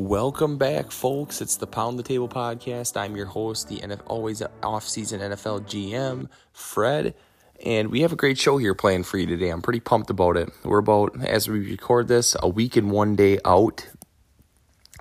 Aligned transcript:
Welcome 0.00 0.56
back, 0.56 0.92
folks. 0.92 1.42
It's 1.42 1.58
the 1.58 1.66
Pound 1.66 1.98
the 1.98 2.02
Table 2.02 2.26
podcast. 2.26 2.96
I'm 2.96 3.16
your 3.16 3.26
host, 3.26 3.68
the 3.68 3.80
NF- 3.80 4.00
always 4.06 4.42
off-season 4.62 5.20
NFL 5.20 5.66
GM, 5.66 6.26
Fred, 6.54 7.14
and 7.62 7.90
we 7.90 8.00
have 8.00 8.10
a 8.10 8.16
great 8.16 8.38
show 8.38 8.56
here 8.56 8.74
playing 8.74 9.02
for 9.02 9.18
you 9.18 9.26
today. 9.26 9.50
I'm 9.50 9.60
pretty 9.60 9.78
pumped 9.78 10.08
about 10.08 10.38
it. 10.38 10.48
We're 10.64 10.78
about, 10.78 11.22
as 11.22 11.50
we 11.50 11.58
record 11.58 12.08
this, 12.08 12.34
a 12.40 12.48
week 12.48 12.76
and 12.76 12.90
one 12.90 13.14
day 13.14 13.40
out 13.44 13.88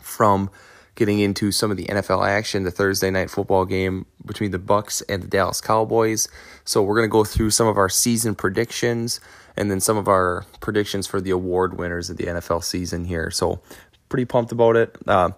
from 0.01 0.49
getting 0.95 1.19
into 1.19 1.53
some 1.53 1.71
of 1.71 1.77
the 1.77 1.85
NFL 1.85 2.27
action, 2.27 2.63
the 2.63 2.71
Thursday 2.71 3.09
night 3.09 3.29
football 3.29 3.63
game 3.63 4.05
between 4.25 4.51
the 4.51 4.59
Bucs 4.59 5.01
and 5.07 5.23
the 5.23 5.27
Dallas 5.27 5.61
Cowboys. 5.61 6.27
So 6.65 6.83
we're 6.83 6.95
going 6.95 7.07
to 7.07 7.11
go 7.11 7.23
through 7.23 7.51
some 7.51 7.67
of 7.67 7.77
our 7.77 7.87
season 7.87 8.35
predictions 8.35 9.21
and 9.55 9.71
then 9.71 9.79
some 9.79 9.95
of 9.95 10.09
our 10.09 10.45
predictions 10.59 11.07
for 11.07 11.21
the 11.21 11.31
award 11.31 11.77
winners 11.77 12.09
of 12.09 12.17
the 12.17 12.25
NFL 12.25 12.65
season 12.65 13.05
here. 13.05 13.31
So 13.31 13.61
pretty 14.09 14.25
pumped 14.25 14.51
about 14.51 14.75
it. 14.75 14.95
Uh, 15.07 15.31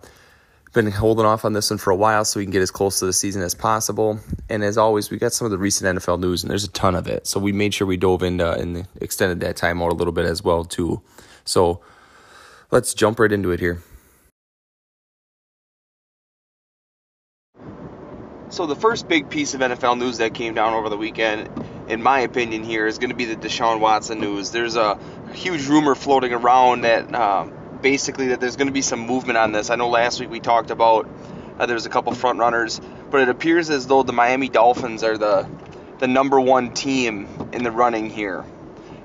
been 0.74 0.90
holding 0.90 1.26
off 1.26 1.44
on 1.44 1.54
this 1.54 1.70
one 1.70 1.78
for 1.78 1.92
a 1.92 1.96
while 1.96 2.24
so 2.24 2.40
we 2.40 2.46
can 2.46 2.52
get 2.52 2.62
as 2.62 2.72
close 2.72 3.00
to 3.00 3.06
the 3.06 3.14
season 3.14 3.42
as 3.42 3.54
possible. 3.54 4.20
And 4.50 4.64
as 4.64 4.78
always, 4.78 5.12
we 5.12 5.18
got 5.18 5.34
some 5.34 5.46
of 5.46 5.52
the 5.52 5.58
recent 5.58 6.00
NFL 6.00 6.20
news, 6.20 6.44
and 6.44 6.50
there's 6.50 6.64
a 6.64 6.70
ton 6.70 6.96
of 6.96 7.08
it. 7.08 7.28
So 7.28 7.40
we 7.40 7.52
made 7.52 7.74
sure 7.74 7.86
we 7.86 7.98
dove 7.98 8.24
into 8.24 8.50
and 8.54 8.88
extended 9.02 9.42
that 9.42 9.58
time 9.58 9.82
out 9.82 9.92
a 9.92 9.96
little 9.96 10.14
bit 10.14 10.26
as 10.26 10.44
well 10.44 10.64
too. 10.64 11.02
So 11.44 11.82
let's 12.72 12.94
jump 12.94 13.20
right 13.20 13.32
into 13.32 13.52
it 13.52 13.60
here. 13.60 13.82
So 18.50 18.66
the 18.66 18.76
first 18.76 19.08
big 19.08 19.30
piece 19.30 19.54
of 19.54 19.62
NFL 19.62 19.98
news 19.98 20.18
that 20.18 20.34
came 20.34 20.54
down 20.54 20.74
over 20.74 20.90
the 20.90 20.98
weekend, 20.98 21.50
in 21.88 22.04
my 22.04 22.20
opinion, 22.20 22.64
here 22.64 22.86
is 22.86 22.98
going 22.98 23.10
to 23.10 23.16
be 23.16 23.24
the 23.26 23.38
Deshaun 23.38 23.80
Watson 23.80 24.20
news. 24.20 24.52
There's 24.52 24.76
a 24.76 25.00
huge 25.34 25.68
rumor 25.68 25.96
floating 25.96 26.34
around 26.34 26.82
that. 26.82 27.14
Um, 27.16 27.54
basically 27.82 28.28
that 28.28 28.40
there's 28.40 28.56
going 28.56 28.68
to 28.68 28.74
be 28.74 28.82
some 28.82 29.00
movement 29.00 29.38
on 29.38 29.52
this. 29.52 29.70
I 29.70 29.76
know 29.76 29.90
last 29.90 30.20
week 30.20 30.30
we 30.30 30.40
talked 30.40 30.72
about 30.72 31.08
uh, 31.60 31.66
there's 31.66 31.86
a 31.86 31.90
couple 31.90 32.14
front 32.14 32.40
runners, 32.40 32.80
but 33.10 33.22
it 33.22 33.30
appears 33.30 33.70
as 33.70 33.88
though 33.88 34.04
the 34.04 34.14
Miami 34.14 34.50
Dolphins 34.50 35.04
are 35.04 35.18
the 35.18 35.48
the 36.00 36.08
number 36.08 36.42
one 36.42 36.74
team 36.74 37.28
in 37.54 37.64
the 37.64 37.72
running 37.72 38.10
here. 38.10 38.44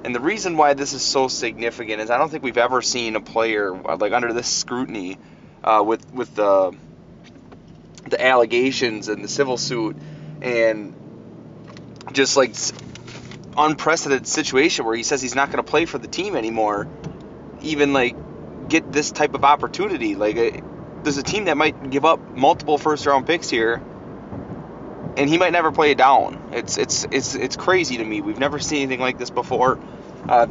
And 0.05 0.15
the 0.15 0.21
reason 0.21 0.57
why 0.57 0.73
this 0.75 0.93
is 0.95 1.03
so 1.03 1.29
significant 1.29 2.01
is 2.01 2.11
I 2.11 2.17
don't 2.17 2.31
think 2.31 2.43
we've 2.43 2.57
ever 2.57 2.81
seen 2.81 3.17
a 3.17 3.21
player 3.21 3.75
uh, 3.75 3.97
like 3.97 4.13
under 4.13 4.33
this 4.33 4.49
scrutiny 4.49 5.19
uh, 5.63 5.83
with 5.87 6.13
with 6.13 6.35
the 6.35 6.75
the 8.09 8.25
allegations 8.25 9.09
and 9.09 9.23
the 9.23 9.29
civil 9.29 9.57
suit 9.57 9.97
and 10.41 10.95
just 12.13 12.37
like 12.37 12.55
unprecedented 13.57 14.29
situation 14.29 14.85
where 14.85 14.95
he 14.95 15.03
says 15.03 15.21
he's 15.21 15.35
not 15.35 15.51
going 15.51 15.63
to 15.63 15.69
play 15.69 15.87
for 15.87 15.99
the 15.99 16.07
team 16.07 16.37
anymore 16.37 16.87
even 17.63 17.93
like 17.93 18.15
get 18.69 18.93
this 18.93 19.11
type 19.11 19.35
of 19.35 19.45
opportunity. 19.45 20.15
Like, 20.15 20.37
there's 21.03 21.19
a 21.19 21.23
team 21.23 21.45
that 21.45 21.57
might 21.57 21.91
give 21.91 22.05
up 22.05 22.21
multiple 22.37 22.79
first 22.79 23.07
round 23.07 23.27
picks 23.27 23.49
here, 23.49 23.83
and 25.17 25.29
he 25.29 25.39
might 25.39 25.53
never 25.53 25.73
play 25.73 25.93
it 25.93 25.99
down. 25.99 26.51
It's 26.53 26.79
it's 26.79 27.07
it's 27.11 27.35
it's 27.35 27.57
crazy 27.57 27.99
to 27.99 28.05
me. 28.05 28.21
We've 28.21 28.39
never 28.39 28.59
seen 28.59 28.83
anything 28.83 29.01
like 29.01 29.19
this 29.19 29.31
before. 29.31 29.79
Uh, 30.29 30.47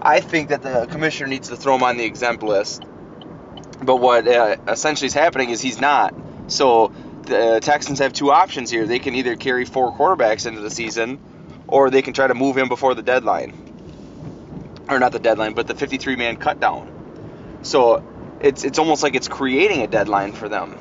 I 0.00 0.20
think 0.20 0.50
that 0.50 0.62
the 0.62 0.86
commissioner 0.86 1.28
needs 1.28 1.48
to 1.48 1.56
throw 1.56 1.74
him 1.74 1.82
on 1.82 1.96
the 1.96 2.04
exempt 2.04 2.42
list. 2.42 2.84
But 3.82 3.96
what 3.96 4.26
uh, 4.26 4.56
essentially 4.66 5.06
is 5.06 5.14
happening 5.14 5.50
is 5.50 5.60
he's 5.60 5.80
not. 5.80 6.14
So 6.48 6.92
the 7.22 7.60
Texans 7.62 7.98
have 7.98 8.12
two 8.12 8.30
options 8.30 8.70
here. 8.70 8.86
They 8.86 8.98
can 8.98 9.14
either 9.14 9.36
carry 9.36 9.64
four 9.64 9.92
quarterbacks 9.92 10.46
into 10.46 10.60
the 10.60 10.70
season, 10.70 11.20
or 11.66 11.90
they 11.90 12.02
can 12.02 12.12
try 12.12 12.26
to 12.26 12.34
move 12.34 12.56
him 12.56 12.68
before 12.68 12.94
the 12.94 13.02
deadline. 13.02 13.52
Or 14.88 14.98
not 14.98 15.12
the 15.12 15.18
deadline, 15.18 15.52
but 15.52 15.66
the 15.66 15.74
53 15.74 16.16
man 16.16 16.36
cut 16.36 16.60
down. 16.60 16.97
So 17.62 18.02
it's 18.40 18.64
it's 18.64 18.78
almost 18.78 19.02
like 19.02 19.14
it's 19.14 19.28
creating 19.28 19.82
a 19.82 19.86
deadline 19.86 20.32
for 20.32 20.48
them. 20.48 20.76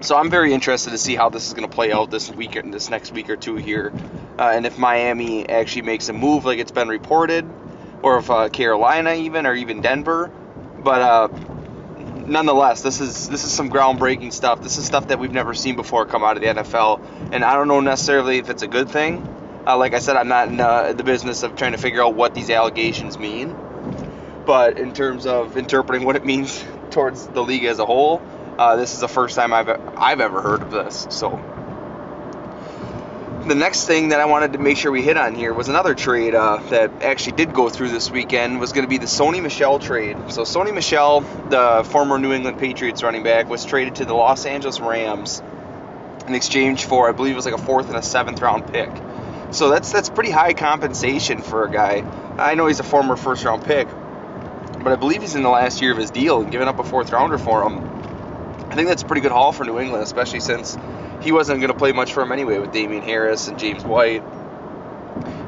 So 0.00 0.16
I'm 0.16 0.28
very 0.28 0.52
interested 0.52 0.90
to 0.90 0.98
see 0.98 1.14
how 1.14 1.30
this 1.30 1.46
is 1.46 1.54
going 1.54 1.68
to 1.68 1.74
play 1.74 1.90
out 1.90 2.10
this 2.10 2.30
week, 2.30 2.56
and 2.56 2.74
this 2.74 2.90
next 2.90 3.12
week 3.12 3.30
or 3.30 3.36
two 3.36 3.56
here, 3.56 3.90
uh, 4.38 4.52
and 4.54 4.66
if 4.66 4.76
Miami 4.76 5.48
actually 5.48 5.82
makes 5.82 6.08
a 6.10 6.12
move 6.12 6.44
like 6.44 6.58
it's 6.58 6.72
been 6.72 6.88
reported, 6.88 7.48
or 8.02 8.18
if 8.18 8.30
uh, 8.30 8.50
Carolina 8.50 9.14
even, 9.14 9.46
or 9.46 9.54
even 9.54 9.80
Denver. 9.80 10.30
But 10.78 11.00
uh, 11.00 11.28
nonetheless, 12.26 12.82
this 12.82 13.00
is 13.00 13.30
this 13.30 13.44
is 13.44 13.52
some 13.52 13.70
groundbreaking 13.70 14.34
stuff. 14.34 14.62
This 14.62 14.76
is 14.76 14.84
stuff 14.84 15.08
that 15.08 15.18
we've 15.18 15.32
never 15.32 15.54
seen 15.54 15.74
before 15.74 16.04
come 16.04 16.22
out 16.22 16.36
of 16.36 16.42
the 16.42 16.48
NFL, 16.62 17.32
and 17.32 17.42
I 17.42 17.54
don't 17.54 17.68
know 17.68 17.80
necessarily 17.80 18.36
if 18.36 18.50
it's 18.50 18.62
a 18.62 18.68
good 18.68 18.90
thing. 18.90 19.26
Uh, 19.66 19.78
like 19.78 19.94
I 19.94 20.00
said, 20.00 20.16
I'm 20.16 20.28
not 20.28 20.48
in 20.48 20.60
uh, 20.60 20.92
the 20.92 21.04
business 21.04 21.42
of 21.42 21.56
trying 21.56 21.72
to 21.72 21.78
figure 21.78 22.02
out 22.02 22.14
what 22.14 22.34
these 22.34 22.50
allegations 22.50 23.18
mean 23.18 23.56
but 24.46 24.78
in 24.78 24.92
terms 24.92 25.26
of 25.26 25.56
interpreting 25.56 26.06
what 26.06 26.16
it 26.16 26.24
means 26.24 26.64
towards 26.90 27.26
the 27.26 27.42
league 27.42 27.64
as 27.64 27.78
a 27.78 27.86
whole, 27.86 28.22
uh, 28.58 28.76
this 28.76 28.94
is 28.94 29.00
the 29.00 29.08
first 29.08 29.36
time 29.36 29.52
I've 29.52 29.68
I've 29.68 30.20
ever 30.20 30.40
heard 30.40 30.62
of 30.62 30.70
this. 30.70 31.06
So 31.10 31.40
the 33.46 33.54
next 33.54 33.86
thing 33.86 34.08
that 34.08 34.20
I 34.20 34.24
wanted 34.24 34.54
to 34.54 34.58
make 34.58 34.78
sure 34.78 34.90
we 34.90 35.02
hit 35.02 35.16
on 35.16 35.34
here 35.34 35.52
was 35.52 35.68
another 35.68 35.94
trade 35.94 36.34
uh, 36.34 36.58
that 36.70 37.02
actually 37.02 37.36
did 37.36 37.52
go 37.52 37.68
through 37.68 37.90
this 37.90 38.10
weekend 38.10 38.58
was 38.58 38.72
going 38.72 38.84
to 38.84 38.88
be 38.88 38.98
the 38.98 39.06
Sony 39.06 39.42
Michel 39.42 39.78
trade. 39.78 40.16
So 40.28 40.42
Sony 40.42 40.72
Michel, 40.72 41.20
the 41.50 41.86
former 41.90 42.18
New 42.18 42.32
England 42.32 42.58
Patriots 42.58 43.02
running 43.02 43.22
back, 43.22 43.48
was 43.48 43.64
traded 43.64 43.96
to 43.96 44.06
the 44.06 44.14
Los 44.14 44.46
Angeles 44.46 44.80
Rams 44.80 45.42
in 46.26 46.34
exchange 46.34 46.86
for 46.86 47.08
I 47.08 47.12
believe 47.12 47.32
it 47.32 47.36
was 47.36 47.44
like 47.44 47.54
a 47.54 47.58
fourth 47.58 47.88
and 47.88 47.96
a 47.96 48.02
seventh 48.02 48.40
round 48.40 48.72
pick. 48.72 48.90
So 49.50 49.68
that's 49.68 49.92
that's 49.92 50.08
pretty 50.08 50.30
high 50.30 50.54
compensation 50.54 51.42
for 51.42 51.64
a 51.64 51.70
guy. 51.70 52.00
I 52.38 52.54
know 52.54 52.66
he's 52.66 52.80
a 52.80 52.84
former 52.84 53.14
first 53.14 53.44
round 53.44 53.64
pick, 53.64 53.88
but 54.84 54.92
I 54.92 54.96
believe 54.96 55.22
he's 55.22 55.34
in 55.34 55.42
the 55.42 55.48
last 55.48 55.80
year 55.80 55.92
of 55.92 55.98
his 55.98 56.10
deal 56.10 56.42
and 56.42 56.52
giving 56.52 56.68
up 56.68 56.78
a 56.78 56.84
fourth 56.84 57.10
rounder 57.10 57.38
for 57.38 57.62
him. 57.62 57.78
I 58.70 58.76
think 58.76 58.88
that's 58.88 59.02
a 59.02 59.06
pretty 59.06 59.22
good 59.22 59.32
haul 59.32 59.50
for 59.50 59.64
New 59.64 59.78
England, 59.80 60.04
especially 60.04 60.40
since 60.40 60.76
he 61.22 61.32
wasn't 61.32 61.60
going 61.60 61.72
to 61.72 61.78
play 61.78 61.92
much 61.92 62.12
for 62.12 62.22
him 62.22 62.32
anyway 62.32 62.58
with 62.58 62.70
Damien 62.70 63.02
Harris 63.02 63.48
and 63.48 63.58
James 63.58 63.82
White. 63.82 64.22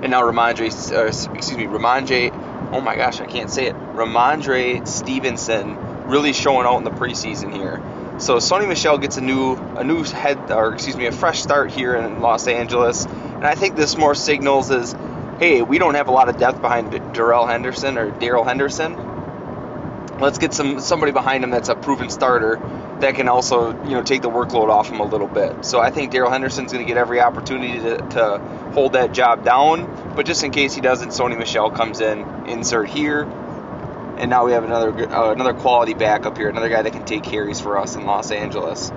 And 0.01 0.11
now 0.11 0.23
Rhamondre, 0.23 0.93
uh, 0.93 1.07
excuse 1.07 1.57
me, 1.57 1.65
Rhamondre, 1.65 2.73
oh 2.73 2.81
my 2.81 2.97
gosh, 2.97 3.21
I 3.21 3.27
can't 3.27 3.51
say 3.51 3.67
it. 3.67 3.75
Rhamondre 3.75 4.87
Stevenson 4.89 5.77
really 6.07 6.33
showing 6.33 6.67
out 6.67 6.79
in 6.79 6.85
the 6.85 6.91
preseason 6.91 7.53
here. 7.53 7.83
So 8.19 8.37
Sony 8.37 8.67
Michel 8.67 8.97
gets 8.97 9.19
a 9.19 9.21
new 9.21 9.57
a 9.57 9.85
new 9.85 10.03
head 10.05 10.51
or 10.51 10.73
excuse 10.73 10.97
me 10.97 11.05
a 11.07 11.13
fresh 11.13 11.43
start 11.43 11.71
here 11.71 11.95
in 11.95 12.21
Los 12.21 12.47
Angeles, 12.47 13.05
and 13.05 13.45
I 13.45 13.55
think 13.55 13.77
this 13.77 13.99
more 13.99 14.15
signals 14.15 14.71
is, 14.71 14.95
hey, 15.39 15.61
we 15.61 15.79
don't 15.79 15.95
have 15.95 16.09
a 16.09 16.13
lot 16.13 16.31
of 16.31 16.39
depth 16.39 16.63
behind 16.63 16.93
Darrell 17.13 17.47
Henderson 17.47 17.99
or 17.99 18.11
Darrell 18.13 18.45
Henderson, 18.45 18.95
let's 20.21 20.39
get 20.39 20.55
some 20.55 20.81
somebody 20.81 21.13
behind 21.13 21.45
him 21.45 21.51
that's 21.51 21.69
a 21.69 21.75
proven 21.75 22.09
starter 22.11 22.57
that 23.01 23.15
can 23.15 23.29
also 23.29 23.71
you 23.85 23.91
know 23.91 24.03
take 24.03 24.23
the 24.23 24.31
workload 24.31 24.69
off 24.69 24.89
him 24.89 25.01
a 25.01 25.05
little 25.05 25.27
bit. 25.27 25.65
So 25.65 25.81
I 25.81 25.91
think 25.91 26.13
Darrell 26.13 26.31
Henderson's 26.31 26.73
going 26.73 26.85
to 26.85 26.89
get 26.89 26.97
every 26.97 27.21
opportunity 27.21 27.79
to, 27.81 27.99
to 27.99 28.39
hold 28.73 28.95
that 28.95 29.13
job 29.13 29.45
down. 29.45 30.15
But 30.17 30.27
just 30.27 30.43
in 30.43 30.51
case 30.51 30.75
he 30.75 30.81
doesn't, 30.81 31.11
Sony 31.11 31.39
Michel 31.39 31.71
comes 31.71 32.01
in, 32.01 32.21
insert 32.47 32.89
here, 32.89 33.23
and 33.23 34.31
now 34.31 34.47
we 34.47 34.53
have 34.53 34.65
another 34.65 34.91
uh, 35.11 35.33
another 35.33 35.55
quality 35.55 35.95
backup 35.95 36.37
here, 36.39 36.49
another 36.49 36.71
guy 36.71 36.83
that 36.83 36.93
can 36.93 37.05
take 37.05 37.23
carries 37.23 37.61
for 37.61 37.79
us 37.79 37.97
in 37.97 38.05
Los 38.05 38.31
Angeles. 38.31 38.91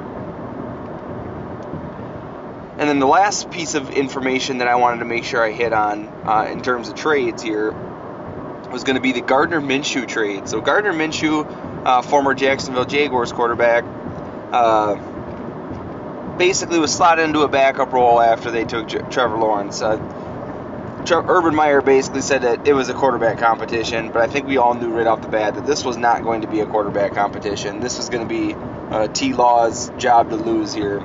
And 2.80 2.88
then 2.88 3.00
the 3.00 3.08
last 3.08 3.52
piece 3.52 3.76
of 3.76 3.90
information 3.90 4.60
that 4.60 4.70
I 4.70 4.76
wanted 4.76 5.00
to 5.00 5.06
make 5.06 5.26
sure 5.26 5.44
I 5.44 5.52
hit 5.52 5.74
on 5.74 6.08
uh, 6.24 6.48
in 6.50 6.62
terms 6.62 6.88
of 6.88 6.96
trades 6.96 7.44
here 7.44 7.74
was 8.72 8.84
going 8.84 8.96
to 8.96 9.02
be 9.02 9.12
the 9.12 9.22
Gardner 9.22 9.62
Minshew 9.62 10.08
trade. 10.08 10.48
So 10.48 10.62
Gardner 10.62 10.94
Minshew, 10.94 11.46
uh, 11.86 12.02
former 12.02 12.34
Jacksonville 12.34 12.86
Jaguars 12.86 13.32
quarterback, 13.32 13.84
uh, 14.52 14.96
basically 16.38 16.80
was 16.80 16.94
slotted 16.94 17.26
into 17.26 17.42
a 17.42 17.48
backup 17.48 17.92
role 17.92 18.20
after 18.22 18.52
they 18.52 18.66
took 18.66 18.88
J- 18.88 19.02
Trevor 19.10 19.38
Lawrence. 19.38 19.82
Uh, 19.82 19.98
Urban 21.12 21.56
Meyer 21.56 21.82
basically 21.82 22.22
said 22.22 22.44
that 22.44 22.68
it 22.68 22.74
was 22.74 22.90
a 22.90 22.94
quarterback 22.94 23.40
competition, 23.40 24.12
but 24.12 24.22
I 24.22 24.28
think 24.28 24.46
we 24.48 24.58
all 24.58 24.76
knew 24.76 24.96
right 24.96 25.08
off 25.08 25.22
the 25.22 25.28
bat 25.28 25.56
that 25.56 25.66
this 25.66 25.84
was 25.84 25.98
not 25.98 26.24
going 26.24 26.42
to 26.42 26.48
be 26.48 26.60
a 26.60 26.68
quarterback 26.68 27.14
competition. 27.16 27.80
This 27.80 27.98
was 27.98 28.10
going 28.10 28.28
to 28.28 28.30
be 28.30 28.54
uh, 28.56 29.08
T 29.08 29.34
Law's 29.34 29.90
job 29.98 30.30
to 30.30 30.36
lose 30.36 30.74
here. 30.74 31.00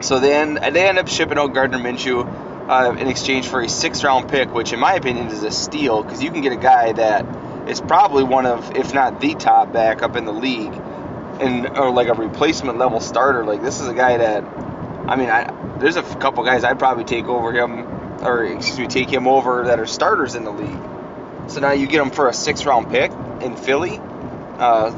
So 0.00 0.18
then 0.20 0.54
they 0.54 0.88
end 0.88 0.98
up 0.98 1.08
shipping 1.08 1.38
out 1.38 1.54
Gardner 1.54 1.78
Minshew 1.78 2.47
uh, 2.68 2.94
in 2.98 3.08
exchange 3.08 3.48
for 3.48 3.60
a 3.60 3.68
six 3.68 4.04
round 4.04 4.28
pick, 4.28 4.52
which 4.52 4.72
in 4.72 4.78
my 4.78 4.94
opinion 4.94 5.28
is 5.28 5.42
a 5.42 5.50
steal 5.50 6.02
because 6.02 6.22
you 6.22 6.30
can 6.30 6.42
get 6.42 6.52
a 6.52 6.56
guy 6.56 6.92
that 6.92 7.68
is 7.68 7.80
probably 7.80 8.24
one 8.24 8.46
of, 8.46 8.76
if 8.76 8.92
not 8.92 9.20
the 9.20 9.34
top 9.34 9.72
backup 9.72 10.16
in 10.16 10.24
the 10.24 10.32
league, 10.32 10.72
and 11.40 11.78
or 11.78 11.90
like 11.90 12.08
a 12.08 12.14
replacement 12.14 12.78
level 12.78 13.00
starter. 13.00 13.44
Like 13.44 13.62
this 13.62 13.80
is 13.80 13.88
a 13.88 13.94
guy 13.94 14.18
that, 14.18 14.44
I 14.44 15.16
mean, 15.16 15.30
I, 15.30 15.78
there's 15.78 15.96
a 15.96 16.02
couple 16.02 16.44
guys 16.44 16.64
I'd 16.64 16.78
probably 16.78 17.04
take 17.04 17.24
over 17.24 17.52
him, 17.52 17.86
or 18.22 18.44
excuse 18.44 18.78
me, 18.78 18.86
take 18.86 19.10
him 19.10 19.26
over 19.26 19.64
that 19.64 19.80
are 19.80 19.86
starters 19.86 20.34
in 20.34 20.44
the 20.44 20.52
league. 20.52 21.50
So 21.50 21.60
now 21.60 21.72
you 21.72 21.86
get 21.86 22.02
him 22.02 22.10
for 22.10 22.28
a 22.28 22.34
six 22.34 22.66
round 22.66 22.90
pick 22.90 23.10
in 23.40 23.56
Philly. 23.56 23.98
Uh, 23.98 24.90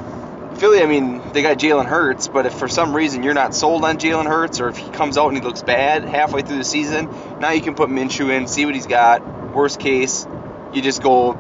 Philly, 0.61 0.83
I 0.83 0.87
mean, 0.87 1.23
they 1.33 1.41
got 1.41 1.57
Jalen 1.57 1.87
Hurts, 1.87 2.29
but 2.29 2.45
if 2.45 2.53
for 2.53 2.69
some 2.69 2.95
reason 2.95 3.23
you're 3.23 3.33
not 3.33 3.55
sold 3.55 3.83
on 3.83 3.97
Jalen 3.97 4.27
Hurts, 4.27 4.61
or 4.61 4.69
if 4.69 4.77
he 4.77 4.91
comes 4.91 5.17
out 5.17 5.29
and 5.29 5.39
he 5.39 5.43
looks 5.43 5.63
bad 5.63 6.05
halfway 6.05 6.43
through 6.43 6.59
the 6.59 6.65
season, 6.65 7.09
now 7.41 7.53
you 7.53 7.63
can 7.63 7.75
put 7.75 7.89
Minshew 7.89 8.31
in, 8.31 8.47
see 8.47 8.67
what 8.67 8.75
he's 8.75 8.87
got. 8.87 9.23
Worst 9.55 9.81
case, 9.81 10.27
you 10.75 10.83
just 10.83 11.03
go 11.03 11.33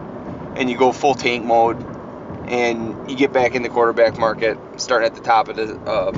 and 0.56 0.70
you 0.70 0.78
go 0.78 0.90
full 0.90 1.14
tank 1.14 1.44
mode 1.44 1.76
and 2.48 3.10
you 3.10 3.14
get 3.14 3.30
back 3.30 3.54
in 3.54 3.62
the 3.62 3.68
quarterback 3.68 4.16
market 4.16 4.56
starting 4.78 5.06
at 5.06 5.14
the 5.14 5.20
top 5.20 5.48
of 5.48 5.56
the, 5.56 5.74
uh, 5.78 6.12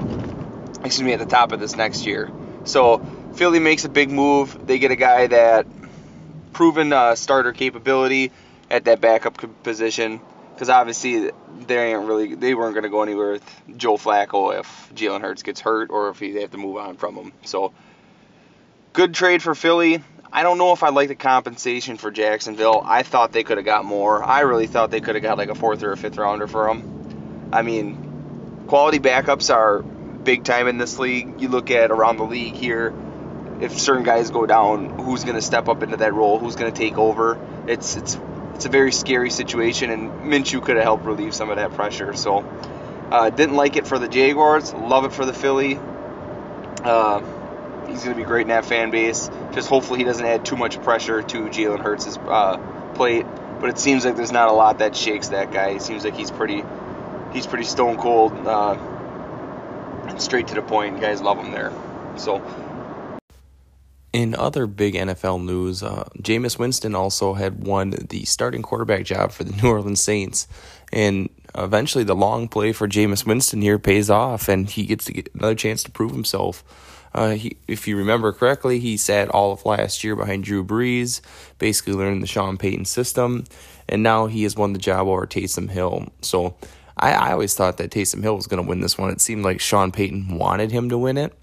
excuse 0.85 1.03
me, 1.03 1.13
at 1.13 1.19
the 1.19 1.27
top 1.27 1.51
of 1.51 1.59
this 1.59 1.75
next 1.75 2.07
year. 2.07 2.31
So 2.63 3.05
Philly 3.35 3.59
makes 3.59 3.85
a 3.85 3.89
big 3.89 4.11
move. 4.13 4.65
They 4.65 4.79
get 4.79 4.93
a 4.93 4.97
guy 4.97 5.27
that 5.27 5.67
proven 6.53 6.93
uh, 6.93 7.17
starter 7.17 7.53
capability 7.53 8.31
at 8.71 8.85
that 8.85 9.01
backup 9.01 9.63
position 9.65 10.21
because 10.55 10.69
obviously 10.69 11.31
they 11.67 11.93
ain't 11.93 12.07
really 12.07 12.35
they 12.35 12.55
weren't 12.55 12.75
going 12.75 12.85
to 12.85 12.91
go 12.91 13.03
anywhere 13.03 13.33
with 13.33 13.63
Joe 13.77 13.97
Flacco 13.97 14.59
if 14.59 14.93
Jalen 14.95 15.21
Hurts 15.21 15.43
gets 15.43 15.61
hurt 15.61 15.91
or 15.91 16.11
if 16.11 16.19
he, 16.19 16.33
they 16.33 16.43
have 16.43 16.51
to 16.53 16.59
move 16.59 16.77
on 16.77 16.97
from 16.97 17.17
him. 17.17 17.33
So 17.45 17.73
good 18.93 19.15
trade 19.15 19.43
for 19.43 19.55
Philly. 19.55 20.03
I 20.35 20.43
don't 20.45 20.57
know 20.57 20.73
if 20.73 20.83
I 20.83 20.89
like 20.89 21.09
the 21.09 21.15
compensation 21.15 21.99
for 21.99 22.11
Jacksonville. 22.11 22.83
I 22.85 23.03
thought 23.03 23.33
they 23.33 23.45
could 23.45 23.59
have 23.59 23.67
got 23.67 23.85
more. 23.85 24.23
I 24.25 24.41
really 24.41 24.67
thought 24.67 24.91
they 24.91 25.03
could 25.03 25.15
have 25.15 25.23
got 25.23 25.37
like 25.37 25.51
a 25.51 25.55
fourth 25.55 25.83
or 25.83 25.93
a 25.93 25.97
fifth 25.97 26.17
rounder 26.17 26.47
for 26.47 26.69
him. 26.69 27.51
I 27.53 27.61
mean, 27.61 28.65
quality 28.67 28.99
backups 28.99 29.55
are 29.55 29.83
big 29.83 30.45
time 30.45 30.69
in 30.69 30.79
this 30.79 30.99
league. 30.99 31.41
You 31.41 31.49
look 31.49 31.71
at 31.71 31.91
around 31.91 32.17
the 32.17 32.25
league 32.25 32.55
here, 32.55 32.95
if 33.61 33.79
certain 33.79 34.05
guys 34.05 34.31
go 34.31 34.47
down, 34.47 34.99
who's 34.99 35.25
going 35.25 35.37
to 35.37 35.43
step 35.43 35.69
up 35.69 35.83
into 35.83 35.99
that 35.99 36.15
role? 36.15 36.39
Who's 36.39 36.57
going 36.57 36.73
to 36.73 36.77
take 36.77 36.97
over? 36.97 37.39
It's 37.67 37.97
it's 37.97 38.17
it's 38.55 38.65
a 38.65 38.69
very 38.69 38.93
scary 38.93 39.31
situation, 39.31 39.91
and 39.91 40.11
Minshew 40.23 40.63
could 40.63 40.77
have 40.77 40.85
helped 40.85 41.05
relieve 41.05 41.35
some 41.35 41.51
of 41.51 41.57
that 41.57 41.73
pressure. 41.73 42.15
So, 42.15 42.39
uh, 43.11 43.31
didn't 43.31 43.57
like 43.57 43.77
it 43.77 43.87
for 43.87 43.99
the 43.99 44.09
Jaguars. 44.09 44.73
Love 44.73 45.05
it 45.05 45.13
for 45.13 45.27
the 45.27 45.33
Philly. 45.33 45.79
Uh, 46.85 47.21
he's 47.87 48.05
going 48.05 48.17
to 48.17 48.21
be 48.21 48.25
great 48.25 48.43
in 48.43 48.49
that 48.49 48.65
fan 48.65 48.91
base. 48.91 49.31
Just 49.53 49.69
hopefully 49.69 49.99
he 49.99 50.05
doesn't 50.05 50.25
add 50.25 50.45
too 50.45 50.57
much 50.57 50.81
pressure 50.83 51.23
to 51.23 51.39
Jalen 51.49 51.81
Hurts' 51.81 52.17
uh, 52.17 52.59
plate. 52.95 53.27
But 53.61 53.71
it 53.71 53.79
seems 53.79 54.05
like 54.05 54.17
there's 54.17 54.33
not 54.33 54.49
a 54.49 54.53
lot 54.53 54.79
that 54.79 54.97
shakes 54.97 55.29
that 55.29 55.53
guy. 55.53 55.71
It 55.71 55.83
seems 55.83 56.05
like 56.05 56.15
he's 56.15 56.31
pretty 56.31 56.65
he's 57.33 57.47
pretty 57.47 57.65
stone 57.65 57.97
cold 57.97 58.33
uh, 58.47 58.77
and 60.09 60.21
straight 60.21 60.49
to 60.49 60.55
the 60.55 60.63
point. 60.63 61.01
Guys 61.01 61.21
love 61.21 61.39
him 61.39 61.53
there. 61.53 61.73
So. 62.17 62.43
In 64.12 64.35
other 64.35 64.67
big 64.67 64.94
NFL 64.94 65.43
news, 65.43 65.82
uh, 65.82 66.05
Jameis 66.19 66.59
Winston 66.59 66.94
also 66.94 67.32
had 67.32 67.64
won 67.64 67.91
the 68.11 68.26
starting 68.26 68.61
quarterback 68.61 69.05
job 69.05 69.32
for 69.32 69.44
the 69.44 69.53
New 69.62 69.70
Orleans 69.70 70.00
Saints, 70.03 70.47
and 70.93 71.31
eventually 71.55 72.05
the 72.05 72.14
long 72.14 72.47
play 72.47 72.73
for 72.73 72.87
Jameis 72.87 73.26
Winston 73.26 73.62
here 73.62 73.79
pays 73.79 74.11
off, 74.11 74.49
and 74.49 74.69
he 74.69 74.85
gets 74.85 75.06
to 75.06 75.14
get 75.14 75.35
another 75.35 75.55
chance 75.55 75.82
to 75.85 75.91
prove 75.91 76.12
himself. 76.12 76.62
Uh, 77.14 77.31
he, 77.31 77.56
if 77.69 77.88
you 77.88 77.97
remember 77.97 78.32
correctly, 78.32 78.79
he 78.79 78.97
sat 78.97 79.29
all 79.29 79.53
of 79.53 79.64
last 79.64 80.03
year 80.05 80.17
behind 80.17 80.44
Drew 80.44 80.65
Brees, 80.65 81.20
basically 81.58 81.94
learning 81.94 82.20
the 82.20 82.26
Sean 82.26 82.58
Payton 82.58 82.85
system, 82.85 83.44
and 83.88 84.03
now 84.03 84.26
he 84.26 84.43
has 84.43 84.56
won 84.56 84.73
the 84.73 84.79
job 84.79 85.06
over 85.06 85.26
Taysom 85.26 85.70
Hill. 85.70 86.08
So 86.20 86.55
I, 86.97 87.12
I 87.12 87.32
always 87.32 87.55
thought 87.55 87.79
that 87.79 87.91
Taysom 87.91 88.23
Hill 88.23 88.37
was 88.37 88.47
going 88.47 88.62
to 88.62 88.69
win 88.69 88.81
this 88.81 88.97
one. 88.97 89.11
It 89.11 89.20
seemed 89.20 89.44
like 89.44 89.61
Sean 89.61 89.93
Payton 89.93 90.37
wanted 90.37 90.70
him 90.70 90.88
to 90.88 90.99
win 90.99 91.19
it, 91.19 91.35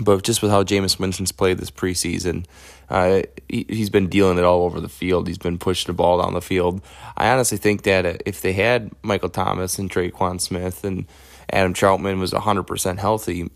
but 0.00 0.22
just 0.22 0.40
with 0.40 0.50
how 0.50 0.62
Jameis 0.62 0.98
Winston's 0.98 1.32
played 1.32 1.58
this 1.58 1.70
preseason, 1.70 2.46
uh, 2.88 3.22
he, 3.48 3.66
has 3.68 3.90
been 3.90 4.08
dealing 4.08 4.38
it 4.38 4.44
all 4.44 4.62
over 4.62 4.80
the 4.80 4.88
field. 4.88 5.28
He's 5.28 5.38
been 5.38 5.58
pushing 5.58 5.88
the 5.88 5.96
ball 5.96 6.22
down 6.22 6.32
the 6.32 6.40
field. 6.40 6.80
I 7.16 7.30
honestly 7.30 7.58
think 7.58 7.82
that 7.82 8.22
if 8.26 8.40
they 8.40 8.54
had 8.54 8.90
Michael 9.02 9.28
Thomas 9.28 9.78
and 9.78 9.90
Tre'Quan 9.90 10.40
Smith 10.40 10.84
and 10.84 11.06
Adam 11.50 11.74
Trautman 11.74 12.20
was 12.20 12.32
100% 12.32 12.98
healthy, 12.98 13.50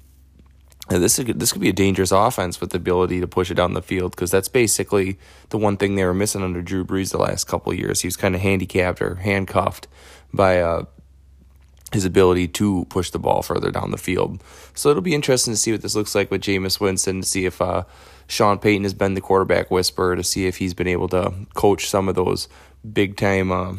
this 0.89 1.19
is, 1.19 1.25
this 1.27 1.53
could 1.53 1.63
be 1.63 1.69
a 1.69 1.73
dangerous 1.73 2.13
offense 2.13 2.61
with 2.61 2.71
the 2.71 2.77
ability 2.77 3.21
to 3.21 3.27
push 3.27 3.51
it 3.51 3.55
down 3.55 3.73
the 3.73 3.83
field 3.83 4.13
because 4.13 4.31
that's 4.31 4.49
basically 4.49 5.19
the 5.49 5.59
one 5.59 5.77
thing 5.77 5.97
they 5.97 6.05
were 6.05 6.15
missing 6.15 6.43
under 6.43 6.63
Drew 6.63 6.85
Brees 6.85 7.11
the 7.11 7.19
last 7.19 7.45
couple 7.45 7.75
years. 7.75 8.03
He 8.03 8.07
was 8.07 8.17
kind 8.17 8.35
of 8.35 8.41
handicapped 8.41 9.03
or 9.03 9.17
handcuffed 9.17 9.89
by 10.33 10.61
uh, 10.61 10.85
his 11.93 12.05
ability 12.05 12.49
to 12.49 12.85
push 12.89 13.11
the 13.11 13.19
ball 13.19 13.43
further 13.43 13.71
down 13.71 13.91
the 13.91 13.99
field. 13.99 14.43
So 14.75 14.91
it'll 14.91 15.03
be 15.03 15.15
interesting 15.15 15.53
to 15.53 15.59
see 15.59 15.73
what 15.73 15.83
this 15.83 15.95
looks 15.95 16.15
like 16.15 16.31
with 16.31 16.43
Jameis 16.43 16.81
Winston 16.81 17.21
to 17.21 17.27
see 17.27 17.47
if 17.47 17.63
uh, 17.63 17.85
Sean 18.27 18.59
Payton 18.59 18.83
has 18.83 18.95
been 18.95 19.15
the 19.15 19.21
quarterback 19.21 19.71
whisperer 19.71 20.17
to 20.17 20.25
see 20.25 20.47
if 20.47 20.57
he's 20.59 20.75
been 20.75 20.89
able 20.89 21.09
to 21.09 21.33
coach 21.55 21.89
some 21.89 22.09
of 22.09 22.15
those 22.17 22.49
big 22.93 23.17
time 23.17 23.53
uh, 23.53 23.75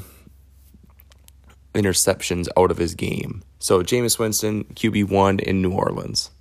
interceptions 1.74 2.48
out 2.57 2.71
of 2.71 2.77
his 2.77 2.95
game. 2.95 3.44
So 3.59 3.83
Jameis 3.83 4.18
Winston, 4.18 4.63
QB 4.65 5.10
one 5.10 5.39
in 5.39 5.62
New 5.62 5.71
Orleans 5.71 6.31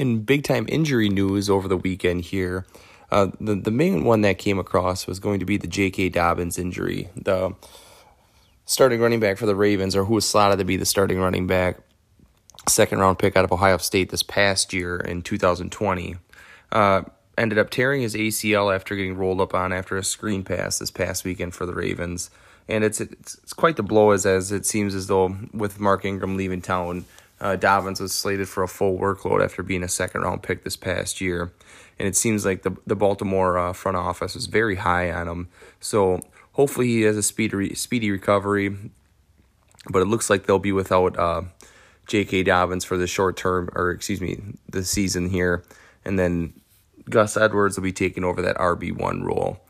in 0.00 0.22
big 0.22 0.42
time 0.42 0.64
injury 0.70 1.10
news 1.10 1.50
over 1.50 1.68
the 1.68 1.76
weekend 1.76 2.24
here, 2.24 2.64
uh, 3.10 3.28
the 3.38 3.54
the 3.54 3.70
main 3.70 4.02
one 4.02 4.22
that 4.22 4.38
came 4.38 4.58
across 4.58 5.06
was 5.06 5.20
going 5.20 5.38
to 5.40 5.44
be 5.44 5.58
the 5.58 5.66
J.K. 5.66 6.08
Dobbins 6.08 6.58
injury, 6.58 7.10
the 7.14 7.54
starting 8.70 9.00
running 9.00 9.18
back 9.18 9.36
for 9.36 9.46
the 9.46 9.56
Ravens, 9.56 9.96
or 9.96 10.04
who 10.04 10.14
was 10.14 10.28
slotted 10.28 10.60
to 10.60 10.64
be 10.64 10.76
the 10.76 10.86
starting 10.86 11.18
running 11.18 11.48
back, 11.48 11.78
second 12.68 13.00
round 13.00 13.18
pick 13.18 13.36
out 13.36 13.44
of 13.44 13.50
Ohio 13.50 13.78
State 13.78 14.10
this 14.10 14.22
past 14.22 14.72
year 14.72 14.96
in 14.96 15.22
2020. 15.22 16.14
Uh, 16.70 17.02
ended 17.36 17.58
up 17.58 17.70
tearing 17.70 18.00
his 18.00 18.14
ACL 18.14 18.72
after 18.72 18.94
getting 18.94 19.16
rolled 19.16 19.40
up 19.40 19.54
on 19.54 19.72
after 19.72 19.96
a 19.96 20.04
screen 20.04 20.44
pass 20.44 20.78
this 20.78 20.92
past 20.92 21.24
weekend 21.24 21.52
for 21.52 21.66
the 21.66 21.74
Ravens. 21.74 22.30
And 22.68 22.84
it's, 22.84 23.00
it's, 23.00 23.34
it's 23.42 23.52
quite 23.52 23.74
the 23.74 23.82
blow 23.82 24.12
as, 24.12 24.24
as 24.24 24.52
it 24.52 24.64
seems 24.64 24.94
as 24.94 25.08
though 25.08 25.36
with 25.52 25.80
Mark 25.80 26.04
Ingram 26.04 26.36
leaving 26.36 26.62
town, 26.62 27.06
uh, 27.40 27.56
Dobbins 27.56 27.98
was 27.98 28.12
slated 28.12 28.48
for 28.48 28.62
a 28.62 28.68
full 28.68 28.96
workload 28.96 29.42
after 29.42 29.64
being 29.64 29.82
a 29.82 29.88
second 29.88 30.20
round 30.20 30.44
pick 30.44 30.62
this 30.62 30.76
past 30.76 31.20
year. 31.20 31.50
And 31.98 32.06
it 32.06 32.14
seems 32.14 32.44
like 32.44 32.62
the, 32.62 32.76
the 32.86 32.94
Baltimore 32.94 33.58
uh, 33.58 33.72
front 33.72 33.96
office 33.96 34.36
is 34.36 34.46
very 34.46 34.76
high 34.76 35.10
on 35.10 35.26
him. 35.26 35.48
So 35.80 36.20
hopefully 36.52 36.88
he 36.88 37.02
has 37.02 37.16
a 37.16 37.22
speedy, 37.22 37.74
speedy 37.74 38.10
recovery. 38.10 38.76
But 39.88 40.02
it 40.02 40.06
looks 40.06 40.28
like 40.28 40.46
they'll 40.46 40.58
be 40.58 40.72
without 40.72 41.18
uh, 41.18 41.42
J.K. 42.06 42.42
Dobbins 42.42 42.84
for 42.84 42.98
the 42.98 43.06
short 43.06 43.36
term, 43.36 43.70
or 43.74 43.90
excuse 43.90 44.20
me, 44.20 44.40
the 44.68 44.84
season 44.84 45.30
here. 45.30 45.64
And 46.04 46.18
then 46.18 46.52
Gus 47.08 47.36
Edwards 47.36 47.76
will 47.76 47.84
be 47.84 47.92
taking 47.92 48.24
over 48.24 48.42
that 48.42 48.56
RB1 48.56 49.22
role. 49.22 49.60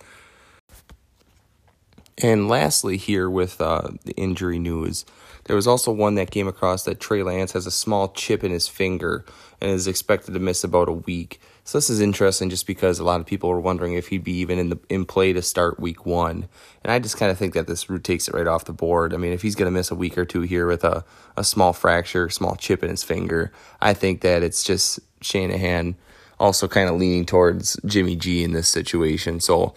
And 2.23 2.49
lastly, 2.49 2.97
here 2.97 3.31
with 3.31 3.61
uh, 3.61 3.89
the 4.05 4.13
injury 4.13 4.59
news, 4.59 5.07
there 5.45 5.57
was 5.57 5.67
also 5.67 5.91
one 5.91 6.17
that 6.17 6.31
came 6.31 6.49
across 6.49 6.85
that 6.85 7.01
Trey 7.01 7.23
Lance 7.23 7.53
has 7.53 7.67
a 7.67 7.71
small 7.71 8.09
chip 8.09 8.45
in 8.45 8.53
his 8.53 8.69
finger 8.69 9.25
and 9.61 9.71
is 9.71 9.87
expected 9.87 10.35
to 10.35 10.41
miss 10.41 10.63
about 10.63 10.89
a 10.89 10.93
week. 10.93 11.41
So 11.65 11.79
this 11.79 11.91
is 11.91 12.01
interesting 12.01 12.51
just 12.51 12.67
because 12.67 12.99
a 12.99 13.05
lot 13.05 13.21
of 13.21 13.27
people 13.27 13.51
were 13.51 13.61
wondering 13.61 13.95
if 13.95 14.09
he'd 14.09 14.25
be 14.25 14.39
even 14.39 14.59
in 14.59 14.71
the 14.71 14.79
in 14.89 15.05
play 15.05 15.33
to 15.33 15.43
start 15.43 15.79
week 15.79 16.05
one. 16.07 16.49
And 16.83 16.93
I 16.93 16.99
just 16.99 17.17
kind 17.17 17.31
of 17.31 17.39
think 17.39 17.55
that 17.55 17.67
this 17.67 17.89
route 17.89 18.03
takes 18.03 18.29
it 18.29 18.35
right 18.35 18.47
off 18.47 18.65
the 18.65 18.73
board. 18.73 19.15
I 19.15 19.19
mean, 19.19 19.33
if 19.33 19.43
he's 19.43 19.55
going 19.55 19.67
to 19.67 19.77
miss 19.79 19.91
a 19.91 19.95
week 19.95 20.19
or 20.19 20.25
two 20.25 20.41
here 20.41 20.67
with 20.67 20.85
a, 20.85 21.05
a 21.37 21.45
small 21.45 21.73
fracture, 21.73 22.29
small 22.29 22.57
chip 22.57 22.83
in 22.83 22.91
his 22.91 23.05
finger, 23.05 23.53
I 23.81 23.95
think 23.95 24.23
that 24.23 24.43
it's 24.43 24.65
just 24.65 25.01
Shanahan 25.21 25.97
also 26.39 26.67
kind 26.67 26.89
of 26.89 26.97
leaning 26.97 27.27
towards 27.27 27.79
Jimmy 27.85 28.17
G 28.17 28.43
in 28.43 28.53
this 28.53 28.69
situation. 28.69 29.41
So 29.41 29.75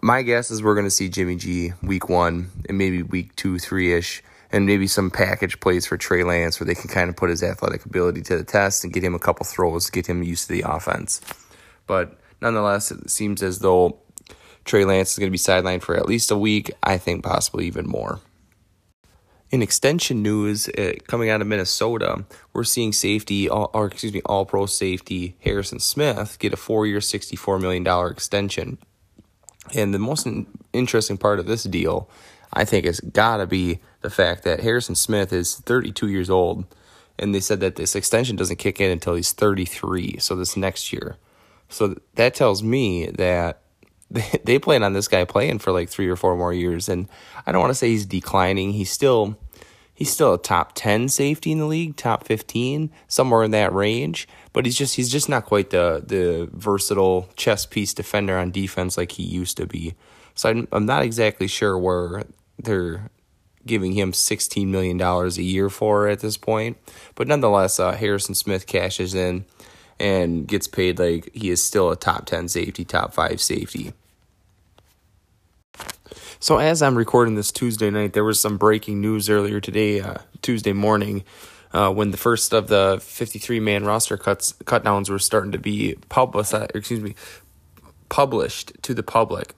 my 0.00 0.22
guess 0.22 0.50
is 0.50 0.62
we're 0.62 0.74
going 0.74 0.86
to 0.86 0.90
see 0.90 1.08
Jimmy 1.08 1.36
G 1.36 1.72
week 1.82 2.08
one 2.08 2.50
and 2.68 2.76
maybe 2.76 3.02
week 3.02 3.34
two, 3.36 3.58
three 3.58 3.94
ish, 3.94 4.22
and 4.54 4.66
maybe 4.66 4.86
some 4.86 5.10
package 5.10 5.58
plays 5.58 5.84
for 5.84 5.96
Trey 5.96 6.22
Lance 6.22 6.60
where 6.60 6.66
they 6.66 6.76
can 6.76 6.88
kind 6.88 7.10
of 7.10 7.16
put 7.16 7.28
his 7.28 7.42
athletic 7.42 7.84
ability 7.84 8.22
to 8.22 8.36
the 8.36 8.44
test 8.44 8.84
and 8.84 8.92
get 8.92 9.02
him 9.02 9.12
a 9.12 9.18
couple 9.18 9.44
throws, 9.44 9.86
to 9.86 9.92
get 9.92 10.06
him 10.06 10.22
used 10.22 10.46
to 10.46 10.52
the 10.52 10.62
offense. 10.64 11.20
But 11.88 12.16
nonetheless, 12.40 12.92
it 12.92 13.10
seems 13.10 13.42
as 13.42 13.58
though 13.58 13.98
Trey 14.64 14.84
Lance 14.84 15.10
is 15.10 15.18
going 15.18 15.26
to 15.26 15.32
be 15.32 15.38
sidelined 15.38 15.82
for 15.82 15.96
at 15.96 16.06
least 16.06 16.30
a 16.30 16.38
week, 16.38 16.70
I 16.84 16.98
think 16.98 17.24
possibly 17.24 17.66
even 17.66 17.88
more. 17.88 18.20
In 19.50 19.60
extension 19.60 20.22
news 20.22 20.68
uh, 20.68 20.92
coming 21.08 21.30
out 21.30 21.40
of 21.40 21.48
Minnesota, 21.48 22.24
we're 22.52 22.62
seeing 22.62 22.92
safety, 22.92 23.48
or 23.48 23.86
excuse 23.86 24.12
me, 24.12 24.22
all 24.24 24.46
pro 24.46 24.66
safety 24.66 25.36
Harrison 25.40 25.80
Smith 25.80 26.38
get 26.38 26.52
a 26.52 26.56
four 26.56 26.86
year, 26.86 27.00
$64 27.00 27.60
million 27.60 27.84
extension. 28.08 28.78
And 29.74 29.92
the 29.92 29.98
most 29.98 30.28
interesting 30.72 31.18
part 31.18 31.40
of 31.40 31.46
this 31.46 31.64
deal, 31.64 32.08
I 32.54 32.64
think, 32.64 32.86
it's 32.86 33.00
got 33.00 33.38
to 33.38 33.46
be 33.46 33.80
the 34.00 34.10
fact 34.10 34.44
that 34.44 34.60
Harrison 34.60 34.94
Smith 34.94 35.32
is 35.32 35.56
32 35.56 36.08
years 36.08 36.30
old, 36.30 36.64
and 37.18 37.34
they 37.34 37.40
said 37.40 37.60
that 37.60 37.76
this 37.76 37.94
extension 37.94 38.36
doesn't 38.36 38.56
kick 38.56 38.80
in 38.80 38.90
until 38.90 39.14
he's 39.14 39.32
33, 39.32 40.18
so 40.18 40.34
this 40.34 40.56
next 40.56 40.92
year. 40.92 41.16
So 41.68 41.96
that 42.14 42.34
tells 42.34 42.62
me 42.62 43.06
that 43.06 43.60
they 44.44 44.58
plan 44.58 44.82
on 44.82 44.92
this 44.92 45.08
guy 45.08 45.24
playing 45.24 45.58
for 45.58 45.72
like 45.72 45.88
three 45.88 46.08
or 46.08 46.16
four 46.16 46.36
more 46.36 46.52
years, 46.52 46.88
and 46.88 47.08
I 47.46 47.52
don't 47.52 47.60
want 47.60 47.70
to 47.70 47.74
say 47.74 47.88
he's 47.88 48.06
declining. 48.06 48.72
He's 48.72 48.90
still 48.90 49.36
he's 49.94 50.10
still 50.10 50.34
a 50.34 50.38
top 50.38 50.72
10 50.74 51.08
safety 51.08 51.52
in 51.52 51.58
the 51.58 51.66
league, 51.66 51.96
top 51.96 52.24
15, 52.24 52.90
somewhere 53.06 53.44
in 53.44 53.52
that 53.52 53.72
range, 53.72 54.28
but 54.52 54.66
he's 54.66 54.76
just 54.76 54.96
he's 54.96 55.10
just 55.10 55.28
not 55.28 55.46
quite 55.46 55.70
the 55.70 56.02
the 56.04 56.48
versatile 56.52 57.28
chess 57.36 57.66
piece 57.66 57.94
defender 57.94 58.36
on 58.36 58.50
defense 58.50 58.96
like 58.96 59.12
he 59.12 59.22
used 59.22 59.56
to 59.56 59.66
be. 59.66 59.94
So 60.34 60.50
I'm, 60.50 60.68
I'm 60.72 60.86
not 60.86 61.02
exactly 61.02 61.46
sure 61.46 61.78
where 61.78 62.24
they're 62.58 63.10
giving 63.66 63.92
him 63.92 64.12
$16 64.12 64.66
million 64.66 65.00
a 65.00 65.28
year 65.28 65.70
for 65.70 66.08
at 66.08 66.20
this 66.20 66.36
point. 66.36 66.76
But 67.14 67.28
nonetheless, 67.28 67.80
uh, 67.80 67.92
Harrison 67.92 68.34
Smith 68.34 68.66
cashes 68.66 69.14
in 69.14 69.44
and 69.98 70.46
gets 70.46 70.66
paid 70.66 70.98
like 70.98 71.30
he 71.34 71.50
is 71.50 71.62
still 71.62 71.90
a 71.90 71.96
top 71.96 72.26
10 72.26 72.48
safety, 72.48 72.84
top 72.84 73.14
5 73.14 73.40
safety. 73.40 73.92
So, 76.40 76.58
as 76.58 76.82
I'm 76.82 76.98
recording 76.98 77.36
this 77.36 77.50
Tuesday 77.50 77.88
night, 77.90 78.12
there 78.12 78.24
was 78.24 78.38
some 78.38 78.58
breaking 78.58 79.00
news 79.00 79.30
earlier 79.30 79.60
today, 79.60 80.00
uh, 80.00 80.18
Tuesday 80.42 80.74
morning, 80.74 81.24
uh, 81.72 81.90
when 81.90 82.10
the 82.10 82.18
first 82.18 82.52
of 82.52 82.68
the 82.68 82.98
53 83.02 83.60
man 83.60 83.84
roster 83.84 84.18
cuts 84.18 84.52
cutdowns 84.64 85.08
were 85.08 85.18
starting 85.18 85.52
to 85.52 85.58
be 85.58 85.96
published. 86.10 86.52
Excuse 86.74 87.00
me, 87.00 87.14
published 88.10 88.72
to 88.82 88.92
the 88.92 89.02
public. 89.02 89.54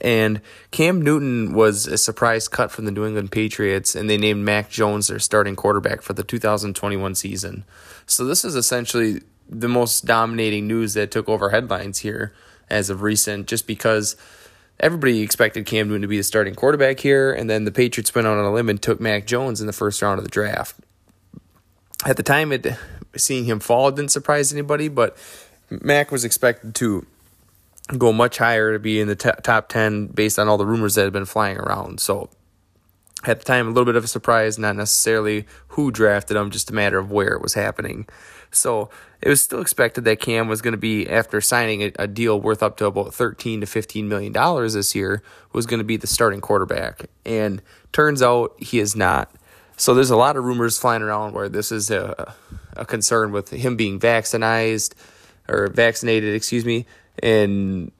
And 0.00 0.40
Cam 0.72 1.00
Newton 1.00 1.52
was 1.52 1.86
a 1.86 1.96
surprise 1.96 2.48
cut 2.48 2.72
from 2.72 2.86
the 2.86 2.90
New 2.90 3.06
England 3.06 3.30
Patriots, 3.30 3.94
and 3.94 4.10
they 4.10 4.16
named 4.16 4.44
Mac 4.44 4.68
Jones 4.68 5.06
their 5.06 5.20
starting 5.20 5.54
quarterback 5.54 6.02
for 6.02 6.12
the 6.12 6.24
2021 6.24 7.14
season. 7.14 7.64
So, 8.06 8.24
this 8.24 8.44
is 8.44 8.56
essentially 8.56 9.22
the 9.48 9.68
most 9.68 10.04
dominating 10.04 10.66
news 10.66 10.94
that 10.94 11.12
took 11.12 11.28
over 11.28 11.50
headlines 11.50 12.00
here 12.00 12.32
as 12.68 12.90
of 12.90 13.02
recent, 13.02 13.46
just 13.46 13.68
because 13.68 14.16
everybody 14.80 15.22
expected 15.22 15.66
Cam 15.66 15.86
Newton 15.86 16.02
to 16.02 16.08
be 16.08 16.16
the 16.16 16.24
starting 16.24 16.56
quarterback 16.56 16.98
here, 16.98 17.32
and 17.32 17.48
then 17.48 17.64
the 17.64 17.70
Patriots 17.70 18.12
went 18.12 18.26
out 18.26 18.38
on 18.38 18.44
a 18.44 18.52
limb 18.52 18.68
and 18.68 18.82
took 18.82 19.00
Mac 19.00 19.24
Jones 19.24 19.60
in 19.60 19.68
the 19.68 19.72
first 19.72 20.02
round 20.02 20.18
of 20.18 20.24
the 20.24 20.30
draft. 20.30 20.74
At 22.04 22.16
the 22.16 22.24
time, 22.24 22.50
it 22.50 22.66
seeing 23.16 23.44
him 23.44 23.60
fall 23.60 23.90
didn't 23.90 24.10
surprise 24.10 24.52
anybody, 24.52 24.88
but 24.88 25.16
Mac 25.70 26.10
was 26.10 26.24
expected 26.24 26.74
to 26.76 27.06
go 27.96 28.12
much 28.12 28.38
higher 28.38 28.72
to 28.72 28.78
be 28.78 29.00
in 29.00 29.08
the 29.08 29.16
t- 29.16 29.30
top 29.42 29.68
10 29.68 30.08
based 30.08 30.38
on 30.38 30.48
all 30.48 30.58
the 30.58 30.66
rumors 30.66 30.94
that 30.94 31.04
had 31.04 31.12
been 31.12 31.24
flying 31.24 31.56
around. 31.56 32.00
So 32.00 32.30
at 33.24 33.38
the 33.38 33.44
time, 33.44 33.66
a 33.66 33.70
little 33.70 33.84
bit 33.84 33.96
of 33.96 34.04
a 34.04 34.08
surprise, 34.08 34.58
not 34.58 34.76
necessarily 34.76 35.46
who 35.68 35.90
drafted 35.90 36.36
him, 36.36 36.50
just 36.50 36.70
a 36.70 36.74
matter 36.74 36.98
of 36.98 37.10
where 37.10 37.32
it 37.34 37.42
was 37.42 37.54
happening. 37.54 38.06
So 38.50 38.88
it 39.20 39.28
was 39.28 39.42
still 39.42 39.60
expected 39.60 40.04
that 40.04 40.20
Cam 40.20 40.48
was 40.48 40.62
going 40.62 40.72
to 40.72 40.78
be, 40.78 41.08
after 41.08 41.40
signing 41.40 41.82
a, 41.82 41.92
a, 41.98 42.06
deal 42.06 42.40
worth 42.40 42.62
up 42.62 42.76
to 42.78 42.86
about 42.86 43.14
13 43.14 43.60
to 43.60 43.66
15 43.66 44.08
million 44.08 44.32
dollars 44.32 44.74
this 44.74 44.94
year, 44.94 45.22
was 45.52 45.66
going 45.66 45.78
to 45.78 45.84
be 45.84 45.96
the 45.96 46.06
starting 46.06 46.40
quarterback. 46.40 47.06
And 47.24 47.62
turns 47.92 48.22
out 48.22 48.54
he 48.62 48.78
is 48.78 48.94
not. 48.94 49.30
So 49.76 49.94
there's 49.94 50.10
a 50.10 50.16
lot 50.16 50.36
of 50.36 50.44
rumors 50.44 50.78
flying 50.78 51.02
around 51.02 51.34
where 51.34 51.48
this 51.48 51.70
is 51.70 51.90
a, 51.90 52.34
a 52.76 52.86
concern 52.86 53.32
with 53.32 53.50
him 53.50 53.76
being 53.76 53.98
vaccinated 53.98 54.94
or 55.48 55.68
vaccinated, 55.68 56.34
excuse 56.34 56.64
me, 56.64 56.86
and 57.22 57.90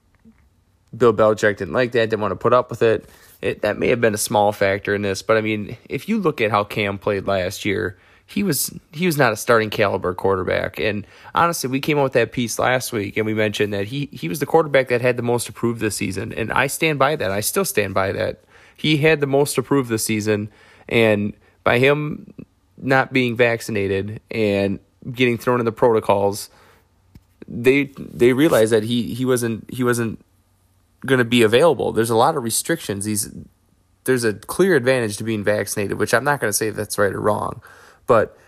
Bill 0.96 1.12
Belichick 1.12 1.56
didn't 1.58 1.74
like 1.74 1.92
that, 1.92 2.10
didn't 2.10 2.20
want 2.20 2.32
to 2.32 2.36
put 2.36 2.52
up 2.52 2.70
with 2.70 2.82
it. 2.82 3.08
It 3.42 3.62
that 3.62 3.78
may 3.78 3.88
have 3.88 4.00
been 4.00 4.14
a 4.14 4.18
small 4.18 4.52
factor 4.52 4.94
in 4.94 5.02
this, 5.02 5.22
but 5.22 5.36
I 5.36 5.40
mean, 5.40 5.76
if 5.88 6.08
you 6.08 6.18
look 6.18 6.40
at 6.40 6.50
how 6.50 6.64
Cam 6.64 6.98
played 6.98 7.26
last 7.26 7.64
year, 7.64 7.98
he 8.26 8.42
was 8.42 8.76
he 8.92 9.06
was 9.06 9.16
not 9.16 9.32
a 9.32 9.36
starting 9.36 9.70
caliber 9.70 10.12
quarterback. 10.14 10.80
And 10.80 11.06
honestly, 11.34 11.70
we 11.70 11.80
came 11.80 11.98
out 11.98 12.04
with 12.04 12.12
that 12.14 12.32
piece 12.32 12.58
last 12.58 12.92
week 12.92 13.16
and 13.16 13.24
we 13.24 13.34
mentioned 13.34 13.72
that 13.72 13.86
he 13.86 14.08
he 14.12 14.28
was 14.28 14.40
the 14.40 14.46
quarterback 14.46 14.88
that 14.88 15.00
had 15.00 15.16
the 15.16 15.22
most 15.22 15.48
approved 15.48 15.80
this 15.80 15.96
season. 15.96 16.32
And 16.32 16.52
I 16.52 16.66
stand 16.66 16.98
by 16.98 17.16
that. 17.16 17.30
I 17.30 17.40
still 17.40 17.64
stand 17.64 17.94
by 17.94 18.12
that. 18.12 18.42
He 18.76 18.96
had 18.96 19.20
the 19.20 19.26
most 19.26 19.56
approved 19.58 19.88
this 19.88 20.04
season 20.04 20.50
and 20.88 21.34
by 21.62 21.78
him 21.78 22.32
not 22.76 23.12
being 23.12 23.36
vaccinated 23.36 24.20
and 24.30 24.80
getting 25.12 25.38
thrown 25.38 25.60
in 25.60 25.64
the 25.64 25.72
protocols, 25.72 26.50
they 27.48 27.84
they 27.98 28.32
realized 28.32 28.72
that 28.72 28.84
he 28.84 29.14
he 29.14 29.24
wasn't 29.24 29.68
he 29.72 29.84
wasn't 29.84 30.18
going 31.04 31.18
to 31.18 31.24
be 31.24 31.42
available. 31.42 31.92
There's 31.92 32.10
a 32.10 32.16
lot 32.16 32.36
of 32.36 32.42
restrictions. 32.42 33.04
These 33.04 33.32
there's 34.04 34.24
a 34.24 34.34
clear 34.34 34.74
advantage 34.74 35.16
to 35.18 35.24
being 35.24 35.44
vaccinated, 35.44 35.98
which 35.98 36.14
I'm 36.14 36.24
not 36.24 36.40
going 36.40 36.48
to 36.48 36.56
say 36.56 36.70
that's 36.70 36.98
right 36.98 37.12
or 37.12 37.20
wrong. 37.20 37.60
But 38.06 38.38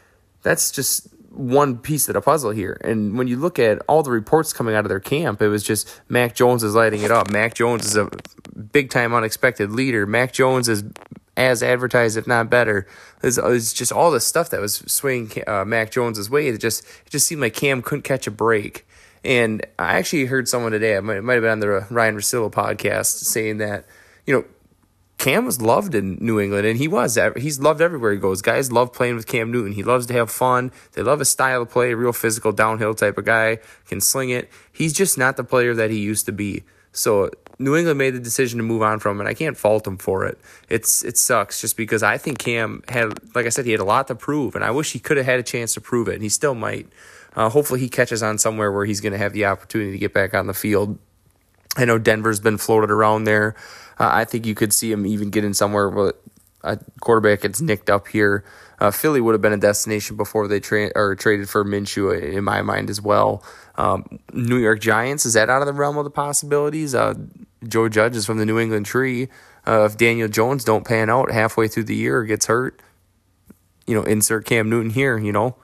that's 0.43 0.71
just 0.71 1.09
one 1.31 1.79
piece 1.79 2.09
of 2.09 2.15
the 2.15 2.21
puzzle 2.21 2.51
here. 2.51 2.81
And 2.83 3.19
when 3.19 3.29
you 3.29 3.37
look 3.37 3.59
at 3.59 3.81
all 3.89 4.03
the 4.03 4.11
reports 4.11 4.53
coming 4.53 4.75
out 4.75 4.85
of 4.85 4.89
their 4.89 5.01
camp, 5.01 5.43
it 5.43 5.49
was 5.49 5.63
just 5.63 6.01
Mac 6.09 6.35
Jones 6.35 6.63
is 6.63 6.75
lighting 6.75 7.03
it 7.03 7.11
up. 7.11 7.31
Mac 7.31 7.55
Jones 7.55 7.85
is 7.87 7.97
a 7.97 8.09
big 8.73 8.91
time 8.91 9.15
unexpected 9.15 9.71
leader. 9.71 10.07
Mac 10.07 10.33
Jones 10.33 10.69
is 10.69 10.85
as 11.39 11.63
advertised, 11.63 12.17
if 12.17 12.27
not 12.27 12.51
better. 12.51 12.87
It's, 13.23 13.39
it's 13.39 13.73
just 13.73 13.93
all 13.93 14.11
the 14.11 14.21
stuff 14.21 14.51
that 14.51 14.61
was 14.61 14.79
swinging 14.87 15.45
uh, 15.47 15.65
Mac 15.65 15.93
Jones's 15.93 16.29
way. 16.29 16.49
It 16.49 16.59
just 16.59 16.85
it 17.07 17.11
just 17.11 17.27
seemed 17.27 17.41
like 17.41 17.55
Cam 17.55 17.81
couldn't 17.81 18.03
catch 18.03 18.27
a 18.27 18.31
break. 18.33 18.87
And 19.25 19.65
I 19.79 19.95
actually 19.95 20.27
heard 20.27 20.49
someone 20.49 20.73
today, 20.73 20.95
it 20.95 21.03
might, 21.03 21.19
it 21.19 21.25
might 21.25 21.35
have 21.35 21.43
been 21.43 21.53
on 21.53 21.61
the 21.61 21.87
Ryan 21.91 22.17
Russillo 22.17 22.51
podcast, 22.51 23.25
saying 23.25 23.59
that, 23.59 23.87
you 24.27 24.35
know, 24.35 24.45
Cam 25.19 25.45
was 25.45 25.61
loved 25.61 25.97
in 25.97 26.19
New 26.21 26.39
England, 26.39 26.65
and 26.65 26.79
he 26.79 26.87
was. 26.87 27.19
He's 27.37 27.59
loved 27.59 27.81
everywhere 27.81 28.13
he 28.13 28.19
goes. 28.19 28.41
Guys 28.41 28.71
love 28.71 28.93
playing 28.93 29.17
with 29.17 29.27
Cam 29.27 29.51
Newton. 29.51 29.73
He 29.73 29.83
loves 29.83 30.07
to 30.07 30.15
have 30.15 30.31
fun. 30.31 30.71
They 30.93 31.03
love 31.03 31.19
his 31.19 31.29
style 31.29 31.63
of 31.63 31.71
play, 31.71 31.93
real 31.95 32.13
physical, 32.13 32.53
downhill 32.53 32.95
type 32.95 33.19
of 33.19 33.25
guy, 33.25 33.59
can 33.87 34.01
sling 34.01 34.31
it. 34.31 34.49
He's 34.73 34.93
just 34.93 35.19
not 35.19 35.37
the 35.37 35.43
player 35.43 35.75
that 35.75 35.91
he 35.91 35.99
used 35.99 36.27
to 36.27 36.33
be. 36.33 36.63
So 36.93 37.31
New 37.59 37.75
England 37.75 37.99
made 37.99 38.15
the 38.15 38.21
decision 38.21 38.59
to 38.59 38.63
move 38.63 38.83
on 38.83 39.01
from 39.01 39.21
it. 39.21 39.27
I 39.27 39.35
can't 39.35 39.57
fault 39.57 39.87
him 39.87 39.97
for 39.97 40.25
it. 40.25 40.39
It's 40.69 41.05
it 41.05 41.17
sucks 41.17 41.61
just 41.61 41.77
because 41.77 42.03
I 42.03 42.17
think 42.17 42.39
Cam 42.39 42.83
had, 42.89 43.35
like 43.35 43.47
I 43.47 43.49
said, 43.49 43.65
he 43.65 43.73
had 43.73 43.81
a 43.81 43.85
lot 43.85 44.07
to 44.09 44.15
prove, 44.15 44.55
and 44.55 44.65
I 44.65 44.71
wish 44.71 44.93
he 44.93 44.99
could 44.99 45.17
have 45.17 45.27
had 45.27 45.41
a 45.41 45.43
chance 45.43 45.75
to 45.75 45.81
prove 45.81 46.09
it, 46.09 46.15
and 46.15 46.23
he 46.23 46.29
still 46.29 46.55
might. 46.55 46.87
Uh, 47.35 47.49
hopefully, 47.49 47.81
he 47.81 47.89
catches 47.89 48.23
on 48.23 48.39
somewhere 48.39 48.71
where 48.71 48.85
he's 48.85 49.01
going 49.01 49.13
to 49.13 49.19
have 49.19 49.33
the 49.33 49.45
opportunity 49.45 49.93
to 49.93 49.99
get 49.99 50.15
back 50.15 50.35
on 50.35 50.47
the 50.47 50.55
field. 50.55 50.99
I 51.77 51.85
know 51.85 51.99
Denver's 51.99 52.41
been 52.41 52.59
floated 52.59 52.91
around 52.91 53.25
there. 53.25 53.55
Uh, 53.99 54.11
I 54.13 54.25
think 54.25 54.47
you 54.47 54.55
could 54.55 54.73
see 54.73 54.91
him 54.91 55.07
even 55.07 55.31
getting 55.31 55.53
somewhere 55.53 55.89
where 55.89 56.15
a 56.63 56.79
quarterback 57.01 57.43
gets 57.43 57.61
nicked 57.61 57.91
up 57.91 58.09
here. 58.09 58.45
Uh, 58.81 58.91
Philly 58.91 59.21
would 59.21 59.33
have 59.33 59.43
been 59.43 59.53
a 59.53 59.59
destination 59.59 60.17
before 60.17 60.47
they 60.47 60.61
tra- 60.61 60.93
or 60.95 61.17
traded 61.17 61.49
for 61.49 61.65
Minshew, 61.65 62.21
in 62.21 62.45
my 62.45 62.63
mind 62.63 62.91
as 62.91 63.01
well. 63.03 63.43
Um, 63.77 64.21
New 64.33 64.59
York 64.59 64.81
Giants 64.81 65.27
is 65.27 65.35
that 65.35 65.51
out 65.51 65.63
of 65.63 65.67
the 65.67 65.73
realm 65.73 65.99
of 65.99 66.05
the 66.05 66.11
possibilities? 66.11 66.95
Uh, 66.95 67.15
Joe 67.67 67.89
Judge 67.89 68.17
is 68.17 68.27
from 68.27 68.39
the 68.39 68.47
New 68.47 68.59
England 68.59 68.87
tree. 68.87 69.29
Uh, 69.67 69.85
if 69.85 69.97
Daniel 69.97 70.29
Jones 70.29 70.65
don't 70.65 70.87
pan 70.87 71.11
out 71.11 71.31
halfway 71.31 71.69
through 71.69 71.85
the 71.85 71.95
year 71.95 72.19
or 72.19 72.25
gets 72.25 72.47
hurt, 72.47 72.81
you 73.87 73.95
know, 73.95 74.03
insert 74.03 74.45
Cam 74.45 74.71
Newton 74.71 74.91
here. 74.91 75.19
You 75.19 75.33
know, 75.33 75.57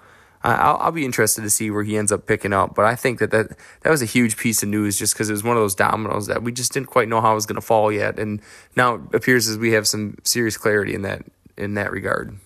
I'll, 0.43 0.77
I'll 0.79 0.93
be 0.93 1.05
interested 1.05 1.43
to 1.43 1.51
see 1.51 1.71
where 1.71 1.85
he 1.85 1.97
ends 1.97 2.11
up 2.11 2.27
picking 2.27 2.53
up. 2.53 2.75
But 2.75 2.85
I 2.87 2.97
think 2.97 3.19
that 3.21 3.31
that, 3.31 3.57
that 3.83 3.91
was 3.91 4.03
a 4.03 4.07
huge 4.07 4.37
piece 4.37 4.63
of 4.63 4.69
news 4.69 4.99
just 4.99 5.15
because 5.15 5.29
it 5.29 5.33
was 5.33 5.45
one 5.45 5.57
of 5.57 5.63
those 5.63 5.75
dominoes 5.75 6.27
that 6.27 6.43
we 6.43 6.53
just 6.53 6.73
didn't 6.73 6.89
quite 6.89 7.09
know 7.09 7.21
how 7.21 7.33
it 7.33 7.37
was 7.37 7.47
going 7.47 7.57
to 7.57 7.67
fall 7.67 7.93
yet. 7.93 8.19
And 8.19 8.41
now 8.77 8.95
it 8.95 9.15
appears 9.15 9.49
as 9.49 9.59
we 9.59 9.73
have 9.73 9.87
some 9.87 10.17
serious 10.25 10.57
clarity 10.57 10.95
in 10.95 11.03
that 11.03 11.23
in 11.57 11.75
that 11.75 11.93
regard. 11.93 12.37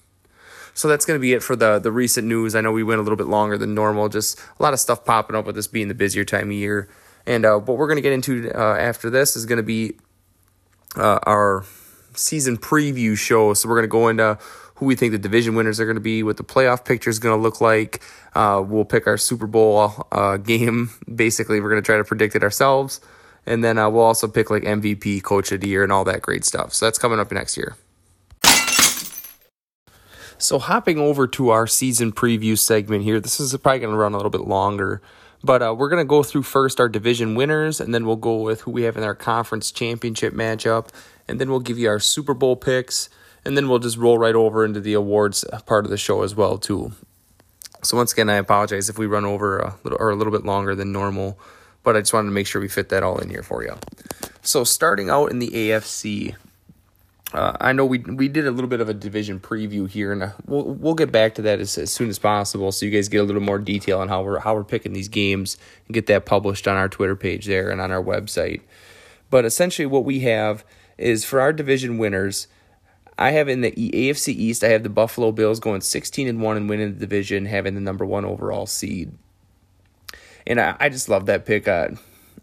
So 0.78 0.86
that's 0.86 1.04
going 1.04 1.18
to 1.18 1.20
be 1.20 1.32
it 1.32 1.42
for 1.42 1.56
the 1.56 1.80
the 1.80 1.90
recent 1.90 2.28
news. 2.28 2.54
I 2.54 2.60
know 2.60 2.70
we 2.70 2.84
went 2.84 3.00
a 3.00 3.02
little 3.02 3.16
bit 3.16 3.26
longer 3.26 3.58
than 3.58 3.74
normal. 3.74 4.08
Just 4.08 4.38
a 4.38 4.62
lot 4.62 4.74
of 4.74 4.78
stuff 4.78 5.04
popping 5.04 5.34
up 5.34 5.44
with 5.44 5.56
this 5.56 5.66
being 5.66 5.88
the 5.88 5.94
busier 5.94 6.24
time 6.24 6.50
of 6.50 6.52
year. 6.52 6.88
And 7.26 7.44
uh, 7.44 7.58
what 7.58 7.78
we're 7.78 7.88
going 7.88 7.96
to 7.96 8.00
get 8.02 8.12
into 8.12 8.48
uh, 8.56 8.76
after 8.76 9.10
this 9.10 9.34
is 9.34 9.44
going 9.44 9.56
to 9.56 9.64
be 9.64 9.96
uh, 10.94 11.18
our 11.24 11.64
season 12.14 12.58
preview 12.58 13.18
show. 13.18 13.54
So 13.54 13.68
we're 13.68 13.74
going 13.74 13.88
to 13.88 13.88
go 13.88 14.06
into 14.06 14.38
who 14.76 14.86
we 14.86 14.94
think 14.94 15.10
the 15.10 15.18
division 15.18 15.56
winners 15.56 15.80
are 15.80 15.84
going 15.84 15.96
to 15.96 16.00
be, 16.00 16.22
what 16.22 16.36
the 16.36 16.44
playoff 16.44 16.84
picture 16.84 17.10
is 17.10 17.18
going 17.18 17.36
to 17.36 17.42
look 17.42 17.60
like. 17.60 18.00
Uh, 18.36 18.62
we'll 18.64 18.84
pick 18.84 19.08
our 19.08 19.18
Super 19.18 19.48
Bowl 19.48 20.06
uh, 20.12 20.36
game. 20.36 20.90
Basically, 21.12 21.60
we're 21.60 21.70
going 21.70 21.82
to 21.82 21.86
try 21.86 21.96
to 21.96 22.04
predict 22.04 22.36
it 22.36 22.44
ourselves. 22.44 23.00
And 23.46 23.64
then 23.64 23.78
uh, 23.78 23.90
we'll 23.90 24.04
also 24.04 24.28
pick 24.28 24.48
like 24.48 24.62
MVP, 24.62 25.24
coach 25.24 25.50
of 25.50 25.60
the 25.60 25.68
year, 25.68 25.82
and 25.82 25.90
all 25.90 26.04
that 26.04 26.22
great 26.22 26.44
stuff. 26.44 26.72
So 26.72 26.86
that's 26.86 26.98
coming 26.98 27.18
up 27.18 27.32
next 27.32 27.56
year. 27.56 27.74
So 30.40 30.60
hopping 30.60 30.98
over 30.98 31.26
to 31.26 31.48
our 31.50 31.66
season 31.66 32.12
preview 32.12 32.56
segment 32.56 33.02
here, 33.02 33.18
this 33.18 33.40
is 33.40 33.56
probably 33.56 33.80
going 33.80 33.92
to 33.92 33.98
run 33.98 34.14
a 34.14 34.16
little 34.16 34.30
bit 34.30 34.42
longer. 34.42 35.02
But 35.42 35.62
uh, 35.62 35.74
we're 35.76 35.88
going 35.88 36.02
to 36.02 36.08
go 36.08 36.22
through 36.22 36.44
first 36.44 36.78
our 36.78 36.88
division 36.88 37.34
winners, 37.34 37.80
and 37.80 37.92
then 37.92 38.06
we'll 38.06 38.16
go 38.16 38.36
with 38.42 38.60
who 38.60 38.70
we 38.70 38.82
have 38.82 38.96
in 38.96 39.02
our 39.02 39.16
conference 39.16 39.72
championship 39.72 40.32
matchup, 40.32 40.88
and 41.26 41.40
then 41.40 41.50
we'll 41.50 41.58
give 41.58 41.76
you 41.76 41.88
our 41.88 41.98
Super 41.98 42.34
Bowl 42.34 42.54
picks, 42.54 43.08
and 43.44 43.56
then 43.56 43.68
we'll 43.68 43.80
just 43.80 43.96
roll 43.96 44.16
right 44.16 44.34
over 44.34 44.64
into 44.64 44.80
the 44.80 44.94
awards 44.94 45.44
part 45.66 45.84
of 45.84 45.90
the 45.90 45.96
show 45.96 46.22
as 46.22 46.36
well 46.36 46.56
too. 46.56 46.92
So 47.82 47.96
once 47.96 48.12
again, 48.12 48.30
I 48.30 48.34
apologize 48.34 48.88
if 48.88 48.98
we 48.98 49.06
run 49.06 49.24
over 49.24 49.58
a 49.58 49.74
little 49.82 49.98
or 50.00 50.10
a 50.10 50.16
little 50.16 50.32
bit 50.32 50.44
longer 50.44 50.74
than 50.74 50.92
normal, 50.92 51.38
but 51.82 51.96
I 51.96 52.00
just 52.00 52.12
wanted 52.12 52.28
to 52.28 52.34
make 52.34 52.46
sure 52.46 52.60
we 52.60 52.68
fit 52.68 52.88
that 52.90 53.02
all 53.02 53.18
in 53.18 53.28
here 53.28 53.42
for 53.42 53.64
you. 53.64 53.76
So 54.42 54.64
starting 54.64 55.10
out 55.10 55.30
in 55.30 55.38
the 55.40 55.50
AFC, 55.50 56.34
uh, 57.32 57.56
I 57.60 57.72
know 57.72 57.84
we 57.84 57.98
we 57.98 58.28
did 58.28 58.46
a 58.46 58.50
little 58.50 58.68
bit 58.68 58.80
of 58.80 58.88
a 58.88 58.94
division 58.94 59.38
preview 59.38 59.88
here, 59.88 60.12
and 60.12 60.22
uh, 60.22 60.30
we'll 60.46 60.64
we'll 60.64 60.94
get 60.94 61.12
back 61.12 61.34
to 61.34 61.42
that 61.42 61.60
as, 61.60 61.76
as 61.76 61.92
soon 61.92 62.08
as 62.08 62.18
possible, 62.18 62.72
so 62.72 62.86
you 62.86 62.92
guys 62.92 63.08
get 63.08 63.18
a 63.18 63.24
little 63.24 63.42
more 63.42 63.58
detail 63.58 64.00
on 64.00 64.08
how 64.08 64.22
we're 64.22 64.38
how 64.38 64.54
we're 64.54 64.64
picking 64.64 64.94
these 64.94 65.08
games 65.08 65.58
and 65.86 65.94
get 65.94 66.06
that 66.06 66.24
published 66.24 66.66
on 66.66 66.76
our 66.76 66.88
Twitter 66.88 67.16
page 67.16 67.46
there 67.46 67.68
and 67.68 67.80
on 67.82 67.92
our 67.92 68.02
website. 68.02 68.62
But 69.28 69.44
essentially, 69.44 69.84
what 69.84 70.06
we 70.06 70.20
have 70.20 70.64
is 70.96 71.24
for 71.24 71.40
our 71.40 71.52
division 71.52 71.98
winners. 71.98 72.48
I 73.20 73.32
have 73.32 73.48
in 73.48 73.62
the 73.62 73.72
AFC 73.72 74.28
East, 74.28 74.62
I 74.62 74.68
have 74.68 74.84
the 74.84 74.88
Buffalo 74.88 75.32
Bills 75.32 75.58
going 75.58 75.80
16 75.80 76.28
and 76.28 76.40
1 76.40 76.56
and 76.56 76.68
winning 76.68 76.94
the 76.94 77.00
division, 77.00 77.46
having 77.46 77.74
the 77.74 77.80
number 77.80 78.06
one 78.06 78.24
overall 78.24 78.64
seed. 78.64 79.10
And 80.46 80.60
I, 80.60 80.76
I 80.78 80.88
just 80.88 81.08
love 81.08 81.26
that 81.26 81.44
pick. 81.44 81.66
Uh, 81.66 81.88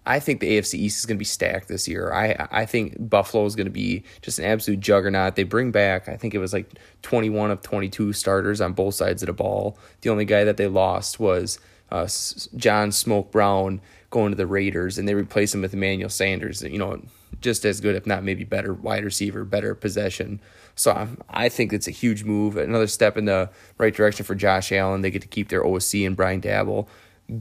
I 0.06 0.20
think 0.20 0.40
the 0.40 0.58
AFC 0.58 0.76
East 0.76 1.00
is 1.00 1.06
going 1.06 1.18
to 1.18 1.20
be 1.20 1.26
stacked 1.26 1.68
this 1.68 1.88
year. 1.88 2.14
I 2.14 2.48
I 2.52 2.66
think 2.66 3.10
Buffalo 3.10 3.46
is 3.46 3.56
going 3.56 3.66
to 3.66 3.72
be 3.72 4.04
just 4.22 4.40
an 4.40 4.46
absolute 4.46 4.80
juggernaut. 4.80 5.36
They 5.36 5.44
bring 5.44 5.72
back, 5.72 6.08
I 6.08 6.18
think 6.18 6.34
it 6.34 6.40
was 6.40 6.54
like 6.54 6.78
21 7.02 7.52
of 7.52 7.62
22 7.62 8.14
starters 8.14 8.62
on 8.62 8.74
both 8.74 8.96
sides 8.96 9.24
of 9.24 9.28
the 9.28 9.34
ball. 9.34 9.78
The 10.02 10.10
only 10.10 10.26
guy 10.26 10.44
that 10.44 10.58
they 10.58 10.68
lost 10.68 11.20
was 11.20 11.60
uh, 11.92 12.08
John 12.56 12.92
Smoke 12.92 13.32
Brown 13.32 13.82
going 14.10 14.32
to 14.32 14.38
the 14.38 14.48
Raiders, 14.48 14.98
and 14.98 15.08
they 15.08 15.14
replaced 15.16 15.56
him 15.56 15.62
with 15.62 15.74
Emmanuel 15.74 16.10
Sanders. 16.10 16.62
You 16.62 16.78
know, 16.78 17.02
just 17.42 17.66
as 17.66 17.82
good, 17.82 17.96
if 17.96 18.06
not 18.06 18.24
maybe 18.24 18.44
better 18.44 18.74
wide 18.74 19.04
receiver, 19.04 19.44
better 19.44 19.76
possession. 19.76 20.40
So 20.76 20.92
I'm, 20.92 21.18
I 21.30 21.50
think 21.50 21.74
it's 21.74 21.88
a 21.88 21.92
huge 21.92 22.24
move, 22.24 22.58
another 22.58 22.88
step 22.88 23.18
in 23.18 23.26
the 23.26 23.50
right 23.78 23.94
direction 23.94 24.26
for 24.26 24.36
Josh 24.36 24.72
Allen. 24.72 25.02
They 25.02 25.12
get 25.12 25.22
to 25.22 25.28
keep 25.28 25.50
their 25.50 25.66
OC 25.66 25.96
and 25.96 26.16
Brian 26.16 26.42
Daboll. 26.42 26.88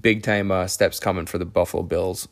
Big 0.01 0.23
time 0.23 0.51
uh, 0.51 0.67
steps 0.67 0.99
coming 0.99 1.27
for 1.27 1.39
the 1.39 1.45
Buffalo 1.45 1.83
Bills. 1.83 2.29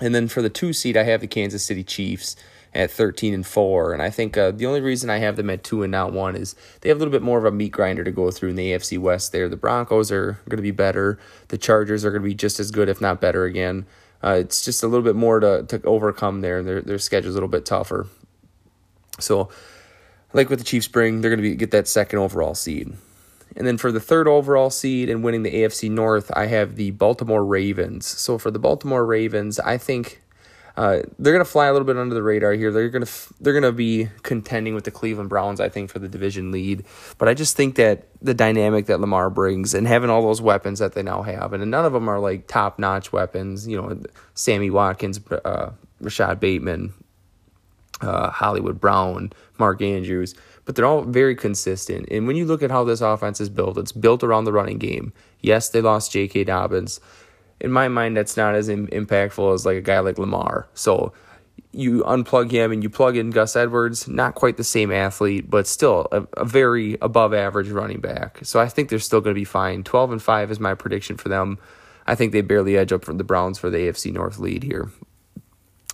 And 0.00 0.14
then 0.14 0.28
for 0.28 0.42
the 0.42 0.50
two 0.50 0.72
seed, 0.72 0.96
I 0.96 1.02
have 1.04 1.20
the 1.20 1.26
Kansas 1.26 1.64
City 1.64 1.84
Chiefs 1.84 2.36
at 2.74 2.90
13 2.90 3.34
and 3.34 3.46
4. 3.46 3.92
And 3.92 4.02
I 4.02 4.10
think 4.10 4.36
uh, 4.36 4.52
the 4.52 4.66
only 4.66 4.80
reason 4.80 5.10
I 5.10 5.18
have 5.18 5.36
them 5.36 5.50
at 5.50 5.64
2 5.64 5.82
and 5.82 5.90
not 5.90 6.12
1 6.12 6.36
is 6.36 6.54
they 6.80 6.88
have 6.88 6.98
a 6.98 7.00
little 7.00 7.12
bit 7.12 7.22
more 7.22 7.38
of 7.38 7.44
a 7.44 7.50
meat 7.50 7.72
grinder 7.72 8.04
to 8.04 8.12
go 8.12 8.30
through 8.30 8.50
in 8.50 8.56
the 8.56 8.72
AFC 8.72 8.98
West 8.98 9.32
there. 9.32 9.48
The 9.48 9.56
Broncos 9.56 10.12
are 10.12 10.40
going 10.48 10.58
to 10.58 10.62
be 10.62 10.70
better. 10.70 11.18
The 11.48 11.58
Chargers 11.58 12.04
are 12.04 12.10
going 12.10 12.22
to 12.22 12.28
be 12.28 12.34
just 12.34 12.60
as 12.60 12.70
good, 12.70 12.88
if 12.88 13.00
not 13.00 13.20
better 13.20 13.44
again. 13.44 13.86
Uh, 14.22 14.36
it's 14.38 14.64
just 14.64 14.82
a 14.82 14.86
little 14.86 15.04
bit 15.04 15.16
more 15.16 15.40
to, 15.40 15.64
to 15.64 15.82
overcome 15.84 16.42
there. 16.42 16.62
Their, 16.62 16.80
their 16.82 16.98
schedule's 16.98 17.34
a 17.34 17.36
little 17.36 17.48
bit 17.48 17.64
tougher. 17.64 18.06
So, 19.18 19.50
like 20.32 20.48
with 20.48 20.58
the 20.58 20.64
Chiefs 20.64 20.88
bring, 20.88 21.20
they're 21.20 21.30
going 21.30 21.42
to 21.42 21.50
be 21.50 21.56
get 21.56 21.70
that 21.72 21.88
second 21.88 22.18
overall 22.18 22.54
seed. 22.54 22.92
And 23.56 23.66
then 23.66 23.78
for 23.78 23.90
the 23.90 24.00
third 24.00 24.28
overall 24.28 24.70
seed 24.70 25.08
and 25.08 25.24
winning 25.24 25.42
the 25.42 25.52
AFC 25.52 25.90
North, 25.90 26.30
I 26.34 26.46
have 26.46 26.76
the 26.76 26.92
Baltimore 26.92 27.44
Ravens. 27.44 28.06
So 28.06 28.38
for 28.38 28.50
the 28.50 28.58
Baltimore 28.58 29.04
Ravens, 29.04 29.58
I 29.60 29.76
think 29.76 30.22
uh, 30.76 31.02
they're 31.18 31.32
gonna 31.32 31.44
fly 31.44 31.66
a 31.66 31.72
little 31.72 31.84
bit 31.86 31.96
under 31.96 32.14
the 32.14 32.22
radar 32.22 32.52
here. 32.52 32.72
They're 32.72 32.88
gonna 32.88 33.06
they're 33.40 33.52
gonna 33.52 33.72
be 33.72 34.08
contending 34.22 34.74
with 34.74 34.84
the 34.84 34.90
Cleveland 34.90 35.28
Browns, 35.28 35.60
I 35.60 35.68
think, 35.68 35.90
for 35.90 35.98
the 35.98 36.08
division 36.08 36.52
lead. 36.52 36.84
But 37.18 37.28
I 37.28 37.34
just 37.34 37.56
think 37.56 37.74
that 37.74 38.06
the 38.22 38.34
dynamic 38.34 38.86
that 38.86 39.00
Lamar 39.00 39.30
brings 39.30 39.74
and 39.74 39.86
having 39.86 40.10
all 40.10 40.22
those 40.22 40.40
weapons 40.40 40.78
that 40.78 40.94
they 40.94 41.02
now 41.02 41.22
have, 41.22 41.52
and 41.52 41.70
none 41.70 41.84
of 41.84 41.92
them 41.92 42.08
are 42.08 42.18
like 42.18 42.46
top 42.46 42.78
notch 42.78 43.12
weapons. 43.12 43.68
You 43.68 43.76
know, 43.76 44.02
Sammy 44.34 44.70
Watkins, 44.70 45.20
uh, 45.44 45.70
Rashod 46.00 46.40
Bateman, 46.40 46.94
uh, 48.00 48.30
Hollywood 48.30 48.80
Brown, 48.80 49.32
Mark 49.58 49.82
Andrews, 49.82 50.34
but 50.70 50.76
they're 50.76 50.86
all 50.86 51.02
very 51.02 51.34
consistent. 51.34 52.06
And 52.12 52.28
when 52.28 52.36
you 52.36 52.46
look 52.46 52.62
at 52.62 52.70
how 52.70 52.84
this 52.84 53.00
offense 53.00 53.40
is 53.40 53.48
built, 53.48 53.76
it's 53.76 53.90
built 53.90 54.22
around 54.22 54.44
the 54.44 54.52
running 54.52 54.78
game. 54.78 55.12
Yes, 55.40 55.68
they 55.68 55.80
lost 55.80 56.12
J.K. 56.12 56.44
Dobbins 56.44 57.00
in 57.60 57.70
my 57.70 57.88
mind, 57.88 58.16
that's 58.16 58.36
not 58.36 58.54
as 58.54 58.68
Im- 58.68 58.88
impactful 58.88 59.54
as 59.54 59.66
like 59.66 59.76
a 59.76 59.82
guy 59.82 60.00
like 60.00 60.18
Lamar. 60.18 60.68
So 60.74 61.12
you 61.72 62.02
unplug 62.04 62.50
him 62.50 62.72
and 62.72 62.82
you 62.82 62.90
plug 62.90 63.16
in 63.16 63.30
Gus 63.30 63.54
Edwards, 63.54 64.08
not 64.08 64.34
quite 64.34 64.56
the 64.56 64.64
same 64.64 64.90
athlete, 64.90 65.48
but 65.48 65.66
still 65.66 66.08
a, 66.10 66.26
a 66.36 66.44
very 66.44 66.96
above 67.02 67.34
average 67.34 67.68
running 67.68 68.00
back. 68.00 68.40
So 68.42 68.58
I 68.58 68.68
think 68.68 68.88
they're 68.88 68.98
still 68.98 69.20
going 69.20 69.34
to 69.34 69.40
be 69.40 69.44
fine. 69.44 69.84
12 69.84 70.12
and 70.12 70.22
5 70.22 70.50
is 70.50 70.58
my 70.58 70.74
prediction 70.74 71.16
for 71.16 71.28
them. 71.28 71.58
I 72.06 72.14
think 72.14 72.32
they 72.32 72.40
barely 72.40 72.76
edge 72.76 72.92
up 72.92 73.04
from 73.04 73.18
the 73.18 73.24
Browns 73.24 73.58
for 73.58 73.70
the 73.70 73.78
AFC 73.78 74.12
North 74.12 74.38
lead 74.38 74.64
here. 74.64 74.90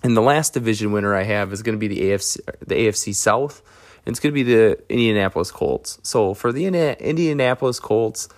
And 0.02 0.16
the 0.16 0.23
last 0.23 0.54
division 0.54 0.92
winner 0.92 1.14
I 1.14 1.25
have 1.25 1.52
is 1.52 1.62
going 1.62 1.75
to 1.75 1.80
be 1.80 1.88
the 1.88 2.00
AFC 2.11 2.38
the 2.61 2.75
AFC 2.75 3.14
South, 3.14 3.61
it's 4.07 4.21
going 4.21 4.33
to 4.33 4.35
be 4.35 4.43
the 4.43 4.79
Indianapolis 4.89 5.51
Colts. 5.51 5.99
So 6.03 6.35
for 6.35 6.53
the 6.53 6.67
Indianapolis 6.67 7.81
Colts, 7.81 8.29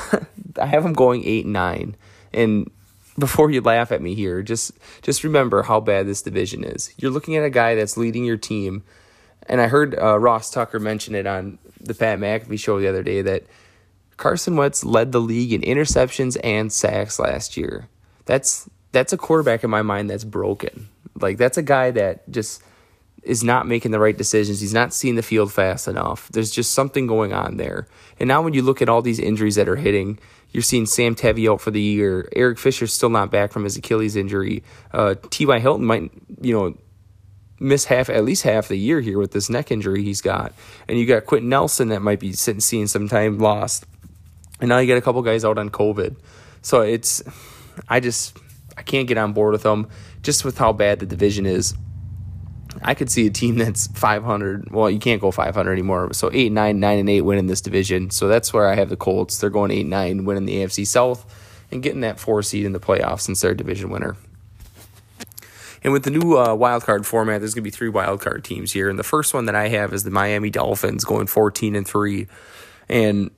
I 0.60 0.66
have 0.66 0.82
them 0.82 0.92
going 0.92 1.24
8 1.24 1.44
and 1.44 1.52
9. 1.52 1.96
And 2.32 2.70
before 3.18 3.50
you 3.50 3.60
laugh 3.60 3.92
at 3.92 4.02
me 4.02 4.14
here, 4.14 4.42
just 4.42 4.72
just 5.02 5.24
remember 5.24 5.62
how 5.62 5.80
bad 5.80 6.06
this 6.06 6.22
division 6.22 6.64
is. 6.64 6.92
You're 6.96 7.10
looking 7.10 7.36
at 7.36 7.44
a 7.44 7.50
guy 7.50 7.74
that's 7.74 7.96
leading 7.96 8.24
your 8.24 8.38
team, 8.38 8.84
and 9.48 9.60
I 9.60 9.68
heard 9.68 9.98
uh, 9.98 10.18
Ross 10.18 10.50
Tucker 10.50 10.78
mention 10.78 11.14
it 11.14 11.26
on 11.26 11.58
the 11.78 11.94
Pat 11.94 12.18
McAfee 12.18 12.58
show 12.58 12.80
the 12.80 12.88
other 12.88 13.02
day 13.02 13.22
that 13.22 13.44
Carson 14.16 14.56
Wentz 14.56 14.84
led 14.84 15.12
the 15.12 15.20
league 15.20 15.52
in 15.52 15.62
interceptions 15.62 16.38
and 16.42 16.72
sacks 16.72 17.18
last 17.18 17.56
year. 17.56 17.88
That's 18.24 18.68
that's 18.92 19.12
a 19.12 19.18
quarterback 19.18 19.62
in 19.64 19.70
my 19.70 19.82
mind 19.82 20.08
that's 20.08 20.24
broken. 20.24 20.88
Like 21.20 21.36
that's 21.36 21.58
a 21.58 21.62
guy 21.62 21.90
that 21.90 22.30
just 22.30 22.62
is 23.22 23.44
not 23.44 23.66
making 23.66 23.92
the 23.92 24.00
right 24.00 24.16
decisions. 24.16 24.60
He's 24.60 24.74
not 24.74 24.92
seeing 24.92 25.14
the 25.14 25.22
field 25.22 25.52
fast 25.52 25.86
enough. 25.86 26.28
There's 26.28 26.50
just 26.50 26.72
something 26.72 27.06
going 27.06 27.32
on 27.32 27.56
there. 27.56 27.86
And 28.18 28.28
now 28.28 28.42
when 28.42 28.54
you 28.54 28.62
look 28.62 28.82
at 28.82 28.88
all 28.88 29.02
these 29.02 29.20
injuries 29.20 29.54
that 29.54 29.68
are 29.68 29.76
hitting, 29.76 30.18
you're 30.50 30.62
seeing 30.62 30.86
Sam 30.86 31.14
Tevi 31.14 31.50
out 31.50 31.60
for 31.60 31.70
the 31.70 31.80
year. 31.80 32.28
Eric 32.34 32.58
Fisher's 32.58 32.92
still 32.92 33.10
not 33.10 33.30
back 33.30 33.52
from 33.52 33.64
his 33.64 33.76
Achilles 33.76 34.16
injury. 34.16 34.62
Uh, 34.92 35.14
T.Y. 35.30 35.58
Hilton 35.60 35.86
might, 35.86 36.10
you 36.40 36.52
know, 36.52 36.76
miss 37.58 37.84
half 37.84 38.10
at 38.10 38.24
least 38.24 38.42
half 38.42 38.68
the 38.68 38.76
year 38.76 39.00
here 39.00 39.18
with 39.18 39.30
this 39.30 39.48
neck 39.48 39.70
injury 39.70 40.02
he's 40.02 40.20
got. 40.20 40.52
And 40.88 40.98
you 40.98 41.06
got 41.06 41.26
Quenton 41.26 41.48
Nelson 41.48 41.88
that 41.88 42.02
might 42.02 42.20
be 42.20 42.32
sitting 42.32 42.60
seeing 42.60 42.88
some 42.88 43.08
time 43.08 43.38
lost. 43.38 43.86
And 44.60 44.68
now 44.68 44.78
you 44.78 44.88
got 44.88 44.98
a 44.98 45.02
couple 45.02 45.22
guys 45.22 45.44
out 45.44 45.58
on 45.58 45.70
COVID. 45.70 46.16
So 46.60 46.80
it's 46.80 47.22
I 47.88 48.00
just 48.00 48.36
I 48.76 48.82
can't 48.82 49.08
get 49.08 49.16
on 49.16 49.32
board 49.32 49.52
with 49.52 49.62
them 49.62 49.88
just 50.22 50.44
with 50.44 50.58
how 50.58 50.72
bad 50.72 50.98
the 50.98 51.06
division 51.06 51.46
is. 51.46 51.74
I 52.82 52.94
could 52.94 53.10
see 53.10 53.26
a 53.26 53.30
team 53.30 53.56
that's 53.56 53.86
500. 53.88 54.70
Well, 54.70 54.90
you 54.90 54.98
can't 54.98 55.20
go 55.20 55.30
500 55.30 55.72
anymore. 55.72 56.12
So 56.12 56.30
8, 56.32 56.52
9, 56.52 56.80
9, 56.80 56.98
and 56.98 57.10
8 57.10 57.20
winning 57.22 57.46
this 57.46 57.60
division. 57.60 58.10
So 58.10 58.28
that's 58.28 58.52
where 58.52 58.68
I 58.68 58.74
have 58.74 58.88
the 58.88 58.96
Colts. 58.96 59.38
They're 59.38 59.50
going 59.50 59.70
8, 59.70 59.86
9, 59.86 60.24
winning 60.24 60.46
the 60.46 60.56
AFC 60.56 60.86
South 60.86 61.24
and 61.70 61.82
getting 61.82 62.00
that 62.00 62.20
four 62.20 62.42
seed 62.42 62.66
in 62.66 62.72
the 62.72 62.80
playoffs 62.80 63.20
since 63.20 63.40
they're 63.40 63.52
a 63.52 63.56
division 63.56 63.90
winner. 63.90 64.16
And 65.84 65.92
with 65.92 66.04
the 66.04 66.10
new 66.10 66.38
uh, 66.38 66.54
wild 66.54 66.84
card 66.84 67.06
format, 67.06 67.40
there's 67.40 67.54
going 67.54 67.64
to 67.64 67.70
be 67.70 67.70
three 67.70 67.88
wild 67.88 68.20
card 68.20 68.44
teams 68.44 68.72
here. 68.72 68.88
And 68.88 68.98
the 68.98 69.04
first 69.04 69.34
one 69.34 69.46
that 69.46 69.54
I 69.54 69.68
have 69.68 69.92
is 69.92 70.04
the 70.04 70.10
Miami 70.10 70.50
Dolphins 70.50 71.04
going 71.04 71.26
14 71.26 71.74
and 71.74 71.86
3. 71.86 72.28
And 72.88 73.30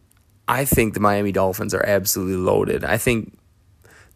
I 0.46 0.64
think 0.66 0.92
the 0.94 1.00
Miami 1.00 1.32
Dolphins 1.32 1.72
are 1.72 1.84
absolutely 1.84 2.36
loaded. 2.36 2.84
I 2.84 2.98
think 2.98 3.38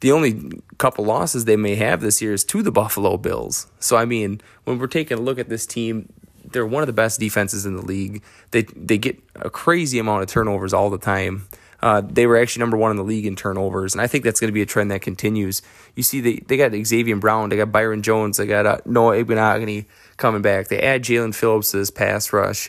the 0.00 0.12
only 0.12 0.62
couple 0.78 1.04
losses 1.04 1.44
they 1.44 1.56
may 1.56 1.74
have 1.74 2.00
this 2.00 2.22
year 2.22 2.32
is 2.32 2.44
to 2.44 2.62
the 2.62 2.72
Buffalo 2.72 3.16
Bills. 3.16 3.66
So 3.80 3.96
I 3.96 4.04
mean, 4.04 4.40
when 4.64 4.78
we're 4.78 4.86
taking 4.86 5.18
a 5.18 5.20
look 5.20 5.38
at 5.38 5.48
this 5.48 5.66
team, 5.66 6.12
they're 6.44 6.66
one 6.66 6.82
of 6.82 6.86
the 6.86 6.92
best 6.92 7.20
defenses 7.20 7.66
in 7.66 7.76
the 7.76 7.82
league. 7.82 8.22
They 8.50 8.62
they 8.62 8.98
get 8.98 9.18
a 9.36 9.50
crazy 9.50 9.98
amount 9.98 10.22
of 10.22 10.28
turnovers 10.28 10.72
all 10.72 10.90
the 10.90 10.98
time. 10.98 11.48
Uh, 11.80 12.00
they 12.00 12.26
were 12.26 12.36
actually 12.36 12.60
number 12.60 12.76
one 12.76 12.90
in 12.90 12.96
the 12.96 13.04
league 13.04 13.26
in 13.26 13.36
turnovers, 13.36 13.94
and 13.94 14.02
I 14.02 14.08
think 14.08 14.24
that's 14.24 14.40
going 14.40 14.48
to 14.48 14.52
be 14.52 14.62
a 14.62 14.66
trend 14.66 14.90
that 14.90 15.00
continues. 15.00 15.62
You 15.94 16.02
see, 16.02 16.20
they, 16.20 16.36
they 16.46 16.56
got 16.56 16.72
Xavier 16.74 17.14
Brown, 17.16 17.50
they 17.50 17.56
got 17.56 17.70
Byron 17.70 18.02
Jones, 18.02 18.36
they 18.36 18.46
got 18.46 18.66
uh, 18.66 18.78
Noah 18.84 19.22
Igbinoghene 19.22 19.86
coming 20.16 20.42
back. 20.42 20.68
They 20.68 20.80
add 20.80 21.04
Jaelan 21.04 21.36
Phillips 21.36 21.70
to 21.70 21.76
this 21.76 21.90
pass 21.90 22.32
rush. 22.32 22.68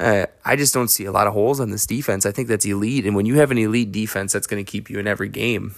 Uh, 0.00 0.26
I 0.44 0.56
just 0.56 0.74
don't 0.74 0.88
see 0.88 1.04
a 1.04 1.12
lot 1.12 1.28
of 1.28 1.34
holes 1.34 1.60
on 1.60 1.70
this 1.70 1.86
defense. 1.86 2.26
I 2.26 2.32
think 2.32 2.48
that's 2.48 2.64
elite, 2.64 3.06
and 3.06 3.14
when 3.14 3.26
you 3.26 3.36
have 3.36 3.52
an 3.52 3.58
elite 3.58 3.92
defense, 3.92 4.32
that's 4.32 4.48
going 4.48 4.64
to 4.64 4.68
keep 4.68 4.90
you 4.90 4.98
in 4.98 5.06
every 5.06 5.28
game. 5.28 5.76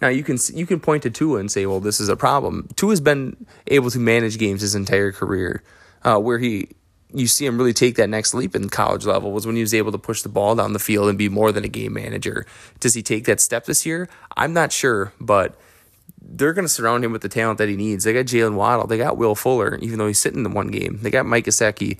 Now 0.00 0.08
you 0.08 0.22
can 0.22 0.38
you 0.52 0.66
can 0.66 0.80
point 0.80 1.02
to 1.04 1.10
Tua 1.10 1.38
and 1.38 1.50
say, 1.50 1.66
well, 1.66 1.80
this 1.80 2.00
is 2.00 2.08
a 2.08 2.16
problem. 2.16 2.68
Tua 2.76 2.90
has 2.90 3.00
been 3.00 3.46
able 3.66 3.90
to 3.90 3.98
manage 3.98 4.38
games 4.38 4.60
his 4.60 4.74
entire 4.74 5.12
career, 5.12 5.62
uh, 6.04 6.18
where 6.18 6.38
he 6.38 6.68
you 7.14 7.26
see 7.26 7.46
him 7.46 7.56
really 7.56 7.72
take 7.72 7.96
that 7.96 8.10
next 8.10 8.34
leap 8.34 8.54
in 8.54 8.68
college 8.68 9.06
level 9.06 9.32
was 9.32 9.46
when 9.46 9.54
he 9.54 9.62
was 9.62 9.72
able 9.72 9.92
to 9.92 9.98
push 9.98 10.22
the 10.22 10.28
ball 10.28 10.54
down 10.54 10.72
the 10.72 10.78
field 10.78 11.08
and 11.08 11.16
be 11.16 11.28
more 11.28 11.52
than 11.52 11.64
a 11.64 11.68
game 11.68 11.94
manager. 11.94 12.44
Does 12.80 12.94
he 12.94 13.02
take 13.02 13.24
that 13.24 13.40
step 13.40 13.64
this 13.64 13.86
year? 13.86 14.08
I'm 14.36 14.52
not 14.52 14.72
sure, 14.72 15.12
but 15.20 15.58
they're 16.20 16.52
going 16.52 16.64
to 16.64 16.68
surround 16.68 17.04
him 17.04 17.12
with 17.12 17.22
the 17.22 17.28
talent 17.28 17.58
that 17.58 17.68
he 17.68 17.76
needs. 17.76 18.04
They 18.04 18.12
got 18.12 18.26
Jaylen 18.26 18.54
Waddle, 18.54 18.86
they 18.86 18.98
got 18.98 19.16
Will 19.16 19.34
Fuller, 19.34 19.76
even 19.76 19.98
though 19.98 20.08
he's 20.08 20.18
sitting 20.18 20.38
in 20.38 20.42
the 20.42 20.50
one 20.50 20.68
game. 20.68 20.98
They 21.00 21.10
got 21.10 21.24
Mike 21.24 21.46
Gesicki 21.46 21.98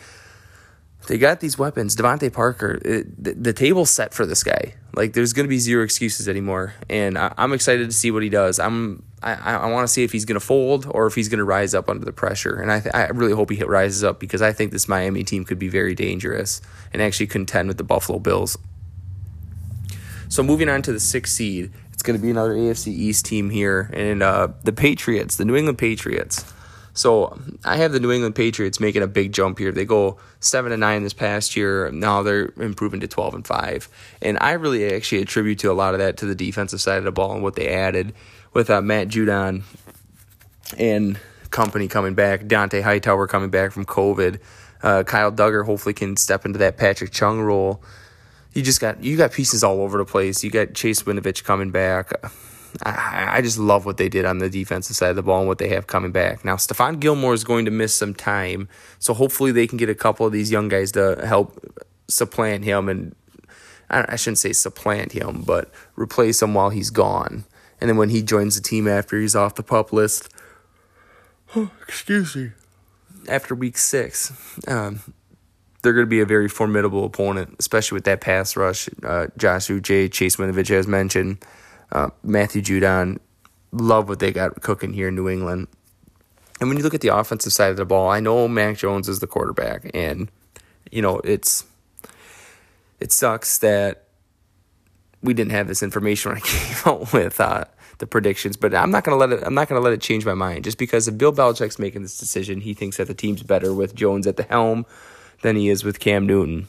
they 1.07 1.19
got 1.19 1.41
these 1.41 1.59
weapons. 1.59 1.97
DeVante 1.97 2.33
Parker, 2.33 2.81
it, 2.85 3.23
the, 3.23 3.33
the, 3.35 3.53
table's 3.53 3.91
set 3.91 4.13
for 4.13 4.27
this 4.27 4.43
guy. 4.43 4.75
Like, 4.97 5.13
there's 5.13 5.35
to 5.45 5.49
be 5.49 5.59
zero 5.59 5.85
excuses 5.85 6.27
anymore, 6.27 6.75
and 6.89 7.19
I, 7.19 7.33
am 7.37 7.53
excited 7.53 7.87
to 7.89 7.95
see 7.95 8.11
what 8.11 8.23
he 8.23 8.31
does. 8.31 8.59
I'm 8.59 9.03
I, 9.23 9.35
I 9.35 9.71
want 9.71 9.87
to 9.87 9.93
see 9.93 10.05
if 10.05 10.13
he's 10.13 10.25
to 10.41 10.45
fold 10.45 10.87
or 10.89 11.07
if 11.07 11.15
he's 11.15 11.29
to 11.39 11.45
rise 11.45 11.75
up 11.75 11.91
under 11.91 12.05
the 12.05 12.13
pressure, 12.13 12.61
and 12.61 12.73
I 12.73 12.81
th- 12.81 12.95
I 12.95 13.09
really 13.09 13.33
hope 13.33 13.51
he 13.51 13.63
rises 13.63 14.05
up 14.05 14.21
because 14.21 14.41
I 14.41 14.53
think 14.53 14.73
this 14.73 14.89
Miami 14.89 15.23
team 15.23 15.45
could 15.45 15.59
be 15.59 15.69
very 15.69 15.95
dangerous 15.95 16.63
and 16.93 17.03
actually 17.03 17.27
contend 17.27 17.69
with 17.69 17.77
the 17.77 17.85
Buffalo 17.85 18.19
Bills. 18.19 18.57
So 20.29 20.43
moving 20.43 20.69
on 20.69 20.81
to 20.83 20.93
the 20.93 21.01
sixth 21.01 21.35
seed, 21.35 21.73
it's 21.93 22.03
to 22.19 22.23
be 22.23 22.31
another 22.31 22.55
AFC 22.55 22.89
East 22.89 23.27
team 23.27 23.51
here, 23.51 23.91
and 23.93 24.23
uh, 24.23 24.49
the 24.65 24.73
Patriots, 24.73 25.37
the 25.37 25.45
New 25.45 25.57
England 25.57 25.79
Patriots. 25.79 26.45
So 26.97 27.39
I 27.63 27.77
have 27.77 27.93
the 27.93 28.01
New 28.01 28.11
England 28.11 28.35
Patriots 28.35 28.81
making 28.81 29.03
a 29.03 29.07
big 29.07 29.31
jump 29.31 29.59
here. 29.59 29.71
They 29.71 29.85
go 29.85 30.17
seven 30.41 30.73
and 30.73 30.81
nine 30.81 31.03
this 31.03 31.13
past 31.13 31.55
year. 31.55 31.91
Now 31.91 32.23
they're 32.23 32.53
improving 32.57 33.01
to 33.01 33.07
twelve 33.07 33.35
and 33.35 33.47
five, 33.47 33.89
and 34.23 34.39
I 34.41 34.53
really 34.53 34.93
actually 34.93 35.21
attribute 35.21 35.59
to 35.59 35.71
a 35.71 35.75
lot 35.75 35.93
of 35.93 36.01
that 36.01 36.17
to 36.17 36.27
the 36.27 36.35
defensive 36.35 36.81
side 36.81 36.97
of 36.97 37.05
the 37.05 37.13
ball 37.13 37.35
and 37.35 37.43
what 37.43 37.55
they 37.55 37.69
added 37.69 38.15
with 38.55 38.71
uh, 38.71 38.81
Matt 38.81 39.09
Judon 39.09 39.63
and 40.79 41.21
company 41.51 41.87
coming 41.87 42.15
back, 42.15 42.45
Dont'a 42.45 42.83
Hightower 42.83 43.27
coming 43.27 43.51
back 43.51 43.73
from 43.73 43.85
COVID, 43.85 44.41
uh, 44.83 45.03
Kyle 45.05 45.31
Dugger 45.31 45.67
hopefully 45.67 45.93
can 45.93 46.17
step 46.17 46.47
into 46.47 46.59
that 46.61 46.79
Patrick 46.79 47.11
Chung 47.11 47.43
role. 47.43 47.83
You 48.55 48.63
just 48.63 48.81
got 48.81 49.05
you 49.05 49.19
got 49.19 49.33
pieces 49.33 49.63
all 49.63 49.83
over 49.83 49.99
the 49.99 50.07
place. 50.07 50.43
You 50.43 50.51
got 50.51 50.73
Chase 50.73 51.03
Winovich 51.03 51.45
coming 51.45 51.71
back. 51.71 52.11
I, 52.85 53.39
I 53.39 53.43
just 53.43 53.59
love 53.59 53.87
what 53.87 53.97
they 53.97 54.09
did 54.09 54.25
on 54.25 54.39
the 54.39 54.51
defensive 54.51 54.97
side 54.97 55.11
of 55.11 55.17
the 55.17 55.23
ball 55.23 55.41
and 55.41 55.49
what 55.49 55.59
they 55.59 55.69
have 55.69 55.87
coming 55.87 56.13
back. 56.13 56.45
Now, 56.45 56.57
Stephon 56.57 57.01
Gilmore 57.01 57.35
is 57.35 57.45
going 57.45 57.65
to 57.65 57.71
miss 57.71 57.95
some 57.95 58.15
time, 58.15 58.69
so 58.99 59.15
hopefully 59.15 59.53
they 59.53 59.67
can 59.67 59.79
get 59.79 59.89
a 59.89 59.95
couple 59.95 60.27
of 60.27 60.33
these 60.33 60.51
young 60.51 60.69
guys 60.69 60.93
to 60.93 61.23
help 61.27 61.59
supplant 62.09 62.65
him 62.65 62.89
and 62.89 63.15
I 63.89 64.17
shouldn't 64.17 64.39
say 64.39 64.53
supplant 64.53 65.13
him, 65.13 65.43
but 65.47 65.71
replace 65.95 66.43
him 66.43 66.55
while 66.55 66.71
he's 66.71 66.91
gone. 66.91 67.45
And 67.81 67.89
then 67.89 67.97
when 67.97 68.09
he 68.09 68.23
joins 68.23 68.57
the 68.57 68.63
team 68.63 68.89
after 68.89 69.21
he's 69.21 69.37
off 69.37 69.55
the 69.55 69.63
pup 69.63 69.93
list, 69.93 70.33
excuse 71.87 72.35
me. 72.35 72.53
After 73.29 73.55
week 73.55 73.79
six, 73.79 74.33
um, 74.67 75.01
they're 75.83 75.93
going 75.93 76.07
to 76.07 76.11
be 76.11 76.21
a 76.21 76.27
very 76.27 76.49
formidable 76.49 77.05
opponent, 77.05 77.57
especially 77.59 77.97
with 77.97 78.05
that 78.05 78.21
pass 78.21 78.57
rush. 78.57 78.89
Uh, 79.05 79.29
Josh 79.37 79.69
Uche, 79.69 80.11
Chase 80.11 80.37
Winovich, 80.37 80.71
as 80.71 80.87
mentioned, 80.87 81.39
uh, 81.93 82.11
Matthew 82.23 82.63
Judon. 82.63 83.19
Love 83.73 84.09
what 84.09 84.21
they 84.21 84.33
got 84.33 84.61
cooking 84.63 84.93
here 84.93 85.09
in 85.09 85.15
New 85.15 85.29
England. 85.29 85.69
And 86.61 86.69
when 86.69 86.79
you 86.79 86.85
look 86.85 86.95
at 86.95 87.01
the 87.01 87.15
offensive 87.15 87.53
side 87.53 87.71
of 87.71 87.77
the 87.77 87.85
ball, 87.85 88.09
I 88.09 88.21
know 88.21 88.49
Mac 88.49 88.79
Jones 88.79 89.09
is 89.09 89.19
the 89.19 89.27
quarterback, 89.27 89.91
and 89.93 90.31
you 90.91 91.03
know 91.03 91.21
it's 91.21 91.65
it 92.99 93.13
sucks 93.13 93.59
that 93.59 94.05
we 95.23 95.35
didn't 95.35 95.53
have 95.53 95.69
this 95.69 95.83
information 95.83 96.31
when 96.31 96.39
I 96.39 96.41
came 96.45 96.77
out 96.87 97.13
with 97.13 97.41
uh, 97.41 97.65
the 97.99 98.07
predictions, 98.07 98.57
but 98.57 98.75
I'm 98.75 98.91
not 98.91 99.05
gonna 99.05 99.19
let 99.19 99.33
it. 99.33 99.43
I'm 99.45 99.55
not 99.55 99.69
gonna 99.69 99.81
let 99.81 99.93
it 99.93 100.01
change 100.01 100.25
my 100.25 100.35
mind 100.35 100.65
just 100.65 100.79
because 100.79 101.09
if 101.09 101.19
Bill 101.19 101.33
Belichick's 101.33 101.79
making 101.79 102.03
this 102.03 102.19
decision, 102.19 102.61
he 102.61 102.73
thinks 102.73 102.97
that 102.97 103.09
the 103.09 103.15
team's 103.15 103.43
better 103.43 103.75
with 103.75 103.95
Jones 103.95 104.27
at 104.27 104.37
the 104.37 104.45
helm 104.45 104.87
than 105.43 105.57
he 105.57 105.69
is 105.69 105.85
with 105.85 106.01
Cam 106.01 106.27
Newton. 106.27 106.67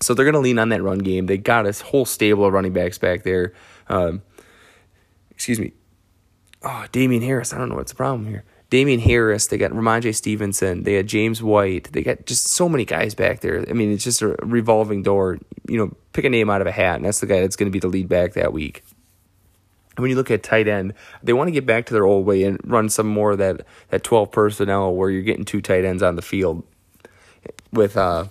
So 0.00 0.14
they're 0.14 0.26
gonna 0.26 0.40
lean 0.40 0.58
on 0.58 0.70
that 0.70 0.82
run 0.82 0.98
game. 0.98 1.26
They 1.26 1.38
got 1.38 1.66
a 1.66 1.84
whole 1.84 2.04
stable 2.04 2.44
of 2.44 2.52
running 2.52 2.72
backs 2.72 2.98
back 2.98 3.22
there. 3.22 3.52
Um, 3.88 4.22
excuse 5.30 5.60
me. 5.60 5.72
Oh, 6.62 6.86
Damien 6.92 7.22
Harris. 7.22 7.52
I 7.52 7.58
don't 7.58 7.68
know 7.68 7.76
what's 7.76 7.92
the 7.92 7.96
problem 7.96 8.26
here. 8.26 8.44
Damien 8.72 9.00
Harris, 9.00 9.48
they 9.48 9.58
got 9.58 9.72
Rhamondre 9.72 10.14
Stevenson, 10.14 10.84
they 10.84 10.94
had 10.94 11.06
James 11.06 11.42
White, 11.42 11.92
they 11.92 12.02
got 12.02 12.24
just 12.24 12.46
so 12.48 12.70
many 12.70 12.86
guys 12.86 13.14
back 13.14 13.40
there. 13.40 13.62
I 13.68 13.74
mean, 13.74 13.92
it's 13.92 14.02
just 14.02 14.22
a 14.22 14.28
revolving 14.40 15.02
door. 15.02 15.38
You 15.68 15.76
know, 15.76 15.94
pick 16.14 16.24
a 16.24 16.30
name 16.30 16.48
out 16.48 16.62
of 16.62 16.66
a 16.66 16.72
hat, 16.72 16.96
and 16.96 17.04
that's 17.04 17.20
the 17.20 17.26
guy 17.26 17.42
that's 17.42 17.54
going 17.54 17.66
to 17.66 17.70
be 17.70 17.80
the 17.80 17.88
lead 17.88 18.08
back 18.08 18.32
that 18.32 18.54
week. 18.54 18.82
when 19.96 20.08
you 20.08 20.16
look 20.16 20.30
at 20.30 20.42
tight 20.42 20.68
end, 20.68 20.94
they 21.22 21.34
want 21.34 21.48
to 21.48 21.52
get 21.52 21.66
back 21.66 21.84
to 21.84 21.92
their 21.92 22.06
old 22.06 22.24
way 22.24 22.44
and 22.44 22.58
run 22.64 22.88
some 22.88 23.06
more 23.06 23.32
of 23.32 23.38
that 23.38 23.66
that 23.90 24.04
twelve 24.04 24.30
personnel 24.30 24.94
where 24.94 25.10
you're 25.10 25.20
getting 25.20 25.44
two 25.44 25.60
tight 25.60 25.84
ends 25.84 26.02
on 26.02 26.16
the 26.16 26.22
field 26.22 26.64
with 27.74 27.94
uh, 27.94 28.24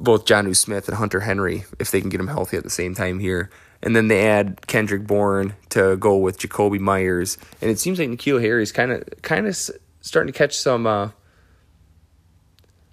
both 0.00 0.24
Jonnu 0.24 0.56
Smith 0.56 0.88
and 0.88 0.96
Hunter 0.96 1.20
Henry 1.20 1.64
if 1.78 1.90
they 1.90 2.00
can 2.00 2.08
get 2.08 2.16
them 2.16 2.28
healthy 2.28 2.56
at 2.56 2.64
the 2.64 2.70
same 2.70 2.94
time 2.94 3.18
here. 3.18 3.50
And 3.82 3.94
then 3.94 4.08
they 4.08 4.26
add 4.26 4.66
Kendrick 4.66 5.06
Bourne 5.06 5.54
to 5.70 5.96
go 5.96 6.16
with 6.16 6.40
Jakobi 6.40 6.80
Meyers, 6.80 7.38
and 7.60 7.70
it 7.70 7.78
seems 7.78 7.98
like 7.98 8.08
N'Keal 8.08 8.40
Harry's 8.40 8.72
kind 8.72 8.90
of 8.90 9.04
kind 9.22 9.46
of 9.46 9.56
starting 10.00 10.32
to 10.32 10.36
catch 10.36 10.56
some. 10.56 10.86
Uh, 10.86 11.10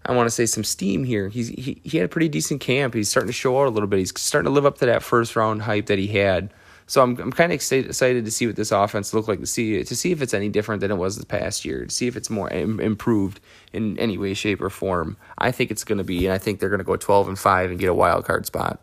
I 0.06 0.13
want 0.13 0.28
to 0.28 0.32
say 0.32 0.45
some 0.45 0.63
steam 0.63 1.04
here. 1.04 1.30
He's 1.30 1.48
he, 1.48 1.82
he 1.84 1.98
had 1.98 2.06
a 2.06 2.10
pretty 2.10 2.30
decent 2.30 2.62
camp. 2.62 2.93
He's 2.93 3.10
starting 3.10 3.30
to 3.30 3.34
show 3.34 3.60
out 3.60 3.67
a 3.67 3.71
little 3.71 3.88
bit. 3.88 4.00
He's 4.00 4.13
starting 4.19 4.45
to 4.45 4.52
live 4.52 4.65
up 4.65 4.78
to 4.78 4.86
that 4.86 5.02
first 5.02 5.36
round 5.36 5.63
hype 5.63 5.88
that 5.88 5.98
he 5.98 6.08
had. 6.08 6.54
So 6.88 7.02
I'm 7.02 7.19
I'm 7.19 7.32
kind 7.32 7.52
of 7.52 7.56
excited, 7.56 8.26
to 8.26 8.32
see 8.32 8.45
what 8.45 8.56
this 8.56 8.71
offense 8.71 9.13
look 9.13 9.28
like 9.28 9.39
to 9.39 9.48
see 9.48 9.84
to 9.84 9.95
see 9.95 10.12
if 10.12 10.21
it's 10.21 10.36
any 10.36 10.50
different 10.50 10.82
than 10.82 10.91
it 10.91 10.98
was 10.98 11.17
the 11.17 11.26
past 11.26 11.65
year. 11.65 11.86
To 11.86 11.91
see 11.91 12.06
if 12.06 12.15
it's 12.15 12.30
more 12.30 12.50
Im- 12.50 12.80
improved 12.80 13.39
in 13.74 13.98
any 13.98 14.19
way, 14.19 14.36
shape, 14.36 14.62
or 14.62 14.69
form. 14.69 15.17
I 15.39 15.52
think 15.52 15.71
it's 15.71 15.84
going 15.84 15.98
to 15.98 16.04
be, 16.04 16.28
and 16.28 16.34
I 16.34 16.38
think 16.38 16.60
they're 16.60 16.69
going 16.69 16.78
to 16.80 16.86
go 16.86 16.95
12 16.95 17.28
and 17.30 17.39
five 17.39 17.71
and 17.71 17.80
get 17.80 17.89
a 17.89 17.93
wild 17.93 18.26
card 18.26 18.45
spot. 18.45 18.80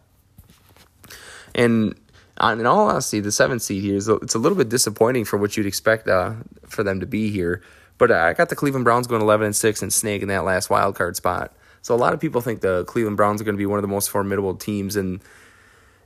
And 1.54 1.94
in 2.40 2.66
all 2.66 2.88
honesty, 2.88 3.20
the 3.20 3.32
seventh 3.32 3.62
seed 3.62 3.82
here 3.82 3.96
is 3.96 4.08
it's 4.08 4.34
a 4.34 4.38
little 4.38 4.56
bit 4.56 4.68
disappointing 4.68 5.24
for 5.24 5.36
what 5.36 5.56
you'd 5.56 5.66
expect 5.66 6.08
uh, 6.08 6.34
for 6.66 6.82
them 6.82 7.00
to 7.00 7.06
be 7.06 7.30
here. 7.30 7.62
But 7.98 8.10
uh, 8.10 8.16
I 8.16 8.32
got 8.32 8.48
the 8.48 8.56
Cleveland 8.56 8.84
Browns 8.84 9.06
going 9.06 9.22
11 9.22 9.46
and 9.46 9.56
six 9.56 9.82
and 9.82 9.90
snagging 9.90 10.28
that 10.28 10.44
last 10.44 10.70
wild 10.70 10.96
card 10.96 11.16
spot. 11.16 11.54
So 11.82 11.94
a 11.94 11.96
lot 11.96 12.14
of 12.14 12.20
people 12.20 12.40
think 12.40 12.60
the 12.60 12.84
Cleveland 12.84 13.16
Browns 13.16 13.40
are 13.40 13.44
going 13.44 13.54
to 13.54 13.58
be 13.58 13.66
one 13.66 13.78
of 13.78 13.82
the 13.82 13.88
most 13.88 14.10
formidable 14.10 14.54
teams 14.54 14.96
in 14.96 15.20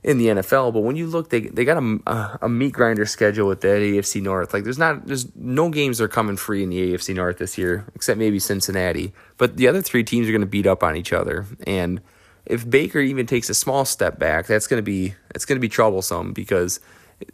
in 0.03 0.19
the 0.19 0.27
NFL. 0.27 0.73
But 0.73 0.81
when 0.81 0.95
you 0.95 1.07
look, 1.07 1.29
they 1.29 1.41
they 1.41 1.65
got 1.65 1.81
a, 1.81 2.39
a 2.41 2.49
meat 2.49 2.73
grinder 2.73 3.05
schedule 3.05 3.47
with 3.47 3.61
the 3.61 3.67
AFC 3.67 4.21
North. 4.21 4.53
Like 4.53 4.63
there's 4.63 4.77
not 4.77 5.05
there's 5.07 5.33
no 5.35 5.69
games 5.69 6.01
are 6.01 6.07
coming 6.07 6.37
free 6.37 6.63
in 6.63 6.69
the 6.69 6.93
AFC 6.93 7.15
North 7.15 7.37
this 7.37 7.57
year, 7.57 7.85
except 7.95 8.17
maybe 8.17 8.39
Cincinnati. 8.39 9.13
But 9.37 9.57
the 9.57 9.67
other 9.67 9.81
three 9.81 10.03
teams 10.03 10.27
are 10.27 10.31
going 10.31 10.41
to 10.41 10.47
beat 10.47 10.67
up 10.67 10.83
on 10.83 10.95
each 10.95 11.13
other 11.13 11.45
and 11.65 12.01
if 12.49 12.69
Baker 12.69 12.99
even 12.99 13.25
takes 13.25 13.49
a 13.49 13.53
small 13.53 13.85
step 13.85 14.17
back, 14.17 14.47
that's 14.47 14.67
going 14.67 14.79
to 14.79 14.83
be 14.83 15.15
it's 15.35 15.45
going 15.45 15.57
to 15.57 15.61
be 15.61 15.69
troublesome 15.69 16.33
because 16.33 16.79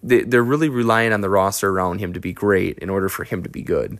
they, 0.02 0.22
they're 0.22 0.44
really 0.44 0.70
relying 0.70 1.14
on 1.14 1.22
the 1.22 1.30
roster 1.30 1.70
around 1.70 2.00
him 2.00 2.14
to 2.14 2.20
be 2.20 2.34
great 2.34 2.80
in 2.80 2.90
order 2.90 3.10
for 3.10 3.24
him 3.24 3.44
to 3.44 3.50
be 3.50 3.62
good. 3.62 4.00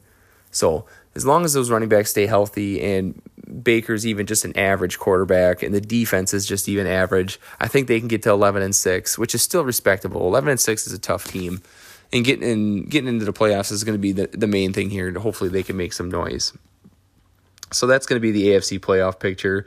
So 0.52 0.86
as 1.16 1.26
long 1.26 1.46
as 1.46 1.54
those 1.54 1.70
running 1.70 1.90
backs 1.90 2.12
stay 2.12 2.26
healthy 2.26 2.82
and 2.82 3.22
Baker's 3.64 4.06
even 4.06 4.26
just 4.26 4.46
an 4.46 4.58
average 4.58 5.00
quarterback 5.00 5.64
and 5.64 5.74
the 5.74 5.82
defense 5.82 6.34
is 6.34 6.46
just 6.46 6.70
even 6.70 6.88
average, 6.88 7.40
I 7.60 7.68
think 7.68 7.88
they 7.88 8.00
can 8.00 8.08
get 8.08 8.24
to 8.24 8.32
11 8.32 8.62
and 8.62 8.76
6, 8.76 9.18
which 9.18 9.36
is 9.36 9.42
still 9.42 9.64
respectable. 9.64 10.28
11 10.28 10.50
and 10.50 10.60
6 10.60 10.88
is 10.88 10.94
a 10.94 11.00
tough 11.00 11.26
team. 11.26 11.62
And 12.12 12.24
getting 12.24 12.48
in, 12.48 12.86
getting 12.86 13.10
into 13.10 13.26
the 13.26 13.34
playoffs 13.34 13.72
is 13.72 13.84
going 13.84 13.96
to 13.96 14.00
be 14.00 14.12
the, 14.12 14.28
the 14.28 14.48
main 14.48 14.74
thing 14.74 14.92
here. 14.92 15.08
And 15.08 15.18
Hopefully 15.18 15.50
they 15.50 15.64
can 15.64 15.76
make 15.76 15.94
some 15.94 16.10
noise. 16.10 16.54
So 17.72 17.88
that's 17.88 18.06
going 18.06 18.18
to 18.18 18.22
be 18.22 18.32
the 18.32 18.50
AFC 18.50 18.80
playoff 18.80 19.20
picture. 19.20 19.66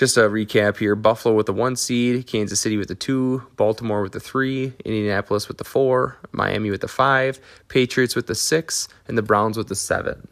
Just 0.00 0.16
a 0.16 0.20
recap 0.20 0.78
here 0.78 0.94
Buffalo 0.94 1.34
with 1.34 1.44
the 1.44 1.52
one 1.52 1.76
seed, 1.76 2.26
Kansas 2.26 2.58
City 2.58 2.78
with 2.78 2.88
the 2.88 2.94
two, 2.94 3.46
Baltimore 3.56 4.00
with 4.00 4.12
the 4.12 4.18
three, 4.18 4.72
Indianapolis 4.82 5.46
with 5.46 5.58
the 5.58 5.64
four, 5.64 6.16
Miami 6.32 6.70
with 6.70 6.80
the 6.80 6.88
five, 6.88 7.38
Patriots 7.68 8.16
with 8.16 8.26
the 8.26 8.34
six, 8.34 8.88
and 9.06 9.18
the 9.18 9.22
Browns 9.22 9.58
with 9.58 9.68
the 9.68 9.74
seven. 9.74 10.26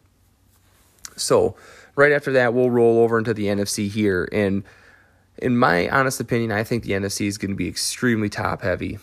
So, 1.17 1.55
right 1.97 2.13
after 2.13 2.33
that, 2.33 2.55
we'll 2.55 2.71
roll 2.71 3.01
over 3.01 3.19
into 3.19 3.35
the 3.35 3.45
NFC 3.45 3.91
here. 3.91 4.27
And 4.33 4.65
in 5.37 5.59
my 5.59 5.87
honest 5.91 6.19
opinion, 6.19 6.51
I 6.51 6.65
think 6.65 6.85
the 6.85 6.93
NFC 6.93 7.27
is 7.27 7.37
going 7.37 7.51
to 7.51 7.55
be 7.55 7.69
extremely 7.69 8.31
top 8.31 8.63
heavy. 8.63 8.99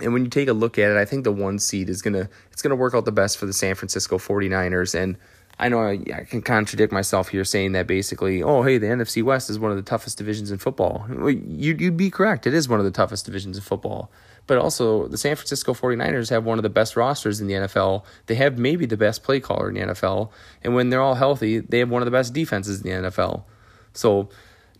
And 0.00 0.12
when 0.12 0.22
you 0.22 0.30
take 0.30 0.46
a 0.46 0.52
look 0.52 0.78
at 0.78 0.92
it, 0.92 0.96
I 0.96 1.04
think 1.04 1.24
the 1.24 1.32
one 1.32 1.58
seed 1.58 1.88
is 1.88 2.02
going 2.02 2.14
to 2.14 2.28
it's 2.52 2.62
going 2.62 2.70
to 2.70 2.76
work 2.76 2.94
out 2.94 3.04
the 3.04 3.10
best 3.10 3.36
for 3.36 3.46
the 3.46 3.52
San 3.52 3.74
Francisco 3.74 4.16
49ers 4.16 4.94
and 4.94 5.16
I 5.60 5.68
know 5.68 5.80
I, 5.80 6.00
I, 6.14 6.24
can 6.24 6.40
contradict 6.40 6.90
myself 6.90 7.28
here 7.28 7.44
saying 7.44 7.72
that 7.72 7.86
basically, 7.86 8.42
oh, 8.42 8.62
hey, 8.62 8.78
the 8.78 8.86
NFC 8.86 9.22
West 9.22 9.50
is 9.50 9.58
one 9.58 9.70
of 9.70 9.76
the 9.76 9.82
toughest 9.82 10.16
divisions 10.16 10.50
in 10.50 10.56
football. 10.56 11.06
You'd, 11.28 11.82
you'd 11.82 11.98
be 11.98 12.10
correct. 12.10 12.46
It 12.46 12.54
is 12.54 12.66
one 12.66 12.78
of 12.78 12.86
the 12.86 12.90
toughest 12.90 13.26
divisions 13.26 13.58
in 13.58 13.62
football. 13.62 14.10
But 14.46 14.56
also, 14.56 15.06
the 15.08 15.18
San 15.18 15.36
Francisco 15.36 15.74
49ers 15.74 16.30
have 16.30 16.46
one 16.46 16.58
of 16.58 16.62
the 16.62 16.70
best 16.70 16.96
rosters 16.96 17.42
in 17.42 17.46
the 17.46 17.52
NFL. 17.52 18.04
They 18.24 18.36
have 18.36 18.58
maybe 18.58 18.86
the 18.86 18.96
best 18.96 19.22
play 19.22 19.38
caller 19.38 19.68
in 19.68 19.74
the 19.74 19.92
NFL. 19.92 20.30
And 20.64 20.74
when 20.74 20.88
they're 20.88 21.02
all 21.02 21.14
healthy, 21.16 21.58
they 21.58 21.78
have 21.80 21.90
one 21.90 22.00
of 22.00 22.06
the 22.06 22.10
best 22.10 22.32
defenses 22.32 22.80
in 22.80 23.02
the 23.02 23.10
NFL. 23.10 23.44
So, 23.92 24.30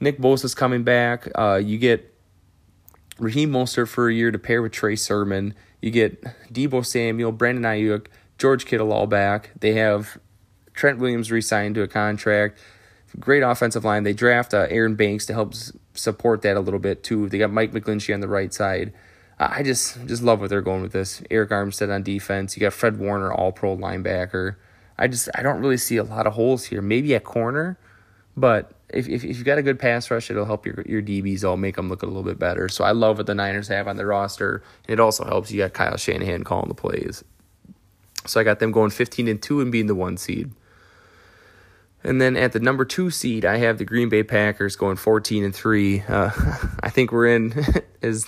Nick 0.01 0.19
Bosa's 0.19 0.55
coming 0.55 0.83
back. 0.83 1.29
Uh, 1.35 1.61
you 1.63 1.77
get 1.77 2.11
Raheem 3.19 3.53
Mostert 3.53 3.89
for 3.89 4.09
a 4.09 4.15
year 4.15 4.31
to 4.31 4.39
pair 4.39 4.63
with 4.63 4.73
Trey 4.73 4.97
Sermon. 4.97 5.55
You 5.83 5.91
get 5.91 6.23
Deebo 6.51 6.87
Samuel, 6.87 7.33
Brandon 7.33 7.65
Aiyuk, 7.65 8.07
George 8.39 8.65
Kittle 8.65 8.95
all 8.95 9.07
back. 9.07 9.51
They 9.61 9.75
have 9.75 10.19
Trent 10.81 10.99
Williams 10.99 11.31
re-signed 11.31 11.75
to 11.75 11.83
a 11.83 11.89
contract. 11.89 12.59
Great 13.19 13.43
offensive 13.43 13.85
line. 13.85 14.03
They 14.03 14.15
draft 14.15 14.55
uh, 14.55 14.67
Aaron 14.71 14.95
Banks 14.95 15.27
to 15.27 15.35
help 15.35 15.53
s- 15.53 15.73
support 15.93 16.41
that 16.41 16.57
a 16.57 16.61
little 16.61 16.81
bit 16.81 17.03
too. 17.03 17.29
They 17.29 17.37
got 17.37 17.51
Mike 17.51 17.73
McGlinchey 17.73 18.15
on 18.15 18.21
the 18.21 18.29
right 18.29 18.55
side. 18.55 18.95
Uh, 19.39 19.49
I 19.51 19.63
just 19.63 20.07
just 20.07 20.23
love 20.23 20.41
what 20.41 20.49
they're 20.49 20.63
going 20.63 20.81
with 20.81 20.93
this. 20.93 21.21
Arik 21.31 21.49
Armstead 21.49 21.95
on 21.95 22.03
defense. 22.03 22.57
You 22.57 22.63
got 22.63 22.73
Fred 22.73 22.99
Warner, 22.99 23.31
All 23.31 23.53
Pro 23.53 23.77
linebacker. 23.77 24.57
I 24.97 25.07
just 25.07 25.29
I 25.35 25.43
don't 25.43 25.61
really 25.61 25.77
see 25.77 25.99
a 25.99 26.03
lot 26.03 26.27
of 26.27 26.33
holes 26.33 26.65
here. 26.65 26.81
Maybe 26.81 27.15
at 27.15 27.25
corner, 27.25 27.79
but 28.35 28.73
if, 28.89 29.07
if, 29.07 29.23
if 29.23 29.37
you've 29.37 29.45
got 29.45 29.59
a 29.59 29.63
good 29.63 29.79
pass 29.79 30.11
rush, 30.11 30.31
it'll 30.31 30.47
help 30.47 30.65
your 30.65 30.83
your 30.87 31.03
DBs 31.03 31.45
all 31.45 31.59
make 31.59 31.77
them 31.77 31.91
look 31.91 32.03
a 32.03 32.07
little 32.07 32.23
bit 32.23 32.39
better. 32.39 32.71
So 32.71 32.85
I 32.85 32.93
love 32.93 33.19
what 33.19 33.27
the 33.27 33.35
Niners 33.35 33.69
have 33.69 33.87
on 33.87 33.97
their 33.99 34.07
roster. 34.07 34.63
And 34.89 34.95
It 34.95 35.01
also 35.01 35.25
helps 35.25 35.51
you 35.51 35.59
got 35.59 35.75
Kyle 35.75 35.99
Shanahan 35.99 36.43
calling 36.43 36.69
the 36.69 36.75
plays. 36.75 37.23
So 38.27 38.41
I 38.41 38.45
got 38.45 38.61
them 38.61 38.73
going 38.73 38.91
15 38.91 39.29
and 39.29 39.43
2 39.43 39.61
and 39.61 39.71
being 39.73 39.87
the 39.89 39.95
one 39.95 40.17
seed. 40.17 40.53
And 42.03 42.21
then 42.21 42.37
at 42.37 42.53
the 42.53 42.61
number 42.61 42.87
two 42.87 43.11
seed, 43.11 43.45
I 43.45 43.59
have 43.59 43.77
the 43.77 43.85
Green 43.85 44.09
Bay 44.09 44.23
Packers 44.23 44.75
going 44.75 44.97
14 44.97 45.45
and 45.45 45.55
three. 45.55 46.03
Uh, 46.09 46.31
I 46.83 46.89
think 46.89 47.13
we're 47.13 47.27
in, 47.27 47.53
as 48.03 48.25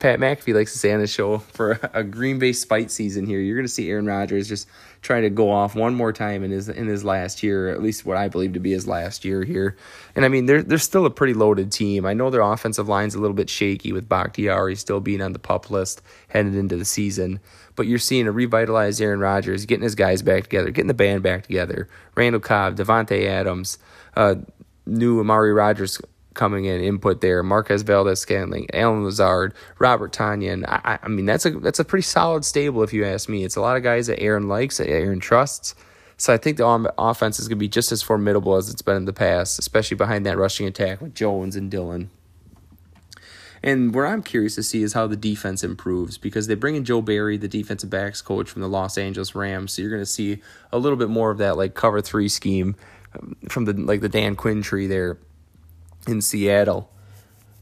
Pat 0.00 0.18
McAfee 0.18 0.54
likes 0.54 0.72
to 0.72 0.78
say 0.78 0.92
on 0.92 1.00
the 1.00 1.06
show, 1.06 1.38
for 1.38 1.78
a 1.92 2.02
Green 2.02 2.40
Bay 2.40 2.52
spite 2.52 2.90
season 2.90 3.24
here. 3.24 3.38
You're 3.38 3.54
going 3.54 3.66
to 3.66 3.72
see 3.72 3.88
Aaron 3.90 4.06
Rodgers 4.06 4.48
just 4.48 4.66
trying 5.02 5.22
to 5.22 5.30
go 5.30 5.50
off 5.50 5.76
one 5.76 5.94
more 5.94 6.12
time 6.12 6.42
in 6.42 6.50
his 6.50 6.68
in 6.68 6.88
his 6.88 7.04
last 7.04 7.44
year, 7.44 7.68
at 7.68 7.80
least 7.80 8.04
what 8.04 8.16
I 8.16 8.26
believe 8.28 8.54
to 8.54 8.60
be 8.60 8.72
his 8.72 8.88
last 8.88 9.24
year 9.24 9.44
here. 9.44 9.76
And 10.16 10.24
I 10.24 10.28
mean, 10.28 10.46
they're 10.46 10.62
they're 10.62 10.78
still 10.78 11.06
a 11.06 11.10
pretty 11.10 11.34
loaded 11.34 11.70
team. 11.70 12.04
I 12.04 12.14
know 12.14 12.28
their 12.28 12.40
offensive 12.40 12.88
line's 12.88 13.14
a 13.14 13.20
little 13.20 13.36
bit 13.36 13.48
shaky 13.48 13.92
with 13.92 14.08
Bakhtiari 14.08 14.74
still 14.74 15.00
being 15.00 15.22
on 15.22 15.32
the 15.32 15.38
pup 15.38 15.70
list 15.70 16.02
headed 16.28 16.56
into 16.56 16.76
the 16.76 16.84
season 16.84 17.38
but 17.76 17.86
you're 17.86 17.98
seeing 17.98 18.26
a 18.26 18.32
revitalized 18.32 19.00
Aaron 19.00 19.20
Rodgers 19.20 19.66
getting 19.66 19.84
his 19.84 19.94
guys 19.94 20.22
back 20.22 20.44
together, 20.44 20.70
getting 20.70 20.88
the 20.88 20.94
band 20.94 21.22
back 21.22 21.44
together. 21.44 21.88
Randall 22.14 22.40
Cobb, 22.40 22.76
Davante 22.76 23.26
Adams, 23.26 23.78
uh, 24.16 24.36
new 24.86 25.20
Amari 25.20 25.52
Rodgers 25.52 26.00
coming 26.34 26.64
in, 26.64 26.80
input 26.80 27.20
there. 27.20 27.42
Marquez 27.42 27.82
Valdes-Scantling, 27.82 28.68
Allen 28.72 29.04
Lazard, 29.04 29.54
Robert 29.78 30.12
Tonyan. 30.12 30.64
I, 30.66 30.98
I, 31.02 31.08
mean, 31.08 31.26
that's 31.26 31.46
a 31.46 31.50
that's 31.50 31.78
a 31.78 31.84
pretty 31.84 32.02
solid 32.02 32.44
stable 32.44 32.82
if 32.82 32.92
you 32.92 33.04
ask 33.04 33.28
me. 33.28 33.44
It's 33.44 33.56
a 33.56 33.60
lot 33.60 33.76
of 33.76 33.82
guys 33.82 34.06
that 34.06 34.20
Aaron 34.20 34.48
likes, 34.48 34.78
that 34.78 34.88
Aaron 34.88 35.20
trusts. 35.20 35.74
So 36.16 36.32
I 36.32 36.36
think 36.36 36.56
the 36.56 36.92
offense 36.98 37.40
is 37.40 37.48
going 37.48 37.58
to 37.58 37.60
be 37.60 37.68
just 37.68 37.90
as 37.90 38.00
formidable 38.02 38.54
as 38.56 38.68
it's 38.68 38.82
been 38.82 38.96
in 38.96 39.06
the 39.06 39.12
past, 39.12 39.58
especially 39.58 39.96
behind 39.96 40.24
that 40.26 40.38
rushing 40.38 40.66
attack 40.66 41.00
with 41.00 41.14
Jones 41.14 41.56
and 41.56 41.70
Dillon. 41.70 42.10
And 43.62 43.94
where 43.94 44.06
I'm 44.06 44.22
curious 44.22 44.56
to 44.56 44.62
see 44.62 44.82
is 44.82 44.92
how 44.92 45.06
the 45.06 45.16
defense 45.16 45.62
improves 45.62 46.18
because 46.18 46.48
they 46.48 46.54
bring 46.54 46.74
in 46.74 46.84
Joe 46.84 47.00
Barry, 47.00 47.36
the 47.36 47.48
defensive 47.48 47.90
backs 47.90 48.20
coach 48.20 48.50
from 48.50 48.60
the 48.60 48.68
Los 48.68 48.98
Angeles 48.98 49.34
Rams. 49.34 49.72
So 49.72 49.82
you're 49.82 49.90
going 49.90 50.02
to 50.02 50.06
see 50.06 50.42
a 50.72 50.78
little 50.78 50.98
bit 50.98 51.08
more 51.08 51.30
of 51.30 51.38
that 51.38 51.56
like 51.56 51.74
cover 51.74 52.00
three 52.00 52.28
scheme 52.28 52.74
um, 53.14 53.36
from 53.48 53.66
the 53.66 53.74
like 53.74 54.00
the 54.00 54.08
Dan 54.08 54.34
Quinn 54.34 54.62
tree 54.62 54.88
there 54.88 55.18
in 56.08 56.20
Seattle. 56.20 56.90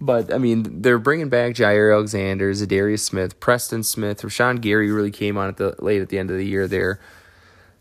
But 0.00 0.32
I 0.32 0.38
mean, 0.38 0.80
they're 0.80 0.98
bringing 0.98 1.28
back 1.28 1.54
Jaire 1.54 1.92
Alexander, 1.94 2.50
Za'Darius 2.52 3.00
Smith, 3.00 3.38
Preston 3.38 3.82
Smith, 3.82 4.22
Rashan 4.22 4.62
Gary 4.62 4.90
really 4.90 5.10
came 5.10 5.36
on 5.36 5.48
at 5.48 5.58
the 5.58 5.74
late 5.80 6.00
at 6.00 6.08
the 6.08 6.18
end 6.18 6.30
of 6.30 6.38
the 6.38 6.46
year 6.46 6.66
there 6.66 6.98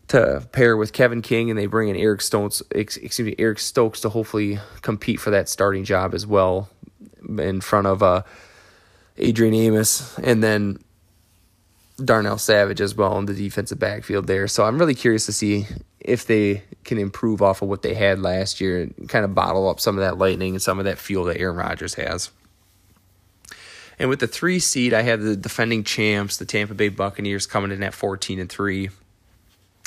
to 0.08 0.46
pair 0.52 0.76
with 0.76 0.92
Kevin 0.92 1.22
King, 1.22 1.48
and 1.48 1.58
they 1.58 1.66
bring 1.66 1.88
in 1.88 1.96
Eric 1.96 2.20
Stokes, 2.20 2.62
excuse 2.72 3.20
me, 3.20 3.34
Eric 3.38 3.60
Stokes 3.60 4.00
to 4.00 4.10
hopefully 4.10 4.58
compete 4.82 5.20
for 5.20 5.30
that 5.30 5.48
starting 5.48 5.84
job 5.84 6.14
as 6.14 6.26
well 6.26 6.68
in 7.38 7.60
front 7.60 7.86
of 7.86 8.02
uh, 8.02 8.22
Adrian 9.16 9.54
Amos, 9.54 10.16
and 10.18 10.42
then 10.42 10.78
Darnell 12.04 12.38
Savage 12.38 12.80
as 12.80 12.94
well 12.94 13.18
in 13.18 13.26
the 13.26 13.34
defensive 13.34 13.78
backfield 13.78 14.26
there. 14.26 14.48
So 14.48 14.64
I'm 14.64 14.78
really 14.78 14.94
curious 14.94 15.26
to 15.26 15.32
see 15.32 15.66
if 16.00 16.26
they 16.26 16.62
can 16.84 16.98
improve 16.98 17.42
off 17.42 17.62
of 17.62 17.68
what 17.68 17.82
they 17.82 17.94
had 17.94 18.20
last 18.20 18.60
year 18.60 18.82
and 18.82 19.08
kind 19.08 19.24
of 19.24 19.34
bottle 19.34 19.68
up 19.68 19.80
some 19.80 19.98
of 19.98 20.02
that 20.02 20.18
lightning 20.18 20.54
and 20.54 20.62
some 20.62 20.78
of 20.78 20.86
that 20.86 20.98
fuel 20.98 21.24
that 21.24 21.38
Aaron 21.38 21.56
Rodgers 21.56 21.94
has. 21.94 22.30
And 23.98 24.08
with 24.08 24.20
the 24.20 24.26
three 24.26 24.60
seed, 24.60 24.94
I 24.94 25.02
have 25.02 25.20
the 25.20 25.36
defending 25.36 25.84
champs, 25.84 26.38
the 26.38 26.46
Tampa 26.46 26.72
Bay 26.72 26.88
Buccaneers, 26.88 27.46
coming 27.46 27.70
in 27.70 27.82
at 27.82 27.92
14 27.92 28.40
and 28.40 28.48
three. 28.48 28.88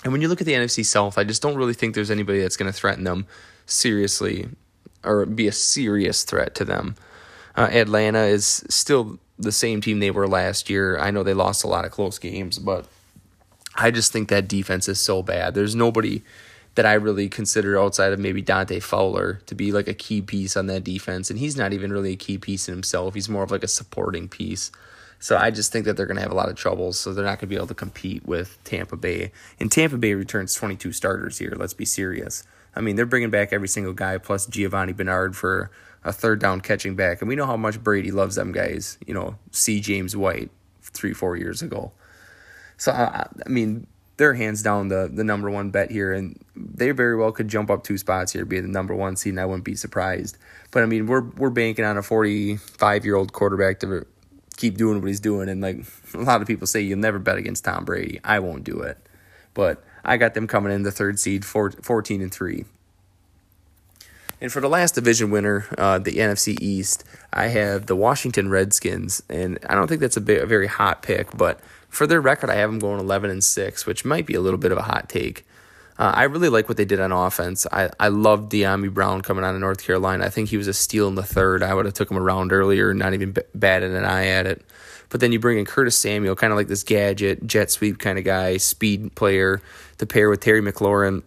And 0.04 0.12
when 0.12 0.22
you 0.22 0.28
look 0.28 0.39
at 0.39 0.46
the 0.46 0.54
NFC 0.54 0.86
South, 0.86 1.17
I 1.17 1.24
just 1.24 1.41
don't 1.41 1.56
really 1.56 1.74
think 1.74 1.96
there's 1.96 2.12
anybody 2.12 2.39
that's 2.39 2.58
going 2.58 2.72
to 2.72 2.78
threaten 2.78 3.06
them 3.06 3.26
seriously 3.65 4.48
or 5.04 5.26
be 5.26 5.48
a 5.48 5.52
serious 5.52 6.24
threat 6.24 6.54
to 6.56 6.65
them. 6.65 6.96
Uh, 7.56 7.70
Atlanta 7.72 8.24
is 8.24 8.63
still 8.70 9.20
the 9.38 9.52
same 9.52 9.82
team 9.82 10.00
they 10.00 10.12
were 10.12 10.28
last 10.28 10.70
year. 10.70 10.98
I 10.98 11.12
know 11.12 11.24
they 11.24 11.34
lost 11.34 11.63
a 11.63 11.68
lot 11.68 11.86
of 11.86 11.92
close 11.92 12.18
games, 12.20 12.60
but 12.60 12.86
I 13.76 13.92
just 13.92 14.12
think 14.12 14.30
that 14.30 14.48
defense 14.48 14.88
is 14.88 15.00
so 15.00 15.22
bad. 15.22 15.54
There's 15.54 15.76
nobody 15.76 16.24
that 16.76 16.86
I 16.86 16.94
really 16.94 17.30
consider 17.30 17.80
outside 17.80 18.13
of 18.13 18.20
maybe 18.20 18.42
Dante 18.42 18.80
Fowler 18.80 19.42
to 19.46 19.56
be 19.56 19.72
like 19.72 19.88
a 19.88 19.94
key 19.94 20.22
piece 20.22 20.58
on 20.58 20.68
that 20.68 20.84
defense. 20.84 21.30
And 21.30 21.38
he's 21.38 21.56
not 21.56 21.74
even 21.74 21.92
really 21.92 22.13
a 22.13 22.18
key 22.18 22.38
piece 22.38 22.68
in 22.68 22.74
himself. 22.74 23.13
He's 23.13 23.30
more 23.30 23.44
of 23.44 23.52
like 23.52 23.63
a 23.63 23.68
supporting 23.68 24.28
piece. 24.28 24.72
So 25.20 25.38
I 25.38 25.52
just 25.52 25.72
think 25.72 25.86
that 25.86 25.96
they're 25.96 26.08
going 26.08 26.18
to 26.18 26.24
have 26.24 26.32
a 26.32 26.36
lot 26.36 26.50
of 26.50 26.56
troubles. 26.56 27.00
So 27.00 27.13
they're 27.13 27.24
not 27.24 27.39
going 27.39 27.48
to 27.48 27.48
be 27.48 27.56
able 27.56 27.68
to 27.68 27.76
compete 27.76 28.26
with 28.26 28.58
Tampa 28.63 28.98
Bay. 28.98 29.32
And 29.60 29.72
Tampa 29.72 29.98
Bay 29.98 30.16
returns 30.16 30.56
22 30.56 30.92
starters 30.92 31.38
here. 31.38 31.54
Let's 31.56 31.76
be 31.76 31.86
serious. 31.86 32.44
I 32.76 32.82
mean, 32.82 32.96
they're 32.96 33.06
bringing 33.06 33.30
back 33.30 33.54
every 33.54 33.68
single 33.68 33.94
guy 33.94 34.18
plus 34.18 34.48
Giovani 34.48 34.94
Bernard 34.94 35.36
for 35.36 35.70
a 36.04 36.13
third 36.13 36.39
down 36.39 36.62
catching 36.62 36.96
back. 36.96 37.22
And 37.22 37.30
we 37.30 37.36
know 37.36 37.46
how 37.46 37.58
much 37.58 37.82
Brady 37.84 38.12
loves 38.12 38.36
them 38.36 38.52
guys. 38.52 38.98
You 39.06 39.13
know, 39.13 39.36
see 39.52 39.80
James 39.80 40.16
White 40.16 40.52
three, 40.82 41.13
four 41.13 41.36
years 41.36 41.62
ago. 41.62 41.92
So, 42.78 42.92
I, 42.92 43.28
I 43.46 43.50
mean, 43.50 43.88
they're 44.18 44.34
hands 44.34 44.62
down 44.62 44.89
the, 44.89 45.10
the 45.12 45.24
number 45.24 45.50
one 45.50 45.72
bet 45.72 45.92
here. 45.92 46.13
And 46.13 46.44
they 46.56 46.92
very 46.92 47.16
well 47.16 47.32
could 47.32 47.48
jump 47.48 47.70
up 47.70 47.84
two 47.84 47.98
spots 47.98 48.34
here, 48.34 48.46
be 48.46 48.60
the 48.60 48.68
number 48.68 48.94
one 48.94 49.16
seed, 49.16 49.34
and 49.34 49.39
I 49.39 49.46
wouldn't 49.46 49.66
be 49.66 49.76
surprised. 49.76 50.38
But 50.72 50.84
I 50.84 50.86
mean, 50.86 51.08
we're 51.08 51.24
we're 51.24 51.50
banking 51.50 51.86
on 51.86 51.98
a 51.98 52.04
45 52.04 53.06
year 53.06 53.16
old 53.16 53.34
quarterback 53.34 53.80
to 53.80 54.06
keep 54.58 54.78
doing 54.78 55.00
what 55.00 55.08
he's 55.08 55.20
doing. 55.20 55.50
And 55.50 55.62
like 55.62 55.86
a 56.13 56.18
lot 56.20 56.42
of 56.42 56.48
people 56.48 56.68
say, 56.68 56.82
you'll 56.82 57.00
never 57.00 57.20
bet 57.20 57.38
against 57.38 57.66
Tom 57.66 57.86
Brady. 57.86 58.20
I 58.24 58.39
won't 58.39 58.63
do 58.63 58.82
it. 58.82 58.98
But 59.54 59.84
I 60.04 60.18
got 60.18 60.34
them 60.34 60.48
coming 60.48 60.74
in 60.74 60.84
the 60.84 60.92
third 60.92 61.20
seed, 61.20 61.46
14 61.46 62.22
and 62.22 62.34
3. 62.34 62.66
And 64.43 64.51
for 64.51 64.60
the 64.60 64.67
last 64.67 64.95
division 64.95 65.32
winner, 65.32 65.65
uh, 65.77 65.99
the 65.99 66.17
NFC 66.17 66.58
East, 66.60 67.06
I 67.32 67.47
have 67.47 67.86
the 67.86 67.95
Washington 67.95 68.49
Redskins, 68.49 69.23
and 69.29 69.58
I 69.69 69.73
don't 69.73 69.88
think 69.88 70.01
that's 70.01 70.17
a, 70.17 70.21
bit, 70.21 70.43
a 70.43 70.45
very 70.45 70.67
hot 70.67 71.01
pick, 71.01 71.29
but 71.38 71.62
for 71.88 72.06
their 72.06 72.19
record, 72.19 72.49
I 72.49 72.56
have 72.56 72.69
them 72.69 72.79
going 72.79 72.99
11 72.99 73.29
and 73.29 73.41
6, 73.41 73.86
which 73.86 74.03
might 74.03 74.25
be 74.25 74.34
a 74.34 74.41
little 74.41 74.58
bit 74.58 74.73
of 74.73 74.77
a 74.77 74.82
hot 74.82 75.08
take. 75.08 75.45
Uh, 75.97 76.12
I 76.13 76.23
really 76.23 76.49
like 76.49 76.67
what 76.67 76.75
they 76.75 76.84
did 76.84 76.99
on 76.99 77.13
offense. 77.13 77.65
I, 77.71 77.89
I 78.01 78.10
love 78.10 78.49
Dyami 78.49 78.93
Brown 78.93 79.21
coming 79.21 79.45
out 79.45 79.56
of 79.56 79.62
North 79.62 79.82
Carolina. 79.82 80.25
I 80.25 80.29
think 80.29 80.49
he 80.49 80.58
was 80.58 80.67
a 80.67 80.73
steal 80.73 81.08
in 81.08 81.15
the 81.15 81.23
third. 81.23 81.63
I 81.63 81.73
would 81.73 81.86
have 81.86 81.93
took 81.93 82.12
him 82.12 82.17
around 82.17 82.51
earlier, 82.51 82.93
not 82.93 83.13
even 83.13 83.32
b- 83.32 83.43
batted 83.56 83.91
an 83.91 84.03
eye 84.03 84.27
at 84.27 84.45
it. 84.45 84.62
But 85.08 85.21
then 85.21 85.32
you 85.32 85.39
bring 85.39 85.58
in 85.58 85.63
Curtis 85.63 85.97
Samuel, 85.97 86.36
kind 86.36 86.51
of 86.51 86.58
like 86.58 86.67
this 86.67 86.84
gadget, 86.84 87.47
jet 87.47 87.71
sweep 87.71 87.97
kind 87.97 88.17
of 88.17 88.25
guy, 88.25 88.58
speed 88.58 89.15
player, 89.15 89.62
to 89.99 90.06
pair 90.06 90.29
with 90.29 90.41
Terry 90.41 90.62
McLaurin 90.62 91.23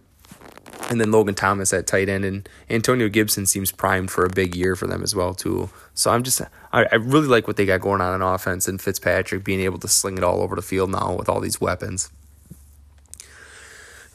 and 0.91 1.01
then 1.01 1.11
Logan 1.11 1.35
Thomas 1.35 1.73
at 1.73 1.87
tight 1.87 2.09
end, 2.09 2.25
and 2.25 2.49
Antonio 2.71 3.09
Gibson 3.09 3.47
seems 3.47 3.73
primed 3.73 4.11
for 4.11 4.25
a 4.25 4.31
big 4.31 4.55
year 4.55 4.77
for 4.77 4.87
them 4.87 5.03
as 5.03 5.15
well 5.15 5.35
too. 5.35 5.71
So 5.95 6.11
I'm 6.11 6.23
just 6.23 6.41
I, 6.73 6.85
I 6.91 6.95
really 6.97 7.29
like 7.29 7.47
what 7.47 7.57
they 7.57 7.67
got 7.67 7.81
going 7.81 8.01
on 8.01 8.15
in 8.15 8.23
offense, 8.23 8.69
and 8.69 8.81
Fitzpatrick 8.81 9.45
being 9.45 9.61
able 9.61 9.79
to 9.79 9.89
sling 9.89 10.19
it 10.19 10.25
all 10.25 10.41
over 10.41 10.57
the 10.57 10.63
field 10.63 10.91
now 10.91 11.15
with 11.15 11.29
all 11.29 11.41
these 11.41 11.61
weapons. 11.61 12.11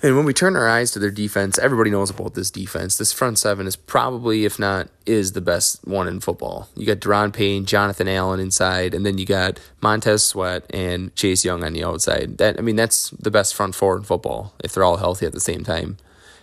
And 0.03 0.15
when 0.15 0.25
we 0.25 0.33
turn 0.33 0.55
our 0.55 0.67
eyes 0.67 0.89
to 0.91 0.99
their 0.99 1.11
defense, 1.11 1.59
everybody 1.59 1.91
knows 1.91 2.09
about 2.09 2.33
this 2.33 2.49
defense. 2.49 2.97
This 2.97 3.13
front 3.13 3.37
seven 3.37 3.67
is 3.67 3.75
probably, 3.75 4.45
if 4.45 4.57
not, 4.57 4.89
is 5.05 5.33
the 5.33 5.41
best 5.41 5.85
one 5.87 6.07
in 6.07 6.19
football. 6.19 6.69
You 6.75 6.87
got 6.87 6.97
Daron 6.97 7.31
Payne, 7.31 7.65
Jonathan 7.67 8.07
Allen 8.07 8.39
inside, 8.39 8.95
and 8.95 9.05
then 9.05 9.19
you 9.19 9.27
got 9.27 9.59
Montez 9.79 10.25
Sweat 10.25 10.65
and 10.73 11.15
Chase 11.15 11.45
Young 11.45 11.63
on 11.63 11.73
the 11.73 11.83
outside. 11.83 12.39
That 12.39 12.57
I 12.57 12.63
mean, 12.63 12.77
that's 12.77 13.11
the 13.11 13.29
best 13.29 13.53
front 13.53 13.75
four 13.75 13.95
in 13.95 14.01
football 14.01 14.55
if 14.63 14.73
they're 14.73 14.83
all 14.83 14.97
healthy 14.97 15.27
at 15.27 15.33
the 15.33 15.39
same 15.39 15.63
time 15.63 15.97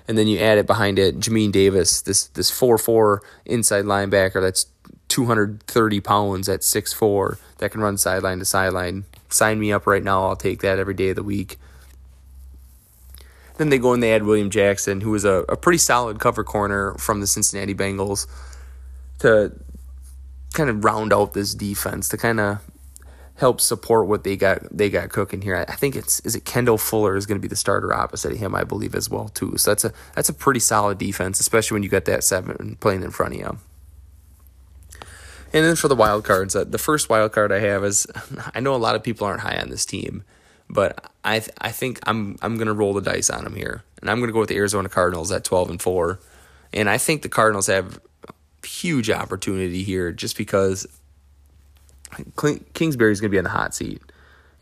and 0.08 0.16
then 0.16 0.26
you 0.26 0.38
add 0.38 0.56
it 0.56 0.66
behind 0.66 0.98
it, 0.98 1.20
Jamin 1.20 1.52
Davis, 1.52 2.00
this 2.00 2.26
this 2.28 2.50
four 2.50 2.78
four 2.78 3.22
inside 3.44 3.84
linebacker 3.84 4.40
that's 4.40 4.66
230 5.08 6.00
pounds 6.00 6.48
at 6.48 6.64
six 6.64 6.92
four 6.94 7.38
that 7.58 7.70
can 7.70 7.82
run 7.82 7.98
sideline 7.98 8.38
to 8.38 8.44
sideline. 8.46 9.04
Sign 9.28 9.60
me 9.60 9.70
up 9.70 9.86
right 9.86 10.02
now. 10.02 10.24
I'll 10.26 10.36
take 10.36 10.62
that 10.62 10.78
every 10.78 10.94
day 10.94 11.10
of 11.10 11.16
the 11.16 11.22
week. 11.22 11.58
Then 13.58 13.68
they 13.68 13.78
go 13.78 13.92
and 13.92 14.02
they 14.02 14.14
add 14.14 14.22
William 14.22 14.50
Jackson, 14.50 15.02
who 15.02 15.14
is 15.14 15.24
a, 15.24 15.44
a 15.48 15.56
pretty 15.56 15.78
solid 15.78 16.18
cover 16.20 16.44
corner 16.44 16.94
from 16.94 17.20
the 17.20 17.26
Cincinnati 17.26 17.74
Bengals, 17.74 18.26
to 19.18 19.52
kind 20.54 20.70
of 20.70 20.84
round 20.84 21.12
out 21.12 21.34
this 21.34 21.54
defense, 21.54 22.08
to 22.10 22.16
kind 22.16 22.40
of 22.40 22.60
help 23.38 23.60
support 23.60 24.08
what 24.08 24.24
they 24.24 24.36
got 24.36 24.58
they 24.76 24.90
got 24.90 25.08
cooking 25.10 25.40
here. 25.40 25.64
I 25.68 25.74
think 25.74 25.96
it's 25.96 26.20
is 26.20 26.34
it 26.34 26.44
Kendall 26.44 26.76
Fuller 26.76 27.16
is 27.16 27.24
going 27.24 27.38
to 27.38 27.42
be 27.42 27.48
the 27.48 27.56
starter 27.56 27.94
opposite 27.94 28.32
of 28.32 28.38
him, 28.38 28.54
I 28.54 28.64
believe 28.64 28.94
as 28.94 29.08
well 29.08 29.28
too. 29.28 29.56
So 29.56 29.70
that's 29.70 29.84
a 29.84 29.92
that's 30.14 30.28
a 30.28 30.34
pretty 30.34 30.60
solid 30.60 30.98
defense, 30.98 31.40
especially 31.40 31.76
when 31.76 31.82
you 31.82 31.88
got 31.88 32.04
that 32.06 32.24
seven 32.24 32.76
playing 32.80 33.02
in 33.02 33.10
front 33.10 33.34
of 33.34 33.40
you. 33.40 33.58
And 35.52 35.64
then 35.64 35.76
for 35.76 35.88
the 35.88 35.94
wild 35.94 36.24
cards, 36.24 36.54
uh, 36.54 36.64
the 36.64 36.78
first 36.78 37.08
wild 37.08 37.32
card 37.32 37.52
I 37.52 37.60
have 37.60 37.84
is 37.84 38.06
I 38.54 38.60
know 38.60 38.74
a 38.74 38.76
lot 38.76 38.96
of 38.96 39.02
people 39.02 39.26
aren't 39.26 39.40
high 39.40 39.58
on 39.58 39.70
this 39.70 39.86
team, 39.86 40.24
but 40.68 41.10
I 41.24 41.38
th- 41.38 41.56
I 41.60 41.70
think 41.70 42.00
I'm 42.06 42.36
I'm 42.42 42.56
going 42.56 42.66
to 42.66 42.74
roll 42.74 42.92
the 42.92 43.00
dice 43.00 43.30
on 43.30 43.44
them 43.44 43.54
here, 43.54 43.84
and 44.00 44.10
I'm 44.10 44.18
going 44.18 44.28
to 44.28 44.34
go 44.34 44.40
with 44.40 44.48
the 44.48 44.56
Arizona 44.56 44.88
Cardinals 44.88 45.30
at 45.30 45.44
12 45.44 45.70
and 45.70 45.82
four, 45.82 46.18
and 46.72 46.90
I 46.90 46.98
think 46.98 47.22
the 47.22 47.28
Cardinals 47.28 47.68
have 47.68 48.00
huge 48.64 49.08
opportunity 49.10 49.84
here 49.84 50.12
just 50.12 50.36
because 50.36 50.86
Kingsbury 52.74 53.12
is 53.12 53.20
going 53.20 53.30
to 53.30 53.34
be 53.34 53.38
on 53.38 53.44
the 53.44 53.50
hot 53.50 53.74
seat. 53.74 54.02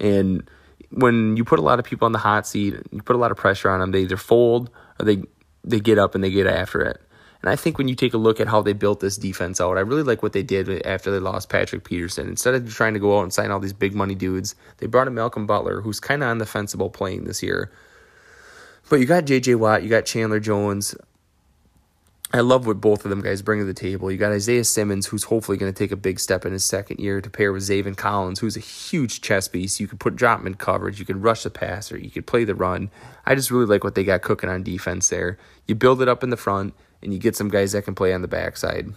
And 0.01 0.49
when 0.91 1.37
you 1.37 1.45
put 1.45 1.59
a 1.59 1.63
lot 1.63 1.79
of 1.79 1.85
people 1.85 2.07
on 2.07 2.13
the 2.13 2.19
hot 2.19 2.47
seat, 2.47 2.75
you 2.91 3.03
put 3.03 3.17
a 3.17 3.19
lot 3.19 3.31
of 3.31 3.37
pressure 3.37 3.71
on 3.71 3.81
them, 3.81 3.93
they 3.93 4.03
either 4.03 4.17
fold 4.17 4.71
or 4.99 5.05
they 5.05 5.23
they 5.65 5.81
get 5.81 5.99
up 5.99 6.15
and 6.15 6.23
they 6.23 6.31
get 6.31 6.47
after 6.47 6.81
it. 6.81 7.01
And 7.43 7.51
I 7.51 7.57
think 7.57 7.77
when 7.77 7.89
you 7.89 7.95
take 7.95 8.15
a 8.15 8.19
look 8.19 8.41
at 8.41 8.49
how 8.49 8.63
they 8.63 8.73
built 8.73 9.01
this 9.01 9.17
defense 9.17 9.61
out, 9.61 9.77
I 9.77 9.81
really 9.81 10.03
like 10.03 10.23
what 10.23 10.33
they 10.33 10.43
did 10.43 10.85
after 10.87 11.11
they 11.11 11.19
lost 11.19 11.49
Patrick 11.49 11.85
Peterson. 11.85 12.29
Instead 12.29 12.55
of 12.55 12.73
trying 12.73 12.95
to 12.95 13.01
go 13.01 13.19
out 13.19 13.23
and 13.23 13.33
sign 13.33 13.51
all 13.51 13.61
these 13.61 13.73
big 13.73 13.95
money 13.95 14.15
dudes, 14.15 14.55
they 14.79 14.87
brought 14.87 15.07
in 15.07 15.15
Malcolm 15.15 15.47
Butler, 15.47 15.81
who's 15.81 16.01
kind 16.01 16.23
of 16.23 16.29
on 16.29 16.39
the 16.39 16.45
fenceable 16.45 16.93
playing 16.93 17.25
this 17.25 17.43
year. 17.43 17.71
But 18.89 19.01
you 19.01 19.07
got 19.07 19.27
J.J. 19.27 19.57
Watt, 19.57 19.83
you 19.83 19.89
got 19.89 20.07
Chandler 20.07 20.41
Jones. 20.41 20.95
I 22.33 22.41
love 22.41 22.67
what 22.67 22.81
both 22.81 23.05
of 23.05 23.11
them 23.11 23.23
guys 23.23 23.41
bring 23.41 23.61
to 23.61 23.65
the 23.65 23.73
table. 23.73 24.11
You 24.11 24.19
got 24.19 24.33
Isaiah 24.33 24.65
Simmons, 24.65 25.07
who's 25.07 25.25
hopefully 25.25 25.57
going 25.57 25.73
to 25.73 25.79
take 25.79 25.93
a 25.93 25.97
big 25.97 26.19
step 26.19 26.45
in 26.45 26.53
his 26.53 26.65
second 26.65 26.99
year 26.99 27.21
to 27.21 27.31
pair 27.31 27.53
with 27.53 27.63
Zaven 27.63 27.97
Collins, 27.97 28.41
who's 28.41 28.57
a 28.57 28.61
huge 28.61 29.21
chess 29.21 29.47
piece. 29.47 29.79
You 29.79 29.87
could 29.87 30.01
put 30.01 30.17
drop 30.17 30.45
in 30.45 30.55
coverage, 30.55 30.99
you 30.99 31.07
could 31.07 31.23
rush 31.23 31.45
the 31.45 31.51
passer, 31.51 31.97
you 31.97 32.11
could 32.11 32.27
play 32.27 32.45
the 32.45 32.55
run. 32.55 32.91
I 33.25 33.37
just 33.37 33.51
really 33.51 33.67
like 33.67 33.85
what 33.85 33.95
they 33.95 34.03
got 34.03 34.23
cooking 34.23 34.51
on 34.51 34.65
defense 34.65 35.09
there. 35.09 35.39
You 35.67 35.77
build 35.77 36.03
it 36.03 36.09
up 36.09 36.25
in 36.25 36.31
the 36.31 36.37
front, 36.37 36.75
and 37.01 37.13
you 37.13 37.21
get 37.21 37.37
some 37.37 37.49
guys 37.49 37.73
that 37.73 37.85
can 37.85 37.95
play 37.95 38.13
on 38.13 38.23
the 38.23 38.29
backside. 38.29 38.93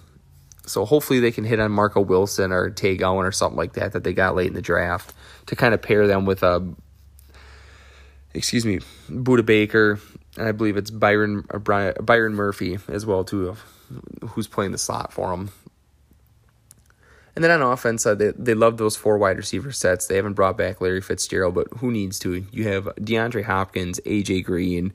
So 0.65 0.83
hopefully 0.85 1.19
they 1.19 1.31
can 1.31 1.43
hit 1.43 1.59
on 1.59 1.71
Marco 1.71 2.01
Wilson 2.01 2.51
or 2.51 2.69
Tay 2.69 2.97
Gowan 2.97 3.25
or 3.25 3.31
something 3.31 3.57
like 3.57 3.73
that 3.73 3.93
that 3.93 4.03
they 4.03 4.13
got 4.13 4.35
late 4.35 4.47
in 4.47 4.53
the 4.53 4.61
draft 4.61 5.13
to 5.47 5.55
kind 5.55 5.73
of 5.73 5.81
pair 5.81 6.07
them 6.07 6.25
with 6.25 6.43
a, 6.43 6.47
uh, 6.47 6.61
excuse 8.33 8.65
me, 8.65 8.79
Budda 9.09 9.45
Baker 9.45 9.99
and 10.39 10.47
I 10.47 10.53
believe 10.53 10.77
it's 10.77 10.89
Byron 10.89 11.45
or 11.49 11.59
Brian, 11.59 11.93
Byron 12.01 12.33
Murphy 12.33 12.79
as 12.87 13.05
well 13.05 13.23
too, 13.23 13.57
who's 14.29 14.47
playing 14.47 14.71
the 14.71 14.77
slot 14.77 15.11
for 15.11 15.33
him. 15.33 15.51
And 17.35 17.43
then 17.43 17.51
on 17.51 17.61
offense, 17.61 18.05
uh, 18.05 18.15
they 18.15 18.31
they 18.31 18.53
love 18.53 18.77
those 18.77 18.95
four 18.95 19.17
wide 19.17 19.37
receiver 19.37 19.71
sets. 19.71 20.07
They 20.07 20.15
haven't 20.15 20.33
brought 20.33 20.57
back 20.57 20.81
Larry 20.81 21.01
Fitzgerald, 21.01 21.55
but 21.55 21.67
who 21.77 21.91
needs 21.91 22.17
to? 22.19 22.45
You 22.51 22.67
have 22.69 22.85
DeAndre 22.99 23.43
Hopkins, 23.43 23.99
AJ 24.05 24.45
Green. 24.45 24.93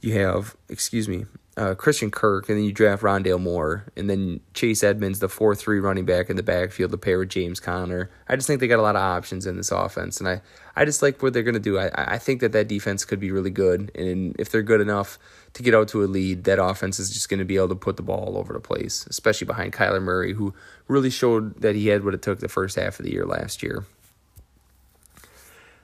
You 0.00 0.12
have, 0.14 0.56
excuse 0.68 1.08
me, 1.08 1.26
uh, 1.58 1.74
Christian 1.74 2.10
Kirk, 2.10 2.48
and 2.48 2.56
then 2.56 2.64
you 2.64 2.72
draft 2.72 3.02
Rondale 3.02 3.40
Moore, 3.40 3.84
and 3.96 4.08
then 4.08 4.40
Chase 4.54 4.84
Edmonds, 4.84 5.18
the 5.18 5.28
four 5.28 5.56
three 5.56 5.80
running 5.80 6.04
back 6.04 6.30
in 6.30 6.36
the 6.36 6.42
backfield 6.42 6.92
to 6.92 6.96
pair 6.96 7.18
with 7.18 7.30
James 7.30 7.58
Conner. 7.58 8.10
I 8.28 8.36
just 8.36 8.46
think 8.46 8.60
they 8.60 8.68
got 8.68 8.78
a 8.78 8.82
lot 8.82 8.94
of 8.94 9.02
options 9.02 9.44
in 9.44 9.56
this 9.56 9.72
offense, 9.72 10.20
and 10.20 10.28
I, 10.28 10.40
I 10.76 10.84
just 10.84 11.02
like 11.02 11.20
what 11.20 11.32
they're 11.32 11.42
going 11.42 11.54
to 11.54 11.60
do. 11.60 11.76
I, 11.76 11.90
I 11.96 12.18
think 12.18 12.40
that 12.40 12.52
that 12.52 12.68
defense 12.68 13.04
could 13.04 13.18
be 13.18 13.32
really 13.32 13.50
good, 13.50 13.90
and 13.96 14.36
if 14.38 14.50
they're 14.50 14.62
good 14.62 14.80
enough 14.80 15.18
to 15.54 15.62
get 15.64 15.74
out 15.74 15.88
to 15.88 16.04
a 16.04 16.06
lead, 16.06 16.44
that 16.44 16.62
offense 16.62 17.00
is 17.00 17.10
just 17.10 17.28
going 17.28 17.40
to 17.40 17.44
be 17.44 17.56
able 17.56 17.70
to 17.70 17.74
put 17.74 17.96
the 17.96 18.02
ball 18.02 18.20
all 18.20 18.38
over 18.38 18.52
the 18.52 18.60
place, 18.60 19.04
especially 19.08 19.46
behind 19.46 19.72
Kyler 19.72 20.00
Murray, 20.00 20.34
who 20.34 20.54
really 20.86 21.10
showed 21.10 21.60
that 21.60 21.74
he 21.74 21.88
had 21.88 22.04
what 22.04 22.14
it 22.14 22.22
took 22.22 22.38
the 22.38 22.48
first 22.48 22.76
half 22.76 23.00
of 23.00 23.04
the 23.04 23.12
year 23.12 23.26
last 23.26 23.64
year. 23.64 23.84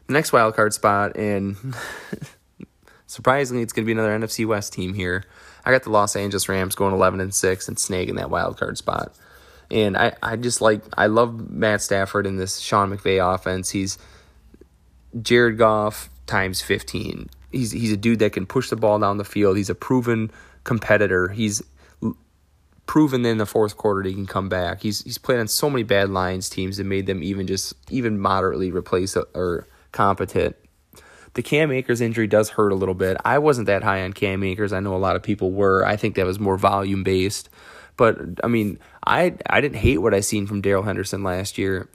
The 0.06 0.12
next 0.12 0.32
wild 0.32 0.54
card 0.54 0.72
spot, 0.72 1.16
and 1.16 1.56
surprisingly, 3.06 3.64
it's 3.64 3.72
going 3.72 3.84
to 3.84 3.86
be 3.86 3.92
another 3.92 4.16
NFC 4.16 4.46
West 4.46 4.72
team 4.72 4.94
here. 4.94 5.24
I 5.64 5.72
got 5.72 5.82
the 5.82 5.90
Los 5.90 6.16
Angeles 6.16 6.48
Rams 6.48 6.74
going 6.74 6.92
11 6.92 7.20
and 7.20 7.34
6 7.34 7.68
and 7.68 7.76
snagging 7.76 8.16
that 8.16 8.30
wild 8.30 8.58
card 8.58 8.76
spot. 8.78 9.14
And 9.70 9.96
I, 9.96 10.12
I 10.22 10.36
just 10.36 10.60
like, 10.60 10.82
I 10.96 11.06
love 11.06 11.50
Matt 11.50 11.80
Stafford 11.80 12.26
in 12.26 12.36
this 12.36 12.58
Sean 12.58 12.94
McVay 12.94 13.34
offense. 13.34 13.70
He's 13.70 13.98
Jared 15.20 15.58
Goff 15.58 16.10
times 16.26 16.60
15. 16.60 17.30
He's, 17.50 17.70
he's 17.70 17.92
a 17.92 17.96
dude 17.96 18.18
that 18.18 18.32
can 18.32 18.46
push 18.46 18.68
the 18.68 18.76
ball 18.76 18.98
down 18.98 19.16
the 19.16 19.24
field. 19.24 19.56
He's 19.56 19.70
a 19.70 19.74
proven 19.74 20.30
competitor. 20.64 21.28
He's 21.28 21.62
proven 22.86 23.24
in 23.24 23.38
the 23.38 23.46
fourth 23.46 23.76
quarter 23.76 24.02
that 24.02 24.08
he 24.08 24.14
can 24.14 24.26
come 24.26 24.48
back. 24.48 24.82
He's 24.82 25.02
he's 25.02 25.18
played 25.18 25.38
on 25.38 25.48
so 25.48 25.70
many 25.70 25.82
bad 25.82 26.10
Lions 26.10 26.48
teams 26.48 26.76
that 26.76 26.84
made 26.84 27.06
them 27.06 27.22
even 27.22 27.46
just 27.46 27.74
even 27.90 28.18
moderately 28.18 28.70
replace 28.70 29.16
or 29.16 29.66
competent 29.92 30.56
the 31.34 31.42
Cam 31.42 31.70
Akers 31.70 32.00
injury 32.00 32.26
does 32.26 32.50
hurt 32.50 32.72
a 32.72 32.76
little 32.76 32.94
bit. 32.94 33.16
I 33.24 33.38
wasn't 33.38 33.66
that 33.66 33.82
high 33.82 34.02
on 34.02 34.12
Cam 34.12 34.42
Akers. 34.42 34.72
I 34.72 34.80
know 34.80 34.94
a 34.94 34.98
lot 34.98 35.16
of 35.16 35.22
people 35.22 35.50
were. 35.50 35.84
I 35.84 35.96
think 35.96 36.14
that 36.14 36.26
was 36.26 36.40
more 36.40 36.56
volume 36.56 37.02
based. 37.02 37.50
But 37.96 38.18
I 38.42 38.48
mean, 38.48 38.78
I 39.06 39.34
I 39.48 39.60
didn't 39.60 39.78
hate 39.78 39.98
what 39.98 40.14
I 40.14 40.20
seen 40.20 40.46
from 40.46 40.60
Darrell 40.60 40.82
Henderson 40.82 41.22
last 41.22 41.58
year. 41.58 41.88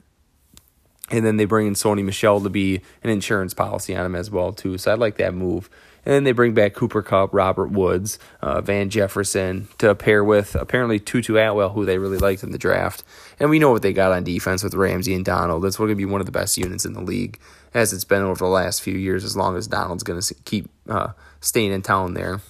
And 1.10 1.26
then 1.26 1.38
they 1.38 1.44
bring 1.44 1.66
in 1.66 1.74
Sony 1.74 2.04
Michel 2.04 2.40
to 2.40 2.50
be 2.50 2.82
an 3.02 3.10
insurance 3.10 3.52
policy 3.52 3.96
on 3.96 4.06
him 4.06 4.14
as 4.14 4.30
well 4.30 4.52
too. 4.52 4.78
So 4.78 4.92
I 4.92 4.94
like 4.94 5.16
that 5.16 5.34
move. 5.34 5.68
And 6.06 6.26
they 6.26 6.32
bring 6.32 6.54
back 6.54 6.74
Cooper 6.74 7.02
Kupp, 7.02 7.34
Robert 7.34 7.70
Woods, 7.70 8.18
uh, 8.40 8.60
Van 8.60 8.88
Jefferson 8.88 9.68
to 9.78 9.94
pair 9.94 10.24
with 10.24 10.54
apparently 10.54 10.98
Tutu 10.98 11.36
Atwell, 11.36 11.70
who 11.70 11.84
they 11.84 11.98
really 11.98 12.18
liked 12.18 12.42
in 12.42 12.52
the 12.52 12.58
draft. 12.58 13.04
And 13.38 13.50
we 13.50 13.58
know 13.58 13.70
what 13.70 13.82
they 13.82 13.92
got 13.92 14.12
on 14.12 14.24
defense 14.24 14.62
with 14.62 14.74
Ramsey 14.74 15.14
and 15.14 15.24
Donald. 15.24 15.62
That's 15.62 15.76
going 15.76 15.90
to 15.90 15.94
be 15.94 16.06
one 16.06 16.20
of 16.20 16.26
the 16.26 16.32
best 16.32 16.56
units 16.56 16.84
in 16.84 16.94
the 16.94 17.02
league, 17.02 17.38
as 17.74 17.92
it's 17.92 18.04
been 18.04 18.22
over 18.22 18.38
the 18.38 18.50
last 18.50 18.82
few 18.82 18.96
years, 18.96 19.24
as 19.24 19.36
long 19.36 19.56
as 19.56 19.66
Donald's 19.66 20.02
going 20.02 20.20
to 20.20 20.34
keep 20.44 20.70
uh, 20.88 21.12
staying 21.40 21.72
in 21.72 21.82
town 21.82 22.14
there. 22.14 22.40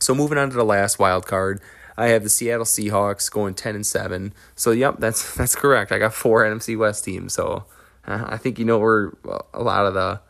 So 0.00 0.14
moving 0.14 0.38
on 0.38 0.50
to 0.50 0.56
the 0.56 0.64
last 0.64 0.98
wild 0.98 1.26
card, 1.26 1.60
I 1.96 2.08
have 2.08 2.22
the 2.22 2.28
Seattle 2.30 2.64
Seahawks 2.64 3.30
going 3.30 3.54
ten 3.54 3.74
and 3.74 3.86
seven. 3.86 4.32
So 4.54 4.70
yep, 4.70 4.96
that's 4.98 5.34
that's 5.36 5.56
correct. 5.56 5.92
I 5.92 5.98
got 5.98 6.14
four 6.14 6.44
NFC 6.44 6.78
West 6.78 7.04
teams. 7.04 7.32
So 7.34 7.64
uh, 8.06 8.24
I 8.26 8.36
think 8.36 8.58
you 8.58 8.64
know 8.64 8.78
where 8.78 9.12
a 9.52 9.62
lot 9.62 9.86
of 9.86 9.94
the 9.94 10.20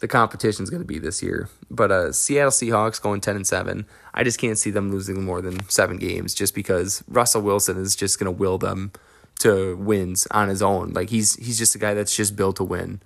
the 0.00 0.08
competition 0.08 0.64
is 0.64 0.70
going 0.70 0.82
to 0.82 0.86
be 0.86 0.98
this 0.98 1.22
year. 1.22 1.48
But 1.70 1.90
uh, 1.90 2.12
Seattle 2.12 2.50
Seahawks 2.50 3.00
going 3.00 3.20
10 3.20 3.36
and 3.36 3.46
7. 3.46 3.86
I 4.12 4.24
just 4.24 4.38
can't 4.38 4.58
see 4.58 4.70
them 4.70 4.90
losing 4.90 5.24
more 5.24 5.40
than 5.40 5.68
seven 5.68 5.96
games 5.96 6.34
just 6.34 6.54
because 6.54 7.02
Russell 7.08 7.42
Wilson 7.42 7.76
is 7.80 7.96
just 7.96 8.18
going 8.18 8.26
to 8.26 8.38
will 8.38 8.58
them 8.58 8.92
to 9.40 9.76
wins 9.76 10.26
on 10.30 10.48
his 10.48 10.62
own. 10.62 10.92
Like 10.92 11.10
he's 11.10 11.34
he's 11.36 11.58
just 11.58 11.74
a 11.74 11.78
guy 11.78 11.94
that's 11.94 12.14
just 12.14 12.36
built 12.36 12.56
to 12.56 12.64
win. 12.64 13.00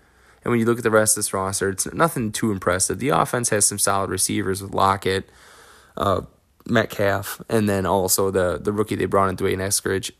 And 0.44 0.50
when 0.50 0.60
you 0.60 0.66
look 0.66 0.78
at 0.78 0.84
the 0.84 0.90
rest 0.90 1.16
of 1.16 1.22
this 1.22 1.34
roster, 1.34 1.70
it's 1.70 1.92
nothing 1.92 2.32
too 2.32 2.52
impressive. 2.52 2.98
The 2.98 3.08
offense 3.08 3.50
has 3.50 3.66
some 3.66 3.78
solid 3.78 4.10
receivers 4.10 4.62
with 4.62 4.72
Lockett, 4.72 5.28
uh, 5.96 6.22
Metcalf, 6.66 7.42
and 7.48 7.68
then 7.68 7.86
also 7.86 8.30
the 8.30 8.58
the 8.58 8.72
rookie 8.72 8.96
they 8.96 9.06
brought 9.06 9.28
in, 9.28 9.36
D'Wayne 9.36 9.58
Eskridge. 9.58 10.12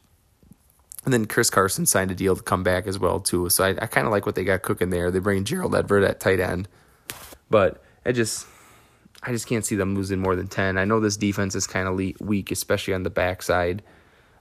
And 1.08 1.12
then 1.14 1.24
Chris 1.24 1.48
Carson 1.48 1.86
signed 1.86 2.10
a 2.10 2.14
deal 2.14 2.36
to 2.36 2.42
come 2.42 2.62
back 2.62 2.86
as 2.86 2.98
well 2.98 3.18
too. 3.18 3.48
So 3.48 3.64
I, 3.64 3.70
I 3.70 3.86
kind 3.86 4.06
of 4.06 4.10
like 4.10 4.26
what 4.26 4.34
they 4.34 4.44
got 4.44 4.60
cooking 4.60 4.90
there. 4.90 5.10
They 5.10 5.20
bring 5.20 5.42
Gerald 5.42 5.74
Everett 5.74 6.04
at 6.04 6.20
tight 6.20 6.38
end, 6.38 6.68
but 7.48 7.82
I 8.04 8.12
just 8.12 8.46
I 9.22 9.32
just 9.32 9.46
can't 9.46 9.64
see 9.64 9.74
them 9.74 9.94
losing 9.94 10.18
more 10.18 10.36
than 10.36 10.48
ten. 10.48 10.76
I 10.76 10.84
know 10.84 11.00
this 11.00 11.16
defense 11.16 11.54
is 11.54 11.66
kind 11.66 11.88
of 11.88 11.94
weak, 12.20 12.50
especially 12.50 12.92
on 12.92 13.04
the 13.04 13.08
backside, 13.08 13.82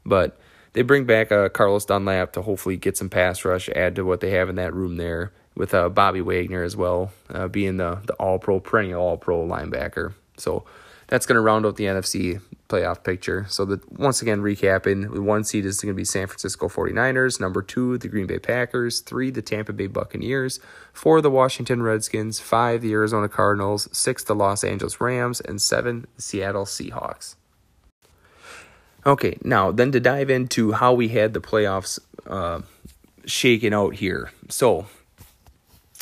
but 0.06 0.41
they 0.73 0.82
bring 0.82 1.06
back 1.06 1.32
uh, 1.32 1.47
Carlos 1.47 1.86
Dunlap 1.86 2.34
to 2.34 2.41
hopefully 2.41 2.75
get 2.75 2.97
some 2.97 3.08
pass 3.08 3.45
rush, 3.45 3.69
add 3.69 3.95
to 3.95 4.03
what 4.03 4.19
they 4.19 4.32
have 4.32 4.49
in 4.49 4.56
that 4.56 4.73
room 4.73 4.97
there 4.97 5.32
with 5.56 5.73
uh, 5.73 5.88
Bobby 5.88 6.19
Wagner 6.19 6.63
as 6.63 6.75
well, 6.75 7.13
uh, 7.30 7.47
being 7.47 7.77
the 7.77 8.01
the 8.03 8.13
All 8.15 8.39
Pro 8.39 8.60
perennial 8.60 9.01
All 9.01 9.17
Pro 9.17 9.47
linebacker. 9.47 10.15
So 10.36 10.65
that's 11.08 11.25
going 11.25 11.38
to 11.38 11.41
round 11.41 11.65
out 11.65 11.77
the 11.77 11.86
NFC 11.86 12.41
playoff 12.67 13.03
picture. 13.03 13.45
So 13.49 13.65
the 13.65 13.82
once 13.89 14.21
again 14.21 14.41
recapping, 14.41 15.13
the 15.13 15.21
one 15.21 15.43
seed 15.43 15.65
is 15.65 15.80
going 15.82 15.93
to 15.93 15.97
be 15.97 16.06
San 16.06 16.27
Francisco 16.27 16.67
49ers, 16.67 17.39
number 17.39 17.62
2 17.62 17.97
the 17.97 18.08
Green 18.08 18.27
Bay 18.27 18.39
Packers, 18.39 18.99
3 19.01 19.32
the 19.32 19.41
Tampa 19.41 19.73
Bay 19.73 19.88
Buccaneers, 19.88 20.60
4 20.93 21.21
the 21.21 21.32
Washington 21.32 21.82
Redskins, 21.82 22.39
5 22.39 22.82
the 22.82 22.93
Arizona 22.93 23.30
Cardinals, 23.30 23.88
6 23.91 24.23
the 24.25 24.36
Los 24.36 24.63
Angeles 24.63 24.99
Rams 24.99 25.39
and 25.41 25.62
7 25.62 26.08
the 26.15 26.21
Seattle 26.21 26.65
Seahawks. 26.65 27.36
Okay, 29.06 29.38
now 29.43 29.71
then 29.71 29.91
to 29.93 29.99
dive 29.99 30.30
into 30.30 30.73
how 30.73 30.93
we 30.93 31.10
had 31.10 31.34
the 31.34 31.39
playoffs 31.39 31.99
uh, 32.27 32.62
shaken 33.25 33.73
out 33.73 33.95
here. 33.95 34.32
So 34.49 34.88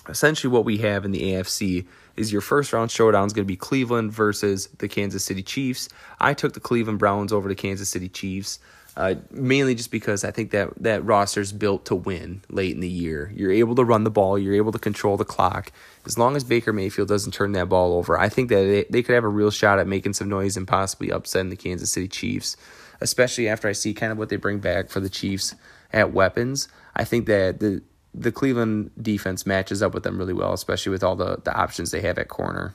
essentially 0.10 0.52
what 0.52 0.66
we 0.66 0.78
have 0.78 1.06
in 1.06 1.12
the 1.12 1.34
AFC 1.34 1.86
is 2.18 2.32
your 2.32 2.42
first 2.42 2.74
round 2.74 2.92
showdown 2.92 3.28
is 3.28 3.34
going 3.34 3.46
to 3.46 3.48
be 3.48 3.56
Cleveland 3.56 4.12
versus 4.12 4.68
the 4.78 4.88
Kansas 4.88 5.24
City 5.24 5.44
Chiefs. 5.44 5.90
I 6.20 6.34
took 6.34 6.54
the 6.54 6.60
Cleveland 6.60 7.00
Browns 7.00 7.34
over 7.34 7.48
the 7.48 7.56
Kansas 7.56 7.90
City 7.90 8.10
Chiefs. 8.10 8.60
Uh, 8.98 9.16
mainly 9.30 9.76
just 9.76 9.92
because 9.92 10.24
I 10.24 10.32
think 10.32 10.52
that 10.52 10.70
that 10.82 11.04
roster 11.04 11.42
is 11.42 11.52
built 11.52 11.84
to 11.88 11.96
win 11.96 12.44
late 12.48 12.74
in 12.74 12.80
the 12.80 12.88
year. 12.88 13.30
You're 13.36 13.52
able 13.52 13.76
to 13.76 13.84
run 13.84 14.06
the 14.06 14.10
ball, 14.10 14.40
you're 14.40 14.54
able 14.54 14.72
to 14.72 14.80
control 14.80 15.18
the 15.18 15.26
clock. 15.26 15.74
As 16.06 16.18
long 16.18 16.38
as 16.38 16.46
Baker 16.46 16.72
Mayfield 16.72 17.10
doesn't 17.10 17.34
turn 17.34 17.52
that 17.52 17.68
ball 17.68 17.92
over, 17.98 18.18
I 18.18 18.30
think 18.30 18.48
that 18.48 18.64
they, 18.64 18.86
they 18.90 19.04
could 19.04 19.16
have 19.16 19.26
a 19.26 19.30
real 19.30 19.52
shot 19.52 19.80
at 19.80 19.88
making 19.88 20.14
some 20.14 20.30
noise 20.30 20.56
and 20.56 20.66
possibly 20.66 21.10
upsetting 21.10 21.50
the 21.50 21.58
Kansas 21.58 21.92
City 21.92 22.08
Chiefs, 22.08 22.56
especially 23.02 23.50
after 23.50 23.68
I 23.68 23.74
see 23.74 23.94
kind 23.94 24.14
of 24.14 24.18
what 24.18 24.30
they 24.30 24.38
bring 24.38 24.60
back 24.60 24.88
for 24.90 25.02
the 25.02 25.10
Chiefs 25.10 25.56
at 25.92 26.14
weapons. 26.14 26.70
I 26.96 27.04
think 27.04 27.26
that 27.26 27.60
the 27.60 27.82
the 28.18 28.32
Cleveland 28.32 28.92
defense 29.02 29.46
matches 29.46 29.84
up 29.84 29.94
with 29.94 30.04
them 30.04 30.18
really 30.18 30.34
well, 30.34 30.54
especially 30.54 30.92
with 30.92 31.04
all 31.04 31.16
the, 31.16 31.38
the 31.44 31.54
options 31.54 31.92
they 31.92 32.02
have 32.02 32.18
at 32.18 32.30
corner. 32.30 32.74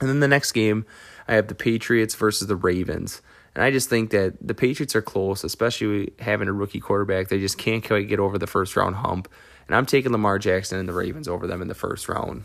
And 0.00 0.08
then 0.08 0.20
the 0.20 0.28
next 0.28 0.52
game, 0.52 0.86
I 1.28 1.34
have 1.34 1.48
the 1.48 1.54
Patriots 1.54 2.14
versus 2.14 2.48
the 2.48 2.56
Ravens. 2.56 3.22
And 3.54 3.62
I 3.62 3.70
just 3.70 3.90
think 3.90 4.10
that 4.10 4.34
the 4.40 4.54
Patriots 4.54 4.96
are 4.96 5.02
close, 5.02 5.44
especially 5.44 6.12
having 6.18 6.48
a 6.48 6.52
rookie 6.52 6.80
quarterback. 6.80 7.28
They 7.28 7.38
just 7.38 7.58
can't 7.58 7.84
quite 7.84 8.08
get 8.08 8.18
over 8.18 8.38
the 8.38 8.46
first 8.46 8.74
round 8.76 8.96
hump. 8.96 9.28
And 9.66 9.76
I'm 9.76 9.86
taking 9.86 10.12
Lamar 10.12 10.38
Jackson 10.38 10.78
and 10.78 10.88
the 10.88 10.94
Ravens 10.94 11.28
over 11.28 11.46
them 11.46 11.60
in 11.60 11.68
the 11.68 11.74
first 11.74 12.08
round. 12.08 12.44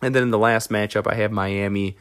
And 0.00 0.14
then 0.14 0.22
in 0.22 0.30
the 0.30 0.38
last 0.38 0.70
matchup, 0.70 1.10
I 1.10 1.16
have 1.16 1.32
Miami 1.32 1.96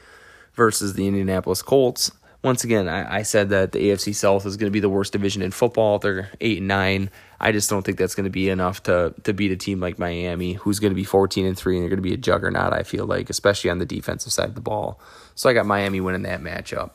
versus 0.54 0.94
the 0.94 1.08
Indianapolis 1.08 1.62
Colts 1.62 2.12
once 2.44 2.64
again, 2.64 2.88
I, 2.88 3.18
I, 3.18 3.22
said 3.24 3.50
that 3.50 3.74
the 3.74 3.80
AFC 3.80 4.16
South 4.16 4.46
is 4.46 4.56
going 4.56 4.70
to 4.70 4.74
be 4.74 4.80
the 4.80 4.90
worst 4.90 5.12
division 5.12 5.42
in 5.42 5.52
football. 5.52 6.00
They're 6.00 6.30
eight 6.40 6.60
and 6.60 6.68
nine. 6.68 7.10
I 7.42 7.52
just 7.52 7.70
don't 7.70 7.84
think 7.86 7.98
that's 7.98 8.16
going 8.16 8.26
to 8.26 8.30
be 8.30 8.50
enough 8.50 8.84
to 8.84 9.14
to 9.24 9.34
beat 9.34 9.52
a 9.52 9.58
team 9.58 9.80
like 9.80 9.98
Miami, 9.98 10.54
who's 10.54 10.80
going 10.80 10.92
to 10.92 10.96
be 10.96 11.04
fourteen 11.04 11.46
and 11.46 11.58
three, 11.58 11.76
and 11.76 11.84
they're 11.84 11.90
going 11.90 12.04
to 12.04 12.10
be 12.10 12.14
a 12.14 12.18
juggernaut. 12.18 12.74
I 12.74 12.84
feel 12.84 13.06
like, 13.06 13.30
especially 13.30 13.70
on 13.70 13.80
the 13.80 13.86
defensive 13.86 14.34
side 14.34 14.50
of 14.50 14.56
the 14.56 14.62
ball. 14.62 15.00
So 15.36 15.50
I 15.50 15.54
got 15.54 15.66
Miami 15.66 16.02
winning 16.02 16.24
that 16.24 16.42
matchup. 16.42 16.92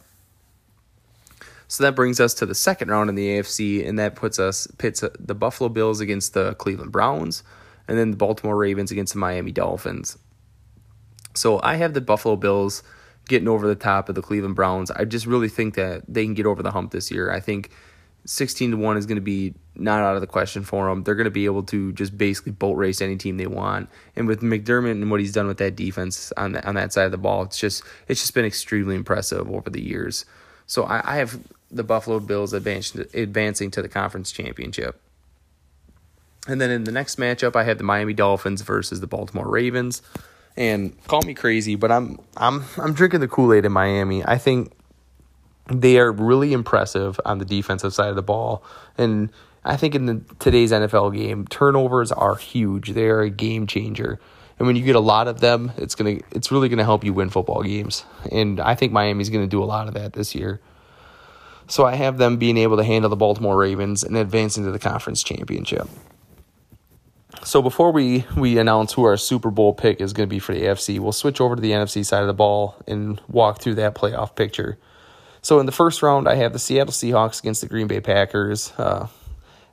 So 1.66 1.82
that 1.82 1.96
brings 1.96 2.20
us 2.20 2.34
to 2.34 2.46
the 2.46 2.54
second 2.54 2.88
round 2.90 3.08
in 3.08 3.16
the 3.16 3.38
AFC, 3.38 3.86
and 3.88 3.98
that 3.98 4.16
puts 4.16 4.38
us 4.38 4.66
pits 4.78 5.02
the 5.18 5.34
Buffalo 5.34 5.68
Bills 5.68 6.00
against 6.00 6.34
the 6.34 6.54
Cleveland 6.54 6.92
Browns, 6.92 7.42
and 7.88 7.98
then 7.98 8.10
the 8.10 8.16
Baltimore 8.16 8.56
Ravens 8.56 8.90
against 8.90 9.14
the 9.14 9.18
Miami 9.18 9.50
Dolphins. 9.50 10.18
So 11.34 11.60
I 11.62 11.76
have 11.76 11.94
the 11.94 12.00
Buffalo 12.00 12.36
Bills 12.36 12.82
getting 13.28 13.48
over 13.48 13.66
the 13.66 13.74
top 13.74 14.08
of 14.08 14.14
the 14.14 14.22
Cleveland 14.22 14.54
Browns. 14.54 14.90
I 14.90 15.04
just 15.04 15.26
really 15.26 15.48
think 15.48 15.74
that 15.74 16.02
they 16.06 16.24
can 16.24 16.34
get 16.34 16.46
over 16.46 16.62
the 16.62 16.70
hump 16.70 16.92
this 16.92 17.10
year. 17.10 17.30
I 17.30 17.40
think 17.40 17.70
16 18.26 18.72
to 18.72 18.76
1 18.76 18.96
is 18.96 19.06
going 19.06 19.16
to 19.16 19.22
be 19.22 19.54
not 19.76 20.00
out 20.00 20.14
of 20.14 20.20
the 20.20 20.26
question 20.26 20.62
for 20.62 20.88
them. 20.88 21.02
They're 21.02 21.14
going 21.14 21.24
to 21.24 21.30
be 21.30 21.44
able 21.44 21.62
to 21.64 21.92
just 21.92 22.16
basically 22.16 22.52
boat 22.52 22.74
race 22.74 23.00
any 23.00 23.16
team 23.16 23.36
they 23.36 23.46
want. 23.46 23.88
And 24.16 24.26
with 24.26 24.40
McDermott 24.40 24.92
and 24.92 25.10
what 25.10 25.20
he's 25.20 25.32
done 25.32 25.46
with 25.46 25.58
that 25.58 25.76
defense 25.76 26.32
on 26.36 26.52
the, 26.52 26.66
on 26.66 26.74
that 26.76 26.92
side 26.92 27.06
of 27.06 27.10
the 27.10 27.18
ball, 27.18 27.42
it's 27.42 27.58
just 27.58 27.82
it's 28.08 28.20
just 28.20 28.34
been 28.34 28.44
extremely 28.44 28.94
impressive 28.94 29.50
over 29.50 29.68
the 29.70 29.82
years. 29.82 30.24
So 30.66 30.84
I, 30.84 31.14
I 31.14 31.16
have 31.16 31.38
the 31.70 31.84
Buffalo 31.84 32.20
Bills 32.20 32.52
advancing 32.52 33.04
advancing 33.14 33.70
to 33.72 33.82
the 33.82 33.88
conference 33.88 34.32
championship. 34.32 35.00
And 36.46 36.60
then 36.60 36.70
in 36.70 36.84
the 36.84 36.92
next 36.92 37.18
matchup, 37.18 37.56
I 37.56 37.64
have 37.64 37.78
the 37.78 37.84
Miami 37.84 38.12
Dolphins 38.12 38.62
versus 38.62 39.00
the 39.00 39.06
Baltimore 39.06 39.48
Ravens. 39.48 40.02
And 40.56 41.02
call 41.06 41.22
me 41.22 41.34
crazy, 41.34 41.74
but 41.74 41.90
I'm 41.90 42.20
I'm 42.36 42.64
I'm 42.78 42.94
drinking 42.94 43.20
the 43.20 43.28
Kool 43.28 43.52
Aid 43.52 43.64
in 43.64 43.72
Miami. 43.72 44.24
I 44.24 44.38
think 44.38 44.72
they 45.66 45.98
are 45.98 46.12
really 46.12 46.52
impressive 46.52 47.20
on 47.24 47.38
the 47.38 47.44
defensive 47.44 47.94
side 47.94 48.10
of 48.10 48.16
the 48.16 48.22
ball, 48.22 48.62
and 48.98 49.30
I 49.64 49.76
think 49.76 49.94
in 49.94 50.06
the, 50.06 50.20
today's 50.38 50.72
NFL 50.72 51.16
game, 51.16 51.46
turnovers 51.46 52.12
are 52.12 52.34
huge. 52.36 52.90
They 52.90 53.06
are 53.06 53.22
a 53.22 53.30
game 53.30 53.66
changer. 53.66 54.20
And 54.58 54.66
when 54.66 54.76
you 54.76 54.84
get 54.84 54.94
a 54.94 55.00
lot 55.00 55.26
of 55.26 55.40
them, 55.40 55.72
it's 55.76 55.94
gonna 55.94 56.18
it's 56.30 56.52
really 56.52 56.68
gonna 56.68 56.84
help 56.84 57.02
you 57.02 57.12
win 57.12 57.30
football 57.30 57.62
games. 57.62 58.04
And 58.30 58.60
I 58.60 58.74
think 58.74 58.92
Miami's 58.92 59.30
gonna 59.30 59.46
do 59.46 59.62
a 59.62 59.64
lot 59.64 59.88
of 59.88 59.94
that 59.94 60.12
this 60.12 60.34
year. 60.34 60.60
So 61.66 61.84
I 61.84 61.94
have 61.94 62.18
them 62.18 62.36
being 62.36 62.58
able 62.58 62.76
to 62.76 62.84
handle 62.84 63.08
the 63.08 63.16
Baltimore 63.16 63.56
Ravens 63.56 64.04
and 64.04 64.16
advancing 64.16 64.64
to 64.64 64.70
the 64.70 64.78
conference 64.78 65.22
championship. 65.22 65.88
So 67.42 67.62
before 67.62 67.90
we 67.90 68.26
we 68.36 68.58
announce 68.58 68.92
who 68.92 69.04
our 69.04 69.16
Super 69.16 69.50
Bowl 69.50 69.74
pick 69.74 70.00
is 70.00 70.12
going 70.12 70.28
to 70.28 70.30
be 70.30 70.38
for 70.38 70.54
the 70.54 70.62
AFC, 70.62 71.00
we'll 71.00 71.12
switch 71.12 71.40
over 71.40 71.56
to 71.56 71.62
the 71.62 71.72
NFC 71.72 72.04
side 72.04 72.20
of 72.20 72.26
the 72.26 72.34
ball 72.34 72.76
and 72.86 73.20
walk 73.28 73.60
through 73.60 73.74
that 73.76 73.94
playoff 73.94 74.36
picture. 74.36 74.78
So 75.44 75.60
in 75.60 75.66
the 75.66 75.72
first 75.72 76.02
round, 76.02 76.26
I 76.26 76.36
have 76.36 76.54
the 76.54 76.58
Seattle 76.58 76.90
Seahawks 76.90 77.40
against 77.40 77.60
the 77.60 77.66
Green 77.66 77.86
Bay 77.86 78.00
Packers. 78.00 78.72
Uh, 78.78 79.08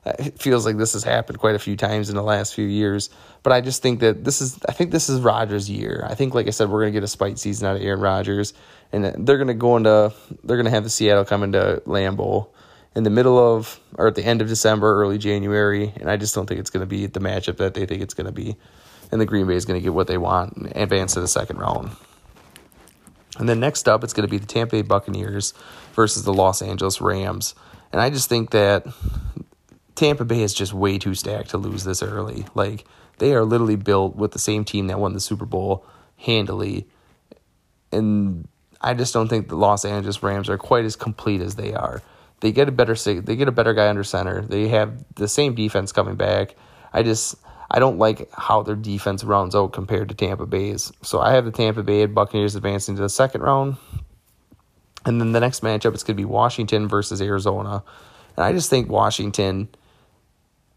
it 0.04 0.38
feels 0.38 0.66
like 0.66 0.76
this 0.76 0.92
has 0.92 1.02
happened 1.02 1.38
quite 1.38 1.54
a 1.54 1.58
few 1.58 1.78
times 1.78 2.10
in 2.10 2.14
the 2.14 2.22
last 2.22 2.54
few 2.54 2.66
years, 2.66 3.08
but 3.42 3.54
I 3.54 3.62
just 3.62 3.80
think 3.80 4.00
that 4.00 4.22
this 4.22 4.42
is 4.42 4.58
I 4.68 4.72
think 4.72 4.90
this 4.90 5.08
is 5.08 5.22
Rodgers' 5.22 5.70
year. 5.70 6.06
I 6.06 6.14
think, 6.14 6.34
like 6.34 6.46
I 6.46 6.50
said, 6.50 6.68
we're 6.68 6.82
going 6.82 6.92
to 6.92 6.96
get 6.96 7.04
a 7.04 7.08
spite 7.08 7.38
season 7.38 7.66
out 7.66 7.76
of 7.76 7.82
Aaron 7.82 8.00
Rodgers, 8.00 8.52
and 8.92 9.26
they're 9.26 9.42
to 9.42 9.54
go 9.54 9.78
into 9.78 10.12
they're 10.44 10.62
to 10.62 10.68
have 10.68 10.84
the 10.84 10.90
Seattle 10.90 11.24
come 11.24 11.42
into 11.42 11.82
Lambeau 11.86 12.48
in 12.94 13.04
the 13.04 13.10
middle 13.10 13.38
of 13.38 13.80
or 13.96 14.08
at 14.08 14.14
the 14.14 14.24
end 14.26 14.42
of 14.42 14.48
December, 14.48 15.00
early 15.00 15.16
January, 15.16 15.90
and 15.96 16.10
I 16.10 16.18
just 16.18 16.34
don't 16.34 16.46
think 16.46 16.60
it's 16.60 16.68
going 16.68 16.82
to 16.82 16.86
be 16.86 17.06
the 17.06 17.20
matchup 17.20 17.56
that 17.56 17.72
they 17.72 17.86
think 17.86 18.02
it's 18.02 18.12
going 18.12 18.26
to 18.26 18.32
be. 18.32 18.56
And 19.10 19.18
the 19.18 19.26
Green 19.26 19.46
Bay 19.46 19.54
is 19.54 19.64
going 19.64 19.80
to 19.80 19.82
get 19.82 19.94
what 19.94 20.06
they 20.06 20.18
want 20.18 20.54
and 20.54 20.76
advance 20.76 21.14
to 21.14 21.20
the 21.20 21.28
second 21.28 21.56
round. 21.56 21.96
And 23.38 23.48
then 23.48 23.60
next 23.60 23.88
up, 23.88 24.04
it's 24.04 24.12
going 24.12 24.26
to 24.26 24.30
be 24.30 24.38
the 24.38 24.46
Tampa 24.46 24.76
Bay 24.76 24.82
Buccaneers 24.82 25.54
versus 25.94 26.24
the 26.24 26.34
Los 26.34 26.60
Angeles 26.60 27.00
Rams. 27.00 27.54
And 27.90 28.00
I 28.00 28.10
just 28.10 28.28
think 28.28 28.50
that 28.50 28.86
Tampa 29.94 30.24
Bay 30.24 30.42
is 30.42 30.54
just 30.54 30.72
way 30.72 30.98
too 30.98 31.14
stacked 31.14 31.50
to 31.50 31.58
lose 31.58 31.84
this 31.84 32.02
early. 32.02 32.46
Like, 32.54 32.84
they 33.18 33.34
are 33.34 33.44
literally 33.44 33.76
built 33.76 34.16
with 34.16 34.32
the 34.32 34.38
same 34.38 34.64
team 34.64 34.88
that 34.88 34.98
won 34.98 35.12
the 35.12 35.20
Super 35.20 35.46
Bowl 35.46 35.86
handily. 36.16 36.86
And 37.90 38.48
I 38.80 38.94
just 38.94 39.14
don't 39.14 39.28
think 39.28 39.48
the 39.48 39.56
Los 39.56 39.84
Angeles 39.84 40.22
Rams 40.22 40.48
are 40.48 40.58
quite 40.58 40.84
as 40.84 40.96
complete 40.96 41.40
as 41.40 41.54
they 41.54 41.74
are. 41.74 42.02
They 42.40 42.50
get 42.50 42.68
a 42.68 42.72
better 42.72 42.94
they 42.96 43.36
get 43.36 43.46
a 43.46 43.52
better 43.52 43.72
guy 43.72 43.88
under 43.88 44.02
center. 44.02 44.42
They 44.42 44.68
have 44.68 45.04
the 45.14 45.28
same 45.28 45.54
defense 45.54 45.92
coming 45.92 46.16
back. 46.16 46.56
I 46.92 47.04
just 47.04 47.36
I 47.72 47.78
don't 47.78 47.96
like 47.96 48.30
how 48.34 48.62
their 48.62 48.76
defense 48.76 49.24
rounds 49.24 49.54
out 49.54 49.72
compared 49.72 50.10
to 50.10 50.14
Tampa 50.14 50.44
Bay's. 50.44 50.92
So 51.02 51.20
I 51.20 51.32
have 51.32 51.46
the 51.46 51.50
Tampa 51.50 51.82
Bay 51.82 52.04
Buccaneers 52.04 52.54
advancing 52.54 52.96
to 52.96 53.02
the 53.02 53.08
second 53.08 53.40
round. 53.40 53.76
And 55.06 55.18
then 55.18 55.32
the 55.32 55.40
next 55.40 55.62
matchup 55.62 55.94
is 55.94 56.02
going 56.02 56.14
to 56.16 56.20
be 56.20 56.26
Washington 56.26 56.86
versus 56.86 57.22
Arizona. 57.22 57.82
And 58.36 58.44
I 58.44 58.52
just 58.52 58.68
think 58.68 58.90
Washington 58.90 59.68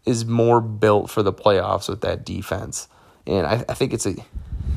is 0.06 0.24
more 0.24 0.62
built 0.62 1.10
for 1.10 1.22
the 1.22 1.34
playoffs 1.34 1.86
with 1.86 2.00
that 2.00 2.24
defense. 2.24 2.88
And 3.26 3.46
I, 3.46 3.64
I 3.68 3.74
think 3.74 3.92
it's 3.92 4.06
a 4.06 4.14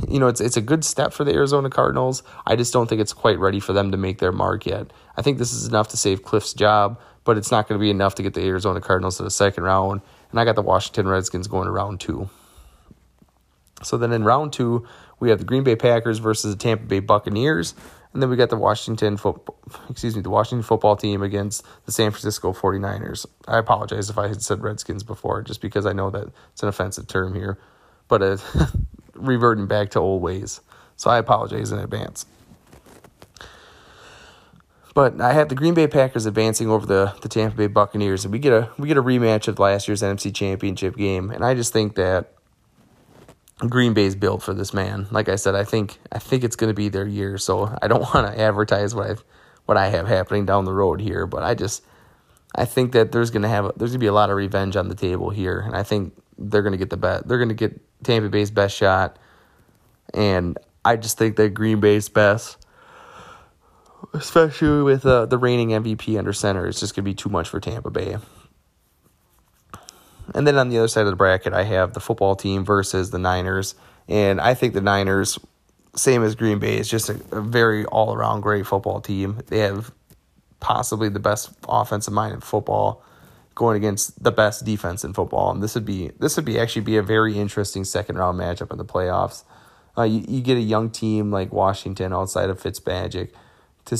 you 0.07 0.19
know, 0.19 0.27
it's 0.27 0.41
it's 0.41 0.57
a 0.57 0.61
good 0.61 0.83
step 0.83 1.13
for 1.13 1.23
the 1.23 1.33
Arizona 1.33 1.69
Cardinals. 1.69 2.23
I 2.45 2.55
just 2.55 2.73
don't 2.73 2.87
think 2.87 3.01
it's 3.01 3.13
quite 3.13 3.39
ready 3.39 3.59
for 3.59 3.73
them 3.73 3.91
to 3.91 3.97
make 3.97 4.19
their 4.19 4.31
mark 4.31 4.65
yet. 4.65 4.91
I 5.17 5.21
think 5.21 5.37
this 5.37 5.53
is 5.53 5.67
enough 5.67 5.89
to 5.89 5.97
save 5.97 6.23
Cliff's 6.23 6.53
job, 6.53 6.99
but 7.23 7.37
it's 7.37 7.51
not 7.51 7.67
going 7.67 7.79
to 7.79 7.81
be 7.81 7.89
enough 7.89 8.15
to 8.15 8.23
get 8.23 8.33
the 8.33 8.45
Arizona 8.45 8.81
Cardinals 8.81 9.17
to 9.17 9.23
the 9.23 9.31
second 9.31 9.63
round. 9.63 10.01
And 10.31 10.39
I 10.39 10.45
got 10.45 10.55
the 10.55 10.61
Washington 10.61 11.07
Redskins 11.07 11.47
going 11.47 11.65
to 11.65 11.71
round 11.71 11.99
two. 11.99 12.29
So 13.83 13.97
then 13.97 14.11
in 14.11 14.23
round 14.23 14.53
two, 14.53 14.85
we 15.19 15.29
have 15.29 15.39
the 15.39 15.45
Green 15.45 15.63
Bay 15.63 15.75
Packers 15.75 16.19
versus 16.19 16.55
the 16.55 16.61
Tampa 16.61 16.85
Bay 16.85 16.99
Buccaneers. 16.99 17.73
And 18.13 18.21
then 18.21 18.29
we 18.29 18.35
got 18.35 18.49
the 18.49 18.57
Washington 18.57 19.17
football, 19.17 19.57
excuse 19.89 20.15
me, 20.15 20.21
the 20.21 20.31
Washington 20.31 20.63
football 20.63 20.95
team 20.95 21.21
against 21.21 21.63
the 21.85 21.91
San 21.91 22.11
Francisco 22.11 22.53
49ers. 22.53 23.25
I 23.47 23.59
apologize 23.59 24.09
if 24.09 24.17
I 24.17 24.27
had 24.27 24.41
said 24.41 24.63
Redskins 24.63 25.03
before, 25.03 25.43
just 25.43 25.61
because 25.61 25.85
I 25.85 25.93
know 25.93 26.09
that 26.09 26.29
it's 26.51 26.63
an 26.63 26.69
offensive 26.69 27.07
term 27.07 27.35
here. 27.35 27.59
But 28.07 28.23
uh, 28.23 28.37
reverting 29.13 29.67
back 29.67 29.91
to 29.91 29.99
old 29.99 30.23
ways. 30.23 30.61
So 30.95 31.09
I 31.09 31.19
apologize 31.19 31.71
in 31.71 31.79
advance. 31.79 32.25
But 34.99 35.21
I 35.21 35.31
have 35.31 35.47
the 35.47 35.55
Green 35.55 35.75
Bay 35.75 35.87
Packers 35.87 36.25
advancing 36.25 36.69
over 36.69 36.85
the, 36.85 37.13
the 37.21 37.29
Tampa 37.29 37.55
Bay 37.55 37.67
Buccaneers, 37.67 38.25
and 38.25 38.33
we 38.33 38.37
get 38.37 38.51
a 38.51 38.69
we 38.77 38.89
get 38.89 38.97
a 38.97 39.01
rematch 39.01 39.47
of 39.47 39.57
last 39.57 39.87
year's 39.87 40.01
NFC 40.01 40.35
Championship 40.35 40.97
game. 40.97 41.29
And 41.29 41.41
I 41.41 41.53
just 41.53 41.71
think 41.71 41.95
that 41.95 42.33
Green 43.59 43.93
Bay's 43.93 44.13
built 44.13 44.43
for 44.43 44.53
this 44.53 44.73
man. 44.73 45.07
Like 45.09 45.29
I 45.29 45.37
said, 45.37 45.55
I 45.55 45.63
think 45.63 45.99
I 46.11 46.19
think 46.19 46.43
it's 46.43 46.57
going 46.57 46.67
to 46.67 46.73
be 46.73 46.89
their 46.89 47.07
year. 47.07 47.37
So 47.37 47.73
I 47.81 47.87
don't 47.87 48.01
want 48.13 48.27
to 48.27 48.37
advertise 48.41 48.93
what 48.93 49.09
I 49.09 49.15
what 49.67 49.77
I 49.77 49.87
have 49.87 50.05
happening 50.05 50.45
down 50.45 50.65
the 50.65 50.73
road 50.73 50.99
here, 50.99 51.25
but 51.25 51.43
I 51.43 51.55
just 51.55 51.81
I 52.53 52.65
think 52.65 52.91
that 52.91 53.13
there's 53.13 53.31
going 53.31 53.43
to 53.43 53.47
have 53.47 53.71
there's 53.77 53.91
going 53.91 53.99
to 54.01 54.03
be 54.03 54.07
a 54.07 54.11
lot 54.11 54.29
of 54.29 54.35
revenge 54.35 54.75
on 54.75 54.89
the 54.89 54.95
table 54.95 55.29
here, 55.29 55.61
and 55.61 55.77
I 55.77 55.83
think 55.83 56.13
they're 56.37 56.61
going 56.61 56.73
to 56.73 56.77
get 56.77 56.89
the 56.89 56.97
bet. 56.97 57.25
They're 57.25 57.37
going 57.37 57.47
to 57.47 57.55
get 57.55 57.79
Tampa 58.03 58.27
Bay's 58.27 58.51
best 58.51 58.75
shot, 58.75 59.17
and 60.13 60.57
I 60.83 60.97
just 60.97 61.17
think 61.17 61.37
that 61.37 61.53
Green 61.53 61.79
Bay's 61.79 62.09
best, 62.09 62.57
especially 64.13 64.83
with 64.83 65.05
uh, 65.05 65.25
the 65.25 65.37
reigning 65.37 65.69
MVP 65.69 66.17
under 66.17 66.33
center, 66.33 66.67
it's 66.67 66.79
just 66.79 66.95
going 66.95 67.03
to 67.03 67.09
be 67.09 67.15
too 67.15 67.29
much 67.29 67.49
for 67.49 67.59
Tampa 67.59 67.89
Bay. 67.89 68.17
And 70.33 70.45
then 70.45 70.57
on 70.57 70.69
the 70.69 70.77
other 70.77 70.87
side 70.87 71.01
of 71.01 71.11
the 71.11 71.15
bracket, 71.15 71.53
I 71.53 71.63
have 71.63 71.93
the 71.93 71.99
football 71.99 72.35
team 72.35 72.63
versus 72.63 73.11
the 73.11 73.19
Niners, 73.19 73.75
and 74.07 74.39
I 74.39 74.53
think 74.53 74.73
the 74.73 74.81
Niners, 74.81 75.39
same 75.95 76.23
as 76.23 76.35
Green 76.35 76.59
Bay, 76.59 76.77
is 76.77 76.89
just 76.89 77.09
a, 77.09 77.19
a 77.31 77.41
very 77.41 77.85
all 77.85 78.13
around 78.13 78.41
great 78.41 78.67
football 78.67 79.01
team. 79.01 79.39
They 79.47 79.59
have 79.59 79.91
possibly 80.59 81.09
the 81.09 81.19
best 81.19 81.51
offensive 81.67 82.13
mind 82.13 82.33
in 82.33 82.41
football 82.41 83.03
going 83.55 83.75
against 83.75 84.23
the 84.23 84.31
best 84.31 84.65
defense 84.65 85.03
in 85.03 85.13
football, 85.13 85.51
and 85.51 85.63
this 85.63 85.75
would 85.75 85.85
be 85.85 86.11
this 86.19 86.35
would 86.35 86.45
be 86.45 86.59
actually 86.59 86.83
be 86.83 86.97
a 86.97 87.03
very 87.03 87.37
interesting 87.37 87.83
second 87.83 88.17
round 88.17 88.39
matchup 88.39 88.71
in 88.71 88.77
the 88.77 88.85
playoffs. 88.85 89.43
Uh, 89.97 90.03
you, 90.03 90.23
you 90.27 90.41
get 90.41 90.57
a 90.57 90.61
young 90.61 90.89
team 90.89 91.31
like 91.31 91.51
Washington 91.51 92.13
outside 92.13 92.49
of 92.49 92.61
Fitzmagic 92.61 93.31
to 93.89 93.97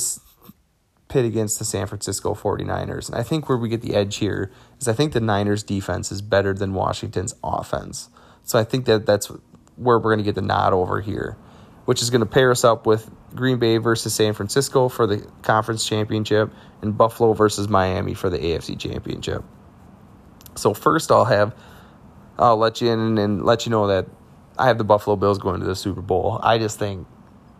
pit 1.10 1.24
against 1.24 1.58
the 1.58 1.64
San 1.64 1.86
Francisco 1.86 2.34
49ers. 2.34 3.08
And 3.08 3.18
I 3.18 3.22
think 3.22 3.48
where 3.48 3.58
we 3.58 3.68
get 3.68 3.82
the 3.82 3.94
edge 3.94 4.16
here 4.16 4.50
is 4.78 4.88
I 4.88 4.92
think 4.92 5.12
the 5.12 5.20
Niners 5.20 5.62
defense 5.62 6.10
is 6.10 6.22
better 6.22 6.54
than 6.54 6.72
Washington's 6.72 7.34
offense. 7.44 8.08
So 8.44 8.58
I 8.58 8.64
think 8.64 8.86
that 8.86 9.04
that's 9.04 9.26
where 9.76 9.98
we're 9.98 10.14
going 10.14 10.18
to 10.18 10.24
get 10.24 10.36
the 10.36 10.42
nod 10.42 10.72
over 10.72 11.00
here, 11.00 11.36
which 11.84 12.00
is 12.00 12.10
going 12.10 12.20
to 12.20 12.26
pair 12.26 12.50
us 12.50 12.64
up 12.64 12.86
with 12.86 13.10
Green 13.34 13.58
Bay 13.58 13.76
versus 13.78 14.14
San 14.14 14.32
Francisco 14.32 14.88
for 14.88 15.06
the 15.06 15.18
conference 15.42 15.86
championship 15.86 16.52
and 16.80 16.96
Buffalo 16.96 17.32
versus 17.32 17.68
Miami 17.68 18.14
for 18.14 18.30
the 18.30 18.38
AFC 18.38 18.78
championship. 18.78 19.44
So 20.54 20.74
first 20.74 21.10
I'll 21.10 21.26
have 21.26 21.54
I'll 22.38 22.56
let 22.56 22.80
you 22.80 22.90
in 22.90 23.18
and 23.18 23.44
let 23.44 23.66
you 23.66 23.70
know 23.70 23.88
that 23.88 24.06
I 24.58 24.66
have 24.66 24.78
the 24.78 24.84
Buffalo 24.84 25.16
Bills 25.16 25.38
going 25.38 25.60
to 25.60 25.66
the 25.66 25.76
Super 25.76 26.00
Bowl. 26.00 26.40
I 26.42 26.58
just 26.58 26.78
think 26.78 27.06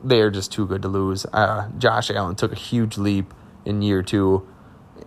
they 0.03 0.21
are 0.21 0.31
just 0.31 0.53
too 0.53 0.67
good 0.67 0.83
to 0.83 0.89
lose. 0.89 1.27
Uh, 1.33 1.69
Josh 1.79 2.11
Allen 2.11 2.37
took 2.37 2.53
a 2.53 2.57
huge 2.57 2.97
leap 2.97 3.33
in 3.65 3.83
year 3.83 4.03
two, 4.03 4.47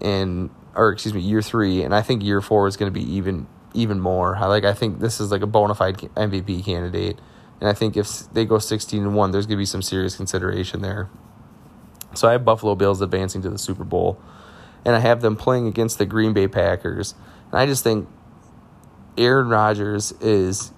and 0.02 0.50
or 0.76 0.92
excuse 0.92 1.14
me, 1.14 1.22
year 1.22 1.42
three, 1.42 1.84
and 1.84 1.94
I 1.94 2.02
think 2.02 2.24
year 2.24 2.42
four 2.42 2.68
is 2.68 2.78
going 2.78 2.92
to 2.92 3.00
be 3.00 3.06
even 3.14 3.48
even 3.74 4.00
more. 4.00 4.36
I 4.36 4.46
like 4.46 4.66
I 4.66 4.74
think 4.74 5.00
this 5.00 5.20
is 5.20 5.32
like 5.32 5.42
a 5.42 5.48
bona 5.48 5.76
fide 5.76 5.98
MVP 5.98 6.66
candidate. 6.66 7.20
And 7.64 7.70
I 7.70 7.74
think 7.74 7.96
if 7.96 8.30
they 8.34 8.44
go 8.44 8.60
16 8.60 9.02
and 9.02 9.16
1, 9.16 9.32
there's 9.32 9.46
going 9.46 9.56
to 9.56 9.62
be 9.62 9.66
some 9.66 9.82
serious 9.82 10.18
consideration 10.18 10.82
there. 10.82 11.10
So 12.14 12.28
I 12.28 12.34
have 12.34 12.44
Buffalo 12.44 12.76
Bills 12.76 13.00
advancing 13.00 13.42
to 13.42 13.50
the 13.50 13.58
Super 13.58 13.86
Bowl. 13.86 14.20
And 14.84 14.98
I 14.98 15.00
have 15.00 15.22
them 15.22 15.38
playing 15.38 15.68
against 15.68 15.98
the 15.98 16.06
Green 16.06 16.34
Bay 16.34 16.50
Packers. 16.50 17.16
And 17.52 17.62
I 17.62 17.66
just 17.66 17.82
think 17.82 18.10
Aaron 19.18 19.48
Rodgers 19.48 20.12
is 20.20 20.74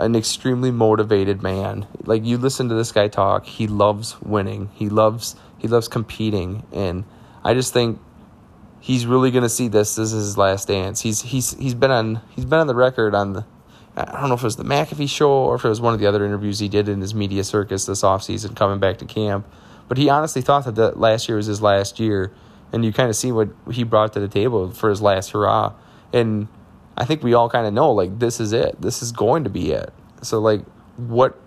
an 0.00 0.16
extremely 0.16 0.70
motivated 0.70 1.42
man. 1.42 1.86
Like 2.04 2.24
you 2.24 2.38
listen 2.38 2.68
to 2.68 2.74
this 2.74 2.92
guy 2.92 3.08
talk, 3.08 3.46
he 3.46 3.66
loves 3.66 4.20
winning. 4.20 4.70
He 4.74 4.88
loves 4.88 5.36
he 5.58 5.68
loves 5.68 5.88
competing 5.88 6.64
and 6.72 7.04
I 7.44 7.54
just 7.54 7.72
think 7.72 8.00
he's 8.80 9.06
really 9.06 9.30
going 9.30 9.42
to 9.42 9.48
see 9.48 9.68
this 9.68 9.96
this 9.96 10.12
is 10.12 10.24
his 10.24 10.38
last 10.38 10.68
dance. 10.68 11.00
He's 11.00 11.20
he's 11.22 11.54
he's 11.54 11.74
been 11.74 11.90
on 11.90 12.20
he's 12.30 12.44
been 12.44 12.58
on 12.58 12.66
the 12.66 12.74
record 12.74 13.14
on 13.14 13.34
the 13.34 13.44
I 13.96 14.20
don't 14.20 14.28
know 14.28 14.34
if 14.34 14.40
it 14.40 14.44
was 14.44 14.56
the 14.56 14.64
McAfee 14.64 15.08
show 15.08 15.30
or 15.30 15.56
if 15.56 15.64
it 15.64 15.68
was 15.68 15.80
one 15.80 15.94
of 15.94 16.00
the 16.00 16.06
other 16.06 16.24
interviews 16.24 16.58
he 16.58 16.68
did 16.68 16.88
in 16.88 17.00
his 17.00 17.14
media 17.14 17.44
circus 17.44 17.86
this 17.86 18.02
offseason 18.02 18.54
coming 18.56 18.78
back 18.78 18.98
to 18.98 19.04
camp. 19.04 19.46
But 19.88 19.98
he 19.98 20.08
honestly 20.08 20.42
thought 20.42 20.64
that 20.66 20.76
the 20.76 20.92
last 20.92 21.28
year 21.28 21.36
was 21.36 21.46
his 21.46 21.60
last 21.60 21.98
year. 21.98 22.32
And 22.72 22.84
you 22.84 22.92
kind 22.92 23.10
of 23.10 23.16
see 23.16 23.32
what 23.32 23.48
he 23.72 23.82
brought 23.82 24.12
to 24.12 24.20
the 24.20 24.28
table 24.28 24.70
for 24.70 24.90
his 24.90 25.02
last 25.02 25.32
hurrah. 25.32 25.72
And 26.12 26.46
I 27.00 27.06
think 27.06 27.22
we 27.22 27.32
all 27.32 27.48
kind 27.48 27.66
of 27.66 27.72
know, 27.72 27.90
like, 27.92 28.18
this 28.18 28.40
is 28.40 28.52
it. 28.52 28.80
This 28.80 29.02
is 29.02 29.10
going 29.10 29.44
to 29.44 29.50
be 29.50 29.72
it. 29.72 29.92
So, 30.22 30.38
like, 30.38 30.62
what 30.96 31.38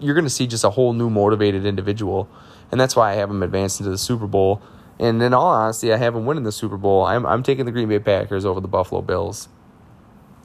you're 0.00 0.14
going 0.14 0.24
to 0.24 0.30
see 0.30 0.46
just 0.46 0.64
a 0.64 0.70
whole 0.70 0.92
new 0.92 1.08
motivated 1.08 1.64
individual. 1.64 2.28
And 2.72 2.80
that's 2.80 2.96
why 2.96 3.12
I 3.12 3.14
have 3.14 3.30
him 3.30 3.42
advancing 3.42 3.84
to 3.84 3.90
the 3.90 3.98
Super 3.98 4.26
Bowl. 4.26 4.60
And 4.98 5.22
in 5.22 5.32
all 5.32 5.46
honesty, 5.46 5.92
I 5.92 5.96
have 5.96 6.16
him 6.16 6.26
winning 6.26 6.42
the 6.42 6.52
Super 6.52 6.76
Bowl. 6.76 7.04
I'm, 7.04 7.24
I'm 7.24 7.44
taking 7.44 7.66
the 7.66 7.72
Green 7.72 7.88
Bay 7.88 8.00
Packers 8.00 8.44
over 8.44 8.60
the 8.60 8.68
Buffalo 8.68 9.00
Bills. 9.00 9.48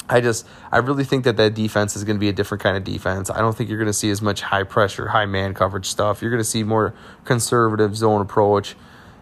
I 0.09 0.19
just 0.19 0.45
I 0.71 0.77
really 0.79 1.05
think 1.05 1.23
that 1.23 1.37
that 1.37 1.53
defense 1.53 1.95
is 1.95 2.03
going 2.03 2.17
to 2.17 2.19
be 2.19 2.27
a 2.27 2.33
different 2.33 2.61
kind 2.61 2.75
of 2.75 2.83
defense. 2.83 3.29
I 3.29 3.39
don't 3.39 3.55
think 3.55 3.69
you're 3.69 3.79
going 3.79 3.87
to 3.87 3.93
see 3.93 4.09
as 4.09 4.21
much 4.21 4.41
high 4.41 4.63
pressure, 4.63 5.07
high 5.07 5.25
man 5.25 5.53
coverage 5.53 5.85
stuff. 5.85 6.21
You're 6.21 6.31
going 6.31 6.43
to 6.43 6.49
see 6.49 6.63
more 6.63 6.93
conservative 7.23 7.95
zone 7.95 8.21
approach 8.21 8.75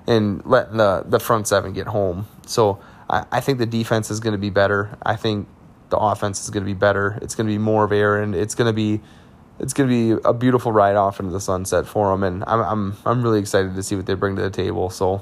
and 0.07 0.43
letting 0.45 0.77
the 0.77 1.03
the 1.05 1.19
front 1.19 1.47
seven 1.47 1.73
get 1.73 1.87
home. 1.87 2.25
So 2.47 2.79
I, 3.09 3.25
I 3.31 3.39
think 3.39 3.57
the 3.57 3.65
defense 3.65 4.11
is 4.11 4.19
going 4.19 4.33
to 4.33 4.39
be 4.39 4.49
better. 4.49 4.97
I 5.03 5.15
think 5.15 5.47
the 5.89 5.97
offense 5.97 6.43
is 6.43 6.49
going 6.49 6.63
to 6.63 6.69
be 6.69 6.75
better. 6.75 7.17
It's 7.21 7.35
going 7.35 7.47
to 7.47 7.53
be 7.53 7.57
more 7.57 7.83
of 7.83 7.91
Aaron. 7.91 8.33
It's 8.33 8.55
going 8.55 8.67
to 8.67 8.73
be 8.73 9.01
it's 9.59 9.73
going 9.73 9.89
to 9.89 10.15
be 10.15 10.21
a 10.23 10.33
beautiful 10.33 10.71
ride 10.71 10.95
off 10.95 11.19
into 11.19 11.31
the 11.31 11.41
sunset 11.41 11.85
for 11.85 12.11
them, 12.11 12.23
and 12.23 12.43
I'm 12.47 12.61
I'm 12.61 12.97
I'm 13.05 13.23
really 13.23 13.39
excited 13.39 13.75
to 13.75 13.83
see 13.83 13.95
what 13.95 14.05
they 14.05 14.13
bring 14.13 14.35
to 14.37 14.41
the 14.41 14.49
table. 14.49 14.89
So, 14.89 15.21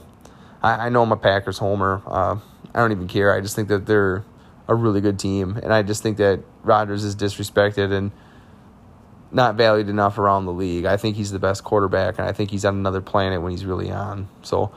I, 0.62 0.88
I 0.88 0.90
know 0.90 1.02
I'm 1.02 1.12
a 1.12 1.18
Packers 1.18 1.58
homer. 1.58 2.04
Uh, 2.06 2.38
I 2.74 2.80
don't 2.80 2.92
even 2.92 3.08
care. 3.08 3.34
I 3.34 3.42
just 3.42 3.56
think 3.56 3.68
that 3.70 3.88
they're 3.88 4.24
a 4.68 4.76
really 4.76 5.02
good 5.02 5.18
team, 5.18 5.60
and 5.64 5.74
I 5.74 5.82
just 5.82 6.04
think 6.04 6.18
that 6.18 6.42
Rodgers 6.64 7.04
is 7.04 7.16
disrespected 7.16 7.92
and 7.92 8.12
not 9.32 9.56
valued 9.56 9.90
enough 9.90 10.18
around 10.20 10.46
the 10.46 10.54
league. 10.54 10.86
I 10.86 10.98
think 10.98 11.16
he's 11.16 11.32
the 11.32 11.40
best 11.40 11.64
quarterback, 11.64 12.20
and 12.20 12.28
I 12.28 12.32
think 12.32 12.52
he's 12.52 12.64
on 12.64 12.76
another 12.76 13.02
planet 13.02 13.42
when 13.42 13.52
he's 13.52 13.66
really 13.66 13.92
on. 13.92 14.30
So. 14.44 14.72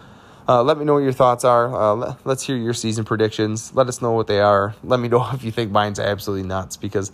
Uh, 0.51 0.65
let 0.65 0.77
me 0.77 0.85
know 0.85 0.95
what 0.95 1.05
your 1.05 1.13
thoughts 1.13 1.45
are. 1.45 1.73
Uh, 1.73 1.95
let, 1.95 2.27
us 2.27 2.43
hear 2.43 2.57
your 2.57 2.75
season 2.75 3.05
predictions. 3.05 3.73
Let 3.73 3.87
us 3.87 4.03
know 4.03 4.11
what 4.11 4.27
they 4.27 4.41
are. 4.41 4.75
Let 4.83 4.99
me 4.99 5.07
know 5.07 5.25
if 5.33 5.45
you 5.45 5.53
think 5.53 5.71
mine's 5.71 6.01
absolutely 6.01 6.49
nuts 6.49 6.77
because 6.77 7.13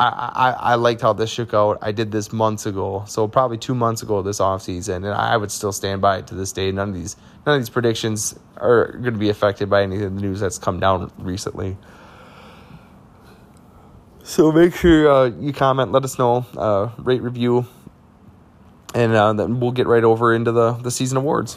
I, 0.00 0.32
I, 0.34 0.72
I 0.72 0.74
liked 0.74 1.00
how 1.00 1.12
this 1.12 1.30
shook 1.30 1.54
out. 1.54 1.78
I 1.80 1.92
did 1.92 2.10
this 2.10 2.32
months 2.32 2.66
ago, 2.66 3.04
so 3.06 3.28
probably 3.28 3.56
two 3.56 3.76
months 3.76 4.02
ago 4.02 4.20
this 4.20 4.40
offseason, 4.40 4.96
and 4.96 5.14
I 5.14 5.36
would 5.36 5.52
still 5.52 5.70
stand 5.70 6.02
by 6.02 6.18
it 6.18 6.26
to 6.26 6.34
this 6.34 6.50
day. 6.50 6.72
None 6.72 6.88
of 6.88 6.94
these 6.96 7.14
none 7.46 7.54
of 7.54 7.60
these 7.60 7.70
predictions 7.70 8.36
are 8.56 8.90
going 8.94 9.14
to 9.14 9.20
be 9.20 9.28
affected 9.28 9.70
by 9.70 9.84
any 9.84 10.02
of 10.02 10.12
the 10.12 10.20
news 10.20 10.40
that's 10.40 10.58
come 10.58 10.80
down 10.80 11.12
recently. 11.18 11.76
So 14.24 14.50
make 14.50 14.74
sure 14.74 15.08
uh, 15.08 15.24
you 15.26 15.52
comment, 15.52 15.92
let 15.92 16.02
us 16.02 16.18
know, 16.18 16.44
uh, 16.56 16.90
rate, 16.98 17.22
review, 17.22 17.66
and 18.92 19.12
uh, 19.12 19.34
then 19.34 19.60
we'll 19.60 19.70
get 19.70 19.86
right 19.86 20.02
over 20.02 20.34
into 20.34 20.50
the, 20.50 20.72
the 20.72 20.90
season 20.90 21.16
awards. 21.16 21.56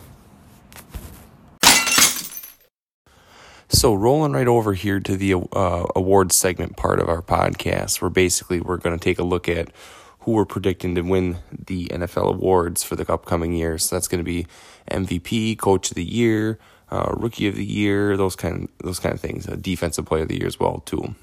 So 3.83 3.93
rolling 3.93 4.31
right 4.31 4.47
over 4.47 4.71
here 4.75 5.01
to 5.01 5.17
the 5.17 5.33
uh, 5.33 5.87
awards 5.93 6.37
segment 6.37 6.77
part 6.77 7.01
of 7.01 7.09
our 7.09 7.21
podcast, 7.21 8.01
where 8.01 8.09
basically 8.09 8.61
we're 8.61 8.77
going 8.77 8.97
to 8.97 9.03
take 9.03 9.19
a 9.19 9.25
look 9.25 9.49
at 9.49 9.73
who 10.19 10.31
we're 10.31 10.45
predicting 10.45 10.95
to 10.95 11.01
win 11.01 11.39
the 11.51 11.87
NFL 11.87 12.35
awards 12.35 12.81
for 12.81 12.95
the 12.95 13.11
upcoming 13.11 13.51
year. 13.51 13.77
So 13.77 13.97
that's 13.97 14.07
going 14.07 14.23
to 14.23 14.23
be 14.23 14.47
MVP, 14.89 15.59
Coach 15.59 15.91
of 15.91 15.95
the 15.95 16.05
Year, 16.05 16.59
uh, 16.91 17.13
Rookie 17.17 17.45
of 17.49 17.57
the 17.57 17.65
Year, 17.65 18.15
those 18.15 18.37
kind 18.37 18.63
of, 18.63 18.85
those 18.85 18.99
kind 18.99 19.13
of 19.13 19.19
things. 19.19 19.49
Uh, 19.49 19.57
defensive 19.59 20.05
Player 20.05 20.21
of 20.21 20.29
the 20.29 20.37
Year 20.37 20.47
as 20.47 20.57
well 20.57 20.81
too. 20.85 21.15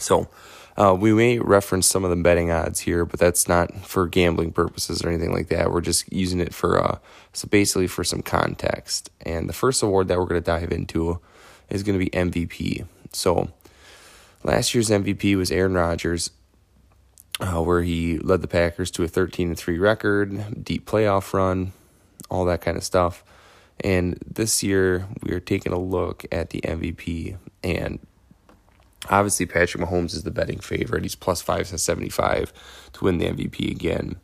So 0.00 0.28
uh, 0.76 0.96
we 0.98 1.14
may 1.14 1.38
reference 1.38 1.86
some 1.86 2.02
of 2.02 2.10
the 2.10 2.16
betting 2.16 2.50
odds 2.50 2.80
here, 2.80 3.04
but 3.04 3.20
that's 3.20 3.46
not 3.46 3.72
for 3.86 4.08
gambling 4.08 4.50
purposes 4.50 5.04
or 5.04 5.10
anything 5.10 5.32
like 5.32 5.46
that. 5.50 5.70
We're 5.70 5.80
just 5.80 6.12
using 6.12 6.40
it 6.40 6.52
for 6.52 6.82
uh, 6.82 6.98
so 7.32 7.46
basically 7.46 7.86
for 7.86 8.02
some 8.02 8.22
context. 8.22 9.10
And 9.20 9.48
the 9.48 9.52
first 9.52 9.80
award 9.84 10.08
that 10.08 10.18
we're 10.18 10.26
going 10.26 10.42
to 10.42 10.44
dive 10.44 10.72
into 10.72 11.20
is 11.70 11.82
going 11.82 11.98
to 11.98 12.04
be 12.04 12.10
MVP. 12.10 12.86
So 13.12 13.50
last 14.42 14.74
year's 14.74 14.90
MVP 14.90 15.36
was 15.36 15.50
Aaron 15.50 15.74
Rodgers, 15.74 16.30
uh, 17.40 17.62
where 17.62 17.82
he 17.82 18.18
led 18.18 18.42
the 18.42 18.48
Packers 18.48 18.90
to 18.92 19.04
a 19.04 19.08
13 19.08 19.48
and 19.48 19.58
3 19.58 19.78
record, 19.78 20.64
deep 20.64 20.88
playoff 20.88 21.32
run, 21.32 21.72
all 22.30 22.44
that 22.46 22.60
kind 22.60 22.76
of 22.76 22.84
stuff. 22.84 23.24
And 23.80 24.18
this 24.26 24.62
year 24.62 25.06
we 25.22 25.32
are 25.32 25.40
taking 25.40 25.72
a 25.72 25.78
look 25.78 26.24
at 26.32 26.50
the 26.50 26.60
MVP 26.62 27.36
and 27.62 27.98
obviously 29.10 29.46
Patrick 29.46 29.82
Mahomes 29.82 30.14
is 30.14 30.22
the 30.22 30.30
betting 30.30 30.60
favorite. 30.60 31.02
He's 31.02 31.14
plus 31.14 31.42
575 31.42 32.52
to 32.94 33.04
win 33.04 33.18
the 33.18 33.26
MVP 33.26 33.70
again. 33.70 34.16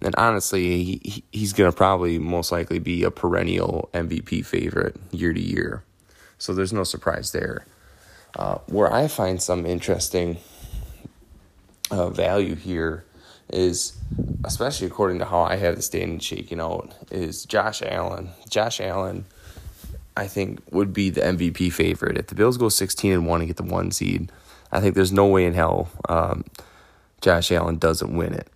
And 0.00 0.14
honestly, 0.16 0.84
he, 0.84 1.24
he's 1.32 1.52
going 1.52 1.70
to 1.70 1.76
probably 1.76 2.18
most 2.18 2.52
likely 2.52 2.78
be 2.78 3.02
a 3.02 3.10
perennial 3.10 3.88
MVP 3.94 4.44
favorite 4.44 4.96
year 5.10 5.32
to 5.32 5.40
year. 5.40 5.84
So 6.38 6.54
there's 6.54 6.72
no 6.72 6.84
surprise 6.84 7.32
there. 7.32 7.66
Uh, 8.34 8.58
where 8.66 8.92
I 8.92 9.08
find 9.08 9.42
some 9.42 9.64
interesting 9.64 10.36
uh, 11.90 12.10
value 12.10 12.54
here 12.54 13.04
is, 13.50 13.96
especially 14.44 14.86
according 14.86 15.18
to 15.20 15.24
how 15.24 15.40
I 15.40 15.56
have 15.56 15.76
the 15.76 15.82
standing 15.82 16.18
shaking 16.18 16.60
out, 16.60 16.94
is 17.10 17.44
Josh 17.44 17.80
Allen. 17.82 18.30
Josh 18.50 18.80
Allen, 18.80 19.24
I 20.16 20.26
think, 20.26 20.60
would 20.70 20.92
be 20.92 21.10
the 21.10 21.22
MVP 21.22 21.72
favorite. 21.72 22.18
If 22.18 22.26
the 22.26 22.34
Bills 22.34 22.58
go 22.58 22.68
16 22.68 23.12
and 23.12 23.26
1 23.26 23.40
and 23.40 23.48
get 23.48 23.56
the 23.56 23.62
one 23.62 23.90
seed, 23.90 24.30
I 24.70 24.80
think 24.80 24.94
there's 24.94 25.12
no 25.12 25.26
way 25.26 25.44
in 25.44 25.54
hell 25.54 25.88
um, 26.08 26.44
Josh 27.20 27.50
Allen 27.50 27.78
doesn't 27.78 28.14
win 28.14 28.34
it. 28.34 28.48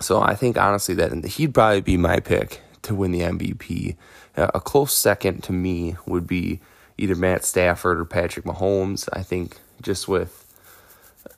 So 0.00 0.20
I 0.20 0.34
think 0.34 0.56
honestly 0.56 0.94
that 0.96 1.24
he'd 1.24 1.54
probably 1.54 1.80
be 1.80 1.96
my 1.96 2.20
pick 2.20 2.60
to 2.82 2.94
win 2.94 3.12
the 3.12 3.20
MVP. 3.20 3.96
Uh, 4.36 4.48
a 4.54 4.60
close 4.60 4.94
second 4.94 5.42
to 5.44 5.52
me 5.52 5.96
would 6.06 6.26
be 6.26 6.60
either 6.98 7.14
Matt 7.14 7.44
Stafford 7.44 7.98
or 7.98 8.04
Patrick 8.04 8.44
Mahomes. 8.44 9.08
I 9.12 9.22
think 9.22 9.58
just 9.82 10.08
with 10.08 10.46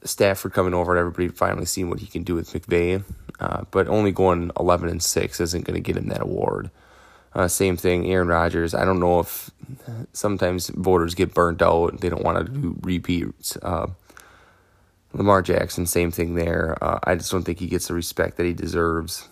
Stafford 0.05 0.53
coming 0.53 0.75
over 0.75 0.93
and 0.93 1.01
everybody 1.01 1.29
finally 1.29 1.67
seeing 1.67 1.91
what 1.91 2.01
he 2.01 2.07
can 2.07 2.23
do 2.23 2.35
with 2.35 2.53
McVay, 2.53 3.05
uh, 3.41 3.65
but 3.71 3.89
only 3.89 4.13
going 4.13 4.51
11 4.59 4.89
and 4.89 5.03
6 5.03 5.41
isn't 5.41 5.65
going 5.65 5.75
to 5.75 5.81
get 5.81 5.97
him 5.97 6.09
that 6.09 6.23
award. 6.23 6.71
Uh, 7.35 7.49
same 7.49 7.77
thing, 7.77 8.11
Aaron 8.11 8.29
Rodgers. 8.29 8.75
I 8.75 8.85
don't 8.85 9.01
know 9.01 9.19
if 9.19 9.51
sometimes 10.13 10.69
voters 10.69 11.15
get 11.15 11.35
burnt 11.35 11.63
out. 11.63 12.01
They 12.01 12.09
don't 12.09 12.23
want 12.23 12.47
to 12.47 12.53
do 12.53 12.77
repeats. 12.83 13.57
Uh, 13.61 13.89
Lamar 15.13 15.43
Jackson, 15.43 15.87
same 15.87 16.11
thing 16.11 16.35
there. 16.35 16.77
Uh, 16.81 17.01
I 17.05 17.17
just 17.17 17.31
don't 17.33 17.43
think 17.43 17.59
he 17.59 17.67
gets 17.67 17.89
the 17.89 17.95
respect 17.95 18.37
that 18.37 18.47
he 18.47 18.53
deserves. 18.53 19.29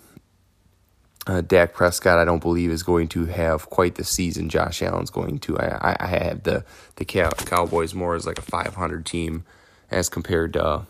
Uh, 1.27 1.41
Dak 1.41 1.73
Prescott, 1.73 2.18
I 2.18 2.25
don't 2.25 2.43
believe 2.43 2.70
is 2.70 2.83
going 2.83 3.07
to 3.09 3.27
have 3.27 3.70
quite 3.70 3.95
the 3.95 4.05
season 4.05 4.49
Josh 4.49 4.83
Allen's 4.83 5.11
going 5.11 5.39
to. 5.41 5.59
I, 5.59 5.93
I, 5.93 5.97
I 6.01 6.07
have 6.07 6.43
the 6.43 6.64
the 6.97 7.05
Cowboys 7.05 7.95
more 7.95 8.16
as 8.16 8.27
like 8.27 8.39
a 8.39 8.43
500 8.43 9.07
team 9.07 9.45
as 9.91 10.09
compared 10.09 10.55
to 10.55 10.83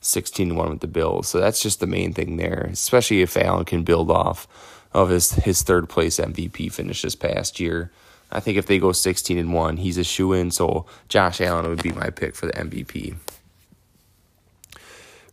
16 0.00 0.56
1 0.56 0.70
with 0.70 0.80
the 0.80 0.86
Bills. 0.86 1.28
So 1.28 1.38
that's 1.38 1.62
just 1.62 1.80
the 1.80 1.86
main 1.86 2.14
thing 2.14 2.38
there, 2.38 2.68
especially 2.72 3.20
if 3.20 3.36
Allen 3.36 3.66
can 3.66 3.84
build 3.84 4.10
off 4.10 4.48
of 4.94 5.10
his 5.10 5.32
his 5.32 5.62
third 5.62 5.88
place 5.88 6.18
MVP 6.18 6.72
finish 6.72 7.02
this 7.02 7.14
past 7.14 7.60
year. 7.60 7.90
I 8.30 8.40
think 8.40 8.56
if 8.56 8.66
they 8.66 8.78
go 8.78 8.92
16 8.92 9.36
and 9.38 9.52
1, 9.52 9.76
he's 9.78 9.98
a 9.98 10.04
shoe 10.04 10.32
in. 10.32 10.50
So 10.50 10.86
Josh 11.08 11.40
Allen 11.42 11.68
would 11.68 11.82
be 11.82 11.92
my 11.92 12.10
pick 12.10 12.34
for 12.36 12.46
the 12.46 12.52
MVP 12.52 13.16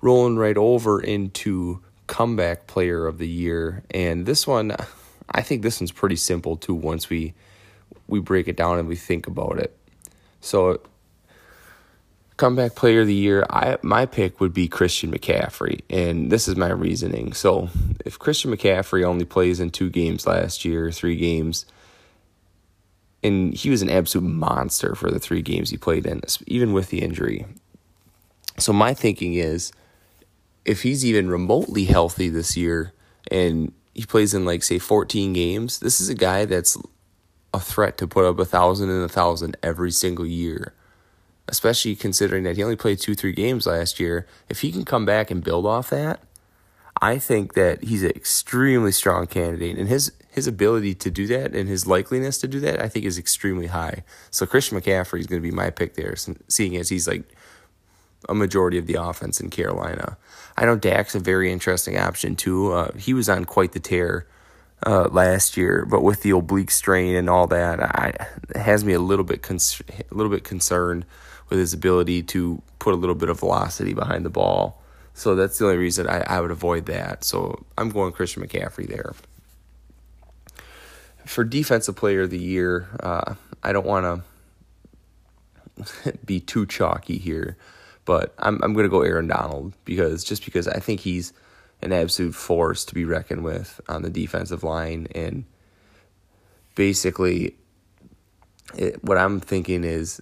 rolling 0.02 0.38
right 0.38 0.58
over 0.58 1.02
into 1.02 1.82
comeback 2.08 2.68
player 2.68 3.08
of 3.08 3.18
the 3.18 3.28
year. 3.28 3.84
And 3.92 4.26
this 4.26 4.46
one, 4.46 4.76
I 5.30 5.42
think 5.42 5.62
this 5.62 5.80
one's 5.80 5.92
pretty 5.92 6.16
simple 6.16 6.58
too 6.58 6.74
once 6.74 7.10
we 7.10 7.34
we 8.08 8.20
break 8.20 8.48
it 8.48 8.56
down 8.56 8.78
and 8.78 8.88
we 8.88 8.96
think 8.96 9.28
about 9.28 9.60
it. 9.60 9.78
So 10.42 10.82
comeback 12.38 12.76
player 12.76 13.02
of 13.02 13.08
the 13.08 13.14
year, 13.14 13.46
I 13.50 13.78
my 13.82 14.06
pick 14.06 14.40
would 14.40 14.54
be 14.54 14.68
Christian 14.68 15.12
McCaffrey, 15.12 15.82
and 15.90 16.32
this 16.32 16.48
is 16.48 16.56
my 16.56 16.70
reasoning. 16.70 17.34
So 17.34 17.70
if 18.06 18.20
Christian 18.20 18.52
McCaffrey 18.52 19.04
only 19.04 19.26
plays 19.26 19.60
in 19.60 19.70
two 19.70 19.90
games 19.90 20.28
last 20.28 20.66
year, 20.66 20.92
three 20.92 21.16
games, 21.16 21.66
and 23.24 23.54
he 23.54 23.70
was 23.70 23.82
an 23.82 23.90
absolute 23.90 24.28
monster 24.28 24.96
for 24.96 25.10
the 25.10 25.20
three 25.20 25.42
games 25.42 25.70
he 25.70 25.78
played 25.78 26.06
in, 26.06 26.22
even 26.46 26.74
with 26.74 26.90
the 26.90 27.02
injury. 27.02 27.46
So 28.58 28.72
my 28.72 28.94
thinking 28.94 29.34
is 29.34 29.72
if 30.66 30.82
he's 30.82 31.06
even 31.06 31.30
remotely 31.30 31.86
healthy 31.86 32.28
this 32.30 32.58
year 32.58 32.92
and 33.32 33.72
he 33.94 34.06
plays 34.06 34.34
in 34.34 34.46
like 34.46 34.64
say 34.64 34.80
14 34.80 35.34
games, 35.34 35.80
this 35.80 36.02
is 36.02 36.10
a 36.10 36.16
guy 36.16 36.46
that's 36.46 36.78
a 37.54 37.60
threat 37.60 37.98
to 38.00 38.08
put 38.08 38.26
up 38.26 38.40
a 38.40 38.46
thousand 38.46 38.90
and 38.90 39.04
a 39.04 39.10
thousand 39.10 39.56
every 39.64 39.92
single 39.92 40.26
year. 40.26 40.74
Especially 41.48 41.96
considering 41.96 42.44
that 42.44 42.56
he 42.58 42.64
only 42.64 42.76
played 42.76 43.00
two, 43.00 43.14
three 43.14 43.32
games 43.32 43.68
last 43.68 44.00
year. 44.00 44.28
If 44.50 44.62
he 44.62 44.72
can 44.72 44.84
come 44.84 45.06
back 45.06 45.30
and 45.30 45.44
build 45.44 45.68
off 45.68 45.92
that, 45.92 46.20
I 47.02 47.20
think 47.20 47.54
that 47.54 47.84
he's 47.84 48.04
an 48.04 48.12
extremely 48.12 48.92
strong 48.92 49.28
candidate, 49.28 49.78
and 49.78 49.88
his 49.88 50.12
his 50.32 50.48
ability 50.48 50.96
to 50.96 51.12
do 51.12 51.28
that 51.28 51.54
and 51.54 51.70
his 51.70 51.86
likeliness 51.86 52.42
to 52.42 52.48
do 52.48 52.60
that, 52.60 52.82
I 52.82 52.90
think, 52.90 53.06
is 53.06 53.18
extremely 53.18 53.68
high. 53.68 54.04
So 54.32 54.46
Christian 54.46 54.80
McCaffrey 54.80 55.20
is 55.20 55.28
going 55.28 55.42
to 55.42 55.48
be 55.48 55.56
my 55.56 55.70
pick 55.70 55.94
there, 55.94 56.16
seeing 56.48 56.76
as 56.76 56.90
he's 56.90 57.08
like 57.08 57.24
a 58.28 58.34
majority 58.34 58.78
of 58.78 58.88
the 58.88 58.96
offense 58.96 59.40
in 59.40 59.50
Carolina. 59.50 60.18
I 60.58 60.66
know 60.66 60.76
Dak's 60.76 61.16
a 61.16 61.20
very 61.20 61.52
interesting 61.52 61.98
option 61.98 62.36
too. 62.36 62.72
Uh, 62.72 62.92
he 62.94 63.14
was 63.14 63.30
on 63.30 63.46
quite 63.46 63.74
the 63.74 63.80
tear 63.80 64.26
uh, 64.86 65.10
last 65.10 65.58
year, 65.58 65.86
but 65.90 66.02
with 66.02 66.22
the 66.22 66.32
oblique 66.32 66.72
strain 66.72 67.16
and 67.16 67.30
all 67.30 67.48
that, 67.48 67.82
I, 67.82 68.14
it 68.50 68.58
has 68.58 68.84
me 68.84 68.94
a 68.94 69.00
little 69.00 69.26
bit 69.26 69.48
a 69.50 70.16
little 70.16 70.32
bit 70.32 70.44
concerned 70.44 71.06
with 71.50 71.60
his 71.60 71.74
ability 71.74 72.24
to 72.24 72.62
put 72.80 72.94
a 72.94 72.98
little 72.98 73.16
bit 73.16 73.30
of 73.30 73.40
velocity 73.40 73.94
behind 73.94 74.26
the 74.26 74.30
ball. 74.30 74.82
So 75.14 75.36
that's 75.36 75.58
the 75.58 75.66
only 75.66 75.78
reason 75.78 76.08
I, 76.08 76.22
I 76.22 76.42
would 76.42 76.52
avoid 76.52 76.88
that. 76.88 77.24
So 77.24 77.64
I'm 77.78 77.90
going 77.90 78.12
Christian 78.12 78.46
McCaffrey 78.46 78.88
there. 78.88 79.14
For 81.26 81.44
defensive 81.44 81.96
player 81.96 82.24
of 82.24 82.30
the 82.30 82.40
year, 82.40 82.88
uh, 83.00 83.36
I 83.64 83.72
don't 83.72 83.86
want 83.86 84.24
to 86.06 86.18
be 86.26 86.40
too 86.40 86.66
chalky 86.66 87.18
here. 87.18 87.58
But 88.06 88.34
I'm 88.40 88.62
I'm 88.64 88.74
gonna 88.74 88.90
go 88.90 89.02
Aaron 89.02 89.28
Donald 89.28 89.74
because 89.84 90.24
just 90.24 90.46
because 90.46 90.68
I 90.68 90.80
think 90.80 91.02
he's 91.02 91.34
an 91.82 91.92
absolute 91.92 92.36
force 92.36 92.86
to 92.86 92.94
be 92.94 93.06
reckoned 93.06 93.44
with 93.44 93.82
on 93.90 94.02
the 94.02 94.10
defensive 94.10 94.64
line 94.64 95.08
and 95.14 95.44
basically 96.76 97.56
it, 98.78 99.04
what 99.04 99.18
I'm 99.18 99.40
thinking 99.40 99.84
is 99.84 100.22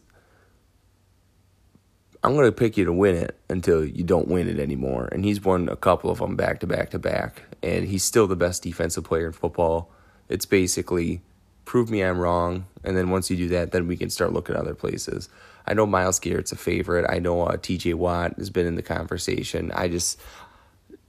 I'm 2.23 2.35
going 2.35 2.45
to 2.45 2.53
pick 2.53 2.77
you 2.77 2.85
to 2.85 2.93
win 2.93 3.15
it 3.15 3.37
until 3.49 3.83
you 3.83 4.03
don't 4.03 4.29
win 4.29 4.47
it 4.47 4.57
anymore. 4.57 5.09
And 5.11 5.25
he's 5.25 5.41
won 5.41 5.67
a 5.67 5.75
couple 5.75 6.09
of 6.09 6.19
them 6.19 6.37
back 6.37 6.61
to 6.61 6.67
back 6.67 6.91
to 6.91 6.99
back. 6.99 7.43
And 7.61 7.85
he's 7.85 8.03
still 8.03 8.27
the 8.27 8.35
best 8.35 8.63
defensive 8.63 9.03
player 9.03 9.27
in 9.27 9.33
football. 9.33 9.91
It's 10.29 10.45
basically 10.45 11.21
prove 11.65 11.89
me 11.89 12.01
I'm 12.01 12.19
wrong. 12.19 12.65
And 12.83 12.95
then 12.95 13.09
once 13.09 13.29
you 13.29 13.35
do 13.35 13.49
that, 13.49 13.71
then 13.71 13.87
we 13.87 13.97
can 13.97 14.09
start 14.09 14.31
looking 14.31 14.55
at 14.55 14.61
other 14.61 14.73
places. 14.75 15.27
I 15.65 15.73
know 15.73 15.85
Myles 15.85 16.19
Garrett's 16.19 16.51
a 16.51 16.57
favorite. 16.57 17.05
I 17.09 17.19
know 17.19 17.41
uh, 17.43 17.57
TJ 17.57 17.93
Watt 17.95 18.35
has 18.37 18.49
been 18.49 18.65
in 18.65 18.75
the 18.75 18.81
conversation. 18.81 19.71
I 19.73 19.87
just, 19.87 20.19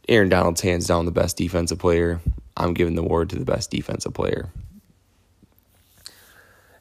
Aaron 0.08 0.28
Donald's 0.28 0.60
hands 0.60 0.86
down 0.86 1.06
the 1.06 1.10
best 1.10 1.36
defensive 1.36 1.78
player. 1.78 2.20
I'm 2.56 2.74
giving 2.74 2.94
the 2.94 3.02
award 3.02 3.30
to 3.30 3.36
the 3.36 3.44
best 3.44 3.70
defensive 3.70 4.14
player. 4.14 4.48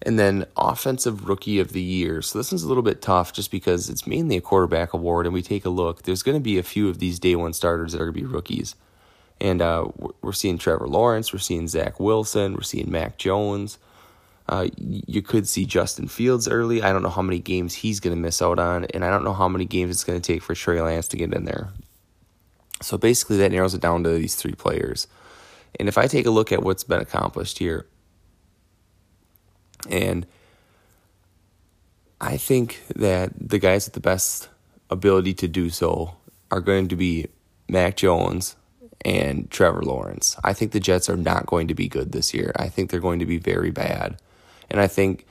And 0.05 0.19
then 0.19 0.45
offensive 0.57 1.30
rookie 1.30 1.59
of 1.59 1.71
the 1.71 1.82
year. 1.82 2.21
So 2.21 2.38
this 2.38 2.51
one's 2.51 2.63
a 2.63 2.67
little 2.67 2.84
bit 2.84 3.01
tough 3.01 3.32
just 3.32 3.49
because 3.49 3.89
it's 3.89 4.05
mainly 4.05 4.36
a 4.36 4.41
quarterback 4.41 4.93
award. 4.93 5.26
And 5.26 5.34
we 5.34 5.41
take 5.41 5.65
a 5.65 5.69
look. 5.69 6.03
There's 6.03 6.24
going 6.24 6.38
to 6.38 6.43
be 6.43 6.57
a 6.57 6.63
few 6.63 6.89
of 6.89 6.99
these 6.99 7.19
day 7.19 7.36
one 7.36 7.53
starters 7.53 7.93
that 7.93 8.01
are 8.01 8.05
going 8.05 8.15
to 8.15 8.21
be 8.21 8.26
rookies. 8.26 8.76
And 9.39 9.61
uh, 9.61 9.88
we're 10.21 10.34
seeing 10.34 10.57
Trevor 10.57 10.88
Lawrence. 10.88 11.32
We're 11.32 11.39
seeing 11.39 11.67
Zach 11.67 11.99
Wilson. 11.99 12.53
We're 12.53 12.61
seeing 12.61 12.91
Mac 12.91 13.17
Jones. 13.17 13.78
Uh, 14.47 14.67
you 14.77 15.21
could 15.21 15.47
see 15.47 15.65
Justin 15.65 16.07
Fields 16.07 16.47
early. 16.47 16.81
I 16.81 16.91
don't 16.91 17.03
know 17.03 17.09
how 17.09 17.21
many 17.21 17.39
games 17.39 17.73
he's 17.73 17.99
going 17.99 18.15
to 18.15 18.21
miss 18.21 18.41
out 18.41 18.59
on. 18.59 18.85
And 18.85 19.05
I 19.05 19.09
don't 19.09 19.23
know 19.23 19.33
how 19.33 19.47
many 19.47 19.65
games 19.65 19.91
it's 19.91 20.03
going 20.03 20.19
to 20.19 20.33
take 20.33 20.41
for 20.41 20.53
Trey 20.53 20.81
Lance 20.81 21.07
to 21.09 21.17
get 21.17 21.33
in 21.33 21.45
there. 21.45 21.69
So 22.81 22.97
basically, 22.97 23.37
that 23.37 23.51
narrows 23.51 23.73
it 23.73 23.81
down 23.81 24.03
to 24.03 24.09
these 24.09 24.35
three 24.35 24.53
players. 24.53 25.07
And 25.79 25.87
if 25.87 25.97
I 25.97 26.07
take 26.07 26.25
a 26.25 26.31
look 26.31 26.51
at 26.51 26.61
what's 26.61 26.83
been 26.83 26.99
accomplished 26.99 27.59
here, 27.59 27.87
and 29.89 30.25
I 32.19 32.37
think 32.37 32.81
that 32.95 33.31
the 33.37 33.59
guys 33.59 33.85
with 33.85 33.93
the 33.93 33.99
best 33.99 34.49
ability 34.89 35.33
to 35.35 35.47
do 35.47 35.69
so 35.69 36.15
are 36.51 36.61
going 36.61 36.87
to 36.89 36.95
be 36.95 37.27
Mac 37.67 37.97
Jones 37.97 38.55
and 39.03 39.49
Trevor 39.49 39.81
Lawrence. 39.81 40.37
I 40.43 40.53
think 40.53 40.71
the 40.71 40.79
Jets 40.79 41.09
are 41.09 41.17
not 41.17 41.45
going 41.45 41.67
to 41.67 41.75
be 41.75 41.87
good 41.87 42.11
this 42.11 42.33
year. 42.33 42.53
I 42.55 42.69
think 42.69 42.89
they're 42.89 42.99
going 42.99 43.19
to 43.19 43.25
be 43.25 43.37
very 43.37 43.71
bad. 43.71 44.17
And 44.70 44.80
I 44.80 44.88
think 44.88 45.26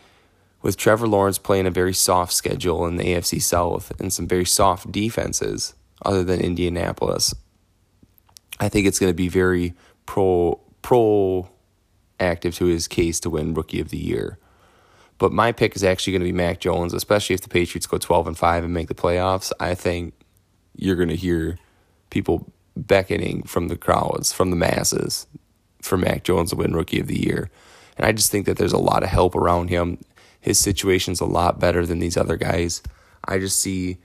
with 0.62 0.76
Trevor 0.76 1.08
Lawrence 1.08 1.38
playing 1.38 1.66
a 1.66 1.70
very 1.70 1.94
soft 1.94 2.32
schedule 2.32 2.86
in 2.86 2.96
the 2.96 3.04
AFC 3.04 3.42
South 3.42 3.92
and 4.00 4.12
some 4.12 4.26
very 4.26 4.44
soft 4.44 4.92
defenses 4.92 5.74
other 6.04 6.24
than 6.24 6.40
Indianapolis, 6.40 7.34
I 8.60 8.68
think 8.68 8.86
it's 8.86 8.98
going 8.98 9.10
to 9.10 9.16
be 9.16 9.28
very 9.28 9.74
pro 10.06 10.60
pro 10.82 11.48
active 12.20 12.54
to 12.56 12.66
his 12.66 12.86
case 12.86 13.18
to 13.20 13.30
win 13.30 13.54
rookie 13.54 13.80
of 13.80 13.88
the 13.88 13.98
year. 13.98 14.38
But 15.18 15.32
my 15.32 15.52
pick 15.52 15.76
is 15.76 15.84
actually 15.84 16.14
going 16.14 16.22
to 16.22 16.32
be 16.32 16.32
Mac 16.32 16.60
Jones, 16.60 16.92
especially 16.92 17.34
if 17.34 17.42
the 17.42 17.48
Patriots 17.48 17.86
go 17.86 17.98
12 17.98 18.28
and 18.28 18.38
5 18.38 18.64
and 18.64 18.74
make 18.74 18.88
the 18.88 18.94
playoffs. 18.94 19.52
I 19.60 19.74
think 19.74 20.14
you're 20.76 20.96
going 20.96 21.08
to 21.08 21.16
hear 21.16 21.58
people 22.10 22.52
beckoning 22.76 23.42
from 23.44 23.68
the 23.68 23.76
crowds, 23.76 24.32
from 24.32 24.50
the 24.50 24.56
masses, 24.56 25.26
for 25.80 25.96
Mac 25.96 26.24
Jones 26.24 26.50
to 26.50 26.56
win 26.56 26.74
Rookie 26.74 27.00
of 27.00 27.06
the 27.06 27.20
Year. 27.20 27.50
And 28.02 28.08
I 28.08 28.10
just 28.10 28.32
think 28.32 28.46
that 28.46 28.56
there's 28.56 28.72
a 28.72 28.78
lot 28.78 29.04
of 29.04 29.10
help 29.10 29.36
around 29.36 29.68
him. 29.68 29.96
His 30.40 30.58
situation's 30.58 31.20
a 31.20 31.24
lot 31.24 31.60
better 31.60 31.86
than 31.86 32.00
these 32.00 32.16
other 32.16 32.36
guys. 32.36 32.82
I 33.24 33.38
just 33.38 33.60
see 33.60 33.98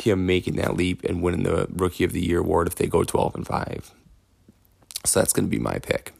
him 0.00 0.24
making 0.24 0.56
that 0.56 0.74
leap 0.74 1.04
and 1.04 1.22
winning 1.22 1.42
the 1.42 1.66
Rookie 1.70 2.04
of 2.04 2.12
the 2.12 2.24
Year 2.24 2.38
award 2.38 2.66
if 2.66 2.76
they 2.76 2.86
go 2.86 3.04
12 3.04 3.34
and 3.34 3.46
5. 3.46 3.90
So 5.04 5.20
that's 5.20 5.34
going 5.34 5.44
to 5.44 5.50
be 5.50 5.58
my 5.58 5.78
pick. 5.78 6.14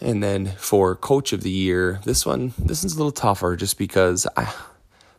And 0.00 0.22
then 0.22 0.52
for 0.56 0.94
coach 0.94 1.32
of 1.32 1.42
the 1.42 1.50
year, 1.50 1.98
this 2.04 2.24
one 2.24 2.54
this 2.56 2.84
one's 2.84 2.94
a 2.94 2.98
little 2.98 3.10
tougher 3.10 3.56
just 3.56 3.76
because 3.76 4.24
I, 4.36 4.54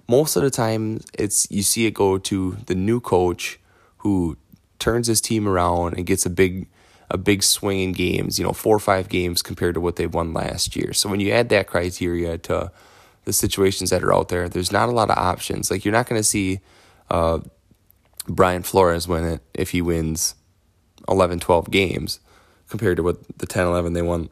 most 0.07 0.37
of 0.37 0.43
the 0.43 0.49
time 0.49 1.01
it's 1.13 1.45
you 1.51 1.61
see 1.61 1.85
it 1.87 1.93
go 1.93 2.17
to 2.17 2.55
the 2.67 2.75
new 2.75 3.01
coach 3.01 3.59
who 3.97 4.37
turns 4.79 5.07
his 5.07 5.19
team 5.19 5.45
around 5.45 5.97
and 5.97 6.05
gets 6.05 6.25
a 6.25 6.29
big 6.29 6.69
a 7.09 7.17
big 7.17 7.43
swing 7.43 7.79
in 7.79 7.91
games, 7.91 8.37
you 8.37 8.45
know, 8.45 8.53
four 8.53 8.75
or 8.75 8.79
five 8.79 9.09
games 9.09 9.41
compared 9.41 9.73
to 9.73 9.81
what 9.81 9.95
they 9.95 10.07
won 10.07 10.33
last 10.33 10.75
year. 10.75 10.93
So 10.93 11.09
when 11.09 11.19
you 11.19 11.31
add 11.31 11.49
that 11.49 11.67
criteria 11.67 12.37
to 12.39 12.71
the 13.25 13.33
situations 13.33 13.89
that 13.89 14.03
are 14.03 14.13
out 14.13 14.29
there, 14.29 14.47
there's 14.47 14.71
not 14.71 14.89
a 14.89 14.91
lot 14.91 15.09
of 15.09 15.17
options. 15.17 15.71
Like 15.71 15.83
you're 15.83 15.91
not 15.91 16.07
going 16.07 16.19
to 16.19 16.27
see 16.27 16.59
uh, 17.09 17.39
Brian 18.27 18.63
Flores 18.63 19.07
win 19.07 19.23
it 19.23 19.41
if 19.53 19.71
he 19.71 19.81
wins 19.81 20.35
11, 21.07 21.39
12 21.39 21.71
games 21.71 22.19
compared 22.69 22.97
to 22.97 23.03
what 23.03 23.39
the 23.39 23.47
10, 23.47 23.65
11 23.65 23.93
they 23.93 24.01
won 24.01 24.29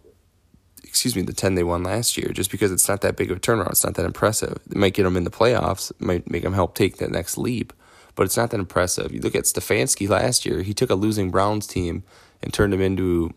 excuse 0.84 1.16
me, 1.16 1.22
the 1.22 1.34
10 1.34 1.54
they 1.54 1.64
won 1.64 1.84
last 1.84 2.18
year, 2.18 2.32
just 2.34 2.50
because 2.50 2.72
it's 2.72 2.88
not 2.88 3.02
that 3.02 3.16
big 3.16 3.30
of 3.30 3.38
a 3.38 3.40
turnaround. 3.40 3.70
It's 3.70 3.84
not 3.84 3.94
that 3.96 4.06
impressive. 4.06 4.58
It 4.70 4.78
might 4.78 4.96
get 4.96 5.04
them 5.04 5.18
in 5.18 5.26
the 5.26 5.30
playoffs, 5.30 5.92
it 5.92 6.02
might 6.02 6.30
make 6.30 6.42
them 6.42 6.54
help 6.54 6.74
take 6.74 6.98
that 6.98 7.12
next 7.12 7.38
leap, 7.38 7.72
but 8.18 8.24
it's 8.24 8.36
not 8.36 8.50
that 8.50 8.60
impressive. 8.60 9.14
You 9.14 9.22
look 9.22 9.36
at 9.36 9.44
Stefanski 9.44 10.10
last 10.10 10.46
year, 10.46 10.64
he 10.64 10.74
took 10.74 10.90
a 10.90 10.96
losing 10.96 11.30
Browns 11.30 11.68
team 11.68 12.04
and 12.42 12.52
turned 12.52 12.74
them 12.74 12.82
into 12.82 13.34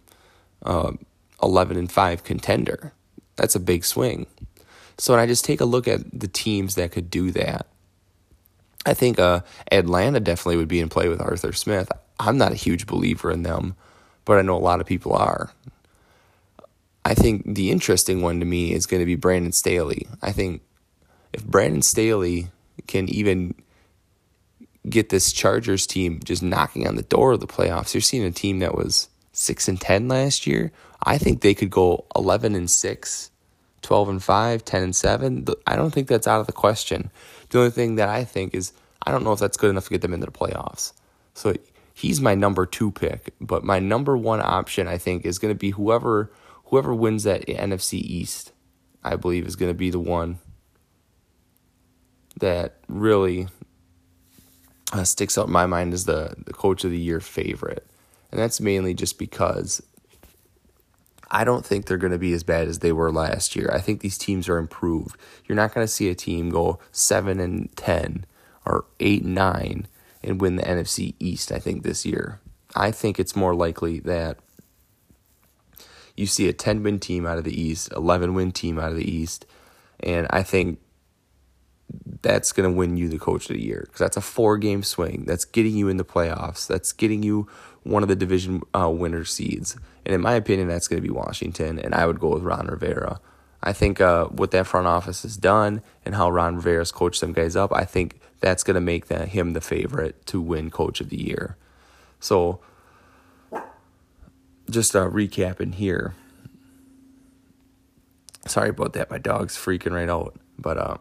uh, 0.65 0.93
11 1.43 1.77
and 1.77 1.93
5 1.93 2.25
contender. 2.25 2.93
That's 3.37 3.55
a 3.55 3.61
big 3.61 3.85
swing. 3.85 4.27
So 4.97 5.13
when 5.13 5.21
I 5.21 5.27
just 5.27 5.45
take 5.45 5.61
a 5.61 5.67
look 5.67 5.87
at 5.87 6.19
the 6.19 6.29
teams 6.29 6.75
that 6.75 6.93
could 6.93 7.11
do 7.11 7.31
that, 7.33 7.67
I 8.87 8.95
think 8.95 9.19
uh, 9.19 9.41
Atlanta 9.71 10.19
definitely 10.19 10.57
would 10.57 10.69
be 10.69 10.81
in 10.81 10.89
play 10.89 11.09
with 11.09 11.21
Arthur 11.21 11.53
Smith. 11.53 11.93
I'm 12.19 12.39
not 12.39 12.53
a 12.53 12.57
huge 12.57 12.87
believer 12.87 13.31
in 13.31 13.43
them, 13.43 13.77
but 14.25 14.39
I 14.39 14.43
know 14.43 14.57
a 14.57 14.59
lot 14.59 14.81
of 14.81 14.87
people 14.87 15.13
are. 15.13 15.53
I 17.05 17.13
think 17.13 17.55
the 17.55 17.71
interesting 17.71 18.23
one 18.23 18.41
to 18.41 18.47
me 18.47 18.73
is 18.73 18.87
going 18.87 19.01
to 19.01 19.07
be 19.07 19.15
Brandon 19.15 19.53
Staley. 19.53 20.07
I 20.23 20.33
think 20.33 20.63
if 21.35 21.45
Brandon 21.45 21.83
Staley 21.83 22.49
can 22.87 23.09
even 23.11 23.55
get 24.89 25.11
this 25.11 25.33
Chargers 25.33 25.87
team 25.87 26.21
just 26.25 26.43
knocking 26.43 26.87
on 26.87 26.97
the 26.97 27.03
door 27.03 27.33
of 27.33 27.41
the 27.41 27.47
playoffs, 27.47 27.95
you're 27.95 28.01
seeing 28.01 28.25
a 28.25 28.31
team 28.31 28.61
that 28.61 28.75
was 28.75 29.09
6 29.33 29.69
and 29.69 29.81
10 29.81 30.09
last 30.09 30.47
year. 30.47 30.73
I 31.03 31.19
think 31.19 31.41
they 31.41 31.55
could 31.55 31.71
go 31.71 32.05
11 32.17 32.55
and 32.55 32.71
6, 32.71 33.31
12 33.83 34.09
and 34.09 34.23
5, 34.23 34.65
10 34.65 34.83
and 34.83 34.97
7. 34.97 35.47
I 35.67 35.77
don't 35.77 35.91
think 35.91 36.09
that's 36.09 36.27
out 36.27 36.41
of 36.41 36.47
the 36.47 36.53
question. 36.53 37.11
The 37.51 37.59
only 37.59 37.71
thing 37.71 37.97
that 37.97 38.09
I 38.09 38.25
think 38.25 38.55
is 38.55 38.73
I 39.07 39.11
don't 39.11 39.25
know 39.25 39.33
if 39.33 39.41
that's 39.41 39.57
good 39.57 39.71
enough 39.71 39.85
to 39.85 39.91
get 39.91 40.03
them 40.03 40.13
into 40.13 40.27
the 40.27 40.33
playoffs. 40.33 40.93
So 41.35 41.55
he's 41.95 42.21
my 42.21 42.35
number 42.35 42.67
2 42.67 42.91
pick, 42.91 43.35
but 43.41 43.65
my 43.65 43.79
number 43.79 44.17
1 44.17 44.41
option 44.41 44.89
I 44.89 44.99
think 44.99 45.25
is 45.25 45.39
going 45.39 45.55
to 45.55 45.59
be 45.59 45.71
whoever 45.71 46.31
whoever 46.67 46.95
wins 46.95 47.25
that 47.25 47.47
NFC 47.47 47.95
East, 47.95 48.53
I 49.03 49.17
believe, 49.17 49.47
is 49.47 49.57
going 49.57 49.71
to 49.71 49.79
be 49.79 49.91
the 49.91 49.99
one 49.99 50.39
that 52.39 52.77
really 52.89 53.49
uh, 54.93 55.05
sticks 55.05 55.39
out 55.39 55.47
in 55.47 55.53
my 55.53 55.67
mind 55.67 55.93
as 55.93 56.05
the, 56.05 56.35
the 56.45 56.53
coach 56.53 56.85
of 56.85 56.91
the 56.91 56.99
year 56.99 57.21
favorite. 57.21 57.87
And 58.31 58.41
that's 58.41 58.61
mainly 58.61 58.95
just 58.95 59.19
because 59.19 59.83
I 61.31 61.45
don't 61.45 61.65
think 61.65 61.87
they're 61.87 61.97
going 61.97 62.13
to 62.13 62.19
be 62.19 62.33
as 62.33 62.43
bad 62.43 62.69
as 62.69 62.81
they 62.81 62.93
were 62.93 63.13
last 63.13 63.55
year. 63.55 63.71
I 63.73 63.81
think 63.81 64.01
these 64.01 64.19
teams 64.19 64.49
are 64.49 64.59
improved. 64.59 65.17
You're 65.47 65.57
not 65.57 65.75
going 65.75 65.87
to 65.87 65.93
see 65.93 66.09
a 66.09 66.15
team 66.15 66.51
go 66.51 66.79
7 66.93 67.39
and 67.39 67.75
10 67.77 68.27
or 68.67 68.85
8 68.99 69.23
and 69.23 69.35
9 69.35 69.89
and 70.23 70.41
win 70.41 70.57
the 70.57 70.63
NFC 70.63 71.15
East, 71.19 71.53
I 71.53 71.59
think, 71.59 71.83
this 71.83 72.05
year. 72.05 72.41
I 72.75 72.91
think 72.91 73.19
it's 73.19 73.37
more 73.37 73.55
likely 73.55 74.01
that 74.01 74.39
you 76.17 76.27
see 76.27 76.49
a 76.49 76.53
10 76.53 76.83
win 76.83 76.99
team 76.99 77.27
out 77.27 77.39
of 77.39 77.45
the 77.45 77.61
East, 77.61 77.93
11 77.93 78.35
win 78.35 78.53
team 78.53 78.79
out 78.79 78.91
of 78.91 78.97
the 78.97 79.11
East, 79.11 79.47
and 80.01 80.27
I 80.31 80.43
think 80.43 80.79
that's 82.23 82.53
going 82.53 82.71
to 82.71 82.77
win 82.77 82.97
you 82.97 83.09
the 83.09 83.19
coach 83.19 83.49
of 83.49 83.57
the 83.57 83.63
year 83.63 83.83
because 83.87 83.99
that's 83.99 84.17
a 84.17 84.21
four 84.21 84.59
game 84.59 84.83
swing. 84.83 85.25
That's 85.27 85.45
getting 85.45 85.77
you 85.77 85.89
in 85.89 85.97
the 85.97 86.05
playoffs. 86.05 86.67
That's 86.67 86.93
getting 86.93 87.23
you 87.23 87.49
one 87.83 88.03
of 88.03 88.09
the 88.09 88.17
division 88.17 88.63
uh, 88.75 88.91
winner 88.91 89.25
seeds. 89.25 89.77
And 90.05 90.15
in 90.15 90.21
my 90.21 90.35
opinion, 90.35 90.69
that's 90.69 90.89
going 90.89 91.03
to 91.03 91.07
be 91.07 91.13
Washington. 91.13 91.79
And 91.79 91.95
I 91.95 92.07
would 92.07 92.21
go 92.21 92.29
with 92.29 92.43
Ron 92.43 92.67
Rivera. 92.67 93.21
I 93.63 93.73
think 93.73 94.01
uh, 94.01 94.27
what 94.27 94.51
that 94.53 94.67
front 94.67 94.87
office 94.87 95.23
has 95.23 95.37
done 95.37 95.83
and 96.05 96.15
how 96.15 96.31
Ron 96.31 96.57
Rivera's 96.57 96.93
coached 96.93 97.21
them 97.21 97.33
guys 97.33 97.57
up, 97.57 97.73
I 97.73 97.85
think 97.85 98.21
that's 98.41 98.63
going 98.63 98.75
to 98.75 98.81
make 98.81 99.07
the, 99.07 99.27
him 99.27 99.53
the 99.53 99.61
favorite 99.61 100.25
to 100.27 100.41
win 100.41 100.71
coach 100.71 101.01
of 101.01 101.11
the 101.11 101.23
year. 101.23 101.57
So 102.21 102.61
just 104.71 104.97
uh, 104.97 105.09
recapping 105.09 105.75
here. 105.75 106.15
Sorry 108.47 108.71
about 108.71 108.95
that. 108.95 109.11
My 109.11 109.19
dog's 109.19 109.57
freaking 109.57 109.93
right 109.93 110.09
out. 110.09 110.39
But 110.59 110.79
uh, 110.79 110.97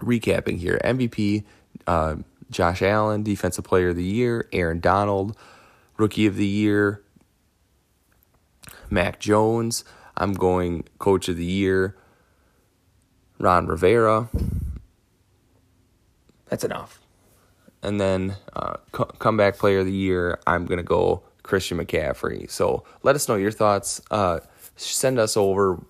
recapping 0.00 0.58
here 0.58 0.80
MVP, 0.84 1.44
uh, 1.86 2.16
Josh 2.50 2.82
Allen, 2.82 3.22
Defensive 3.22 3.64
Player 3.64 3.90
of 3.90 3.96
the 3.96 4.04
Year, 4.04 4.48
Aaron 4.52 4.80
Donald, 4.80 5.36
Rookie 5.96 6.26
of 6.26 6.36
the 6.36 6.46
Year, 6.46 7.02
Mac 8.90 9.20
Jones. 9.20 9.84
I'm 10.16 10.32
going 10.32 10.84
Coach 10.98 11.28
of 11.28 11.36
the 11.36 11.44
Year, 11.44 11.96
Ron 13.38 13.66
Rivera. 13.66 14.28
That's 16.48 16.64
enough. 16.64 17.00
And 17.82 18.00
then 18.00 18.36
uh, 18.54 18.74
co- 18.92 19.04
comeback 19.04 19.56
player 19.56 19.78
of 19.78 19.86
the 19.86 19.92
year, 19.92 20.38
I'm 20.46 20.66
going 20.66 20.78
to 20.78 20.84
go 20.84 21.22
Christian 21.42 21.78
McCaffrey. 21.78 22.50
So 22.50 22.84
let 23.02 23.16
us 23.16 23.28
know 23.28 23.36
your 23.36 23.52
thoughts. 23.52 24.00
Uh, 24.10 24.40
send 24.76 25.18
us 25.18 25.36
over 25.36 25.80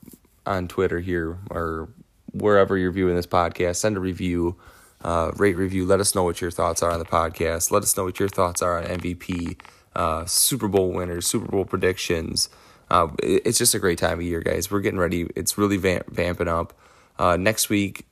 on 0.46 0.68
Twitter 0.68 1.00
here 1.00 1.38
or 1.50 1.88
wherever 2.32 2.76
you're 2.76 2.92
viewing 2.92 3.16
this 3.16 3.26
podcast. 3.26 3.76
Send 3.76 3.96
a 3.96 4.00
review 4.00 4.56
Uh, 5.02 5.32
rate, 5.36 5.56
review. 5.56 5.86
Let 5.86 5.98
us 5.98 6.14
know 6.14 6.24
what 6.24 6.42
your 6.42 6.50
thoughts 6.50 6.82
are 6.82 6.90
on 6.90 6.98
the 6.98 7.06
podcast. 7.06 7.70
Let 7.70 7.82
us 7.82 7.96
know 7.96 8.04
what 8.04 8.20
your 8.20 8.28
thoughts 8.28 8.60
are 8.60 8.76
on 8.76 8.84
MVP, 8.84 9.56
uh, 9.96 10.26
Super 10.26 10.68
Bowl 10.68 10.92
winners, 10.92 11.26
Super 11.26 11.46
Bowl 11.46 11.64
predictions. 11.64 12.50
Uh, 12.90 13.08
it, 13.22 13.40
it's 13.46 13.56
just 13.56 13.74
a 13.74 13.78
great 13.78 13.96
time 13.96 14.18
of 14.18 14.22
year, 14.22 14.40
guys. 14.40 14.70
We're 14.70 14.80
getting 14.82 15.00
ready. 15.00 15.26
It's 15.34 15.56
really 15.56 15.78
vamp- 15.78 16.10
vamping 16.10 16.48
up. 16.48 16.74
Uh, 17.18 17.38
next 17.38 17.70
week, 17.70 18.04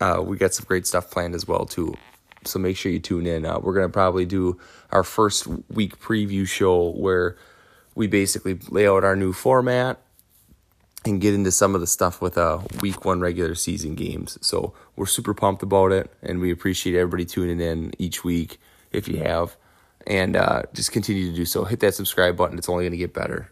uh, 0.00 0.22
we 0.24 0.36
got 0.36 0.54
some 0.54 0.66
great 0.66 0.86
stuff 0.86 1.10
planned 1.10 1.34
as 1.34 1.48
well 1.48 1.64
too. 1.66 1.94
So 2.44 2.60
make 2.60 2.76
sure 2.76 2.92
you 2.92 3.00
tune 3.00 3.26
in. 3.26 3.44
Uh, 3.44 3.58
we're 3.60 3.74
gonna 3.74 3.88
probably 3.88 4.24
do 4.24 4.58
our 4.90 5.02
first 5.02 5.48
week 5.68 5.98
preview 6.00 6.46
show 6.46 6.90
where 6.92 7.36
we 7.96 8.06
basically 8.06 8.58
lay 8.70 8.86
out 8.86 9.02
our 9.02 9.16
new 9.16 9.32
format 9.32 10.00
and 11.04 11.20
get 11.20 11.34
into 11.34 11.50
some 11.50 11.74
of 11.74 11.80
the 11.80 11.86
stuff 11.86 12.20
with 12.20 12.38
uh, 12.38 12.60
week 12.80 13.04
one 13.04 13.20
regular 13.20 13.54
season 13.54 13.94
games. 13.94 14.38
So 14.40 14.72
we're 14.96 15.06
super 15.06 15.34
pumped 15.34 15.62
about 15.62 15.92
it, 15.92 16.10
and 16.22 16.40
we 16.40 16.50
appreciate 16.50 16.96
everybody 16.96 17.24
tuning 17.24 17.60
in 17.60 17.92
each 17.98 18.24
week 18.24 18.58
if 18.90 19.08
you 19.08 19.18
have, 19.18 19.56
and 20.06 20.36
uh, 20.36 20.62
just 20.72 20.92
continue 20.92 21.30
to 21.30 21.36
do 21.36 21.44
so. 21.44 21.64
Hit 21.64 21.80
that 21.80 21.94
subscribe 21.94 22.36
button; 22.36 22.58
it's 22.58 22.68
only 22.68 22.84
going 22.84 22.92
to 22.92 22.98
get 22.98 23.14
better. 23.14 23.51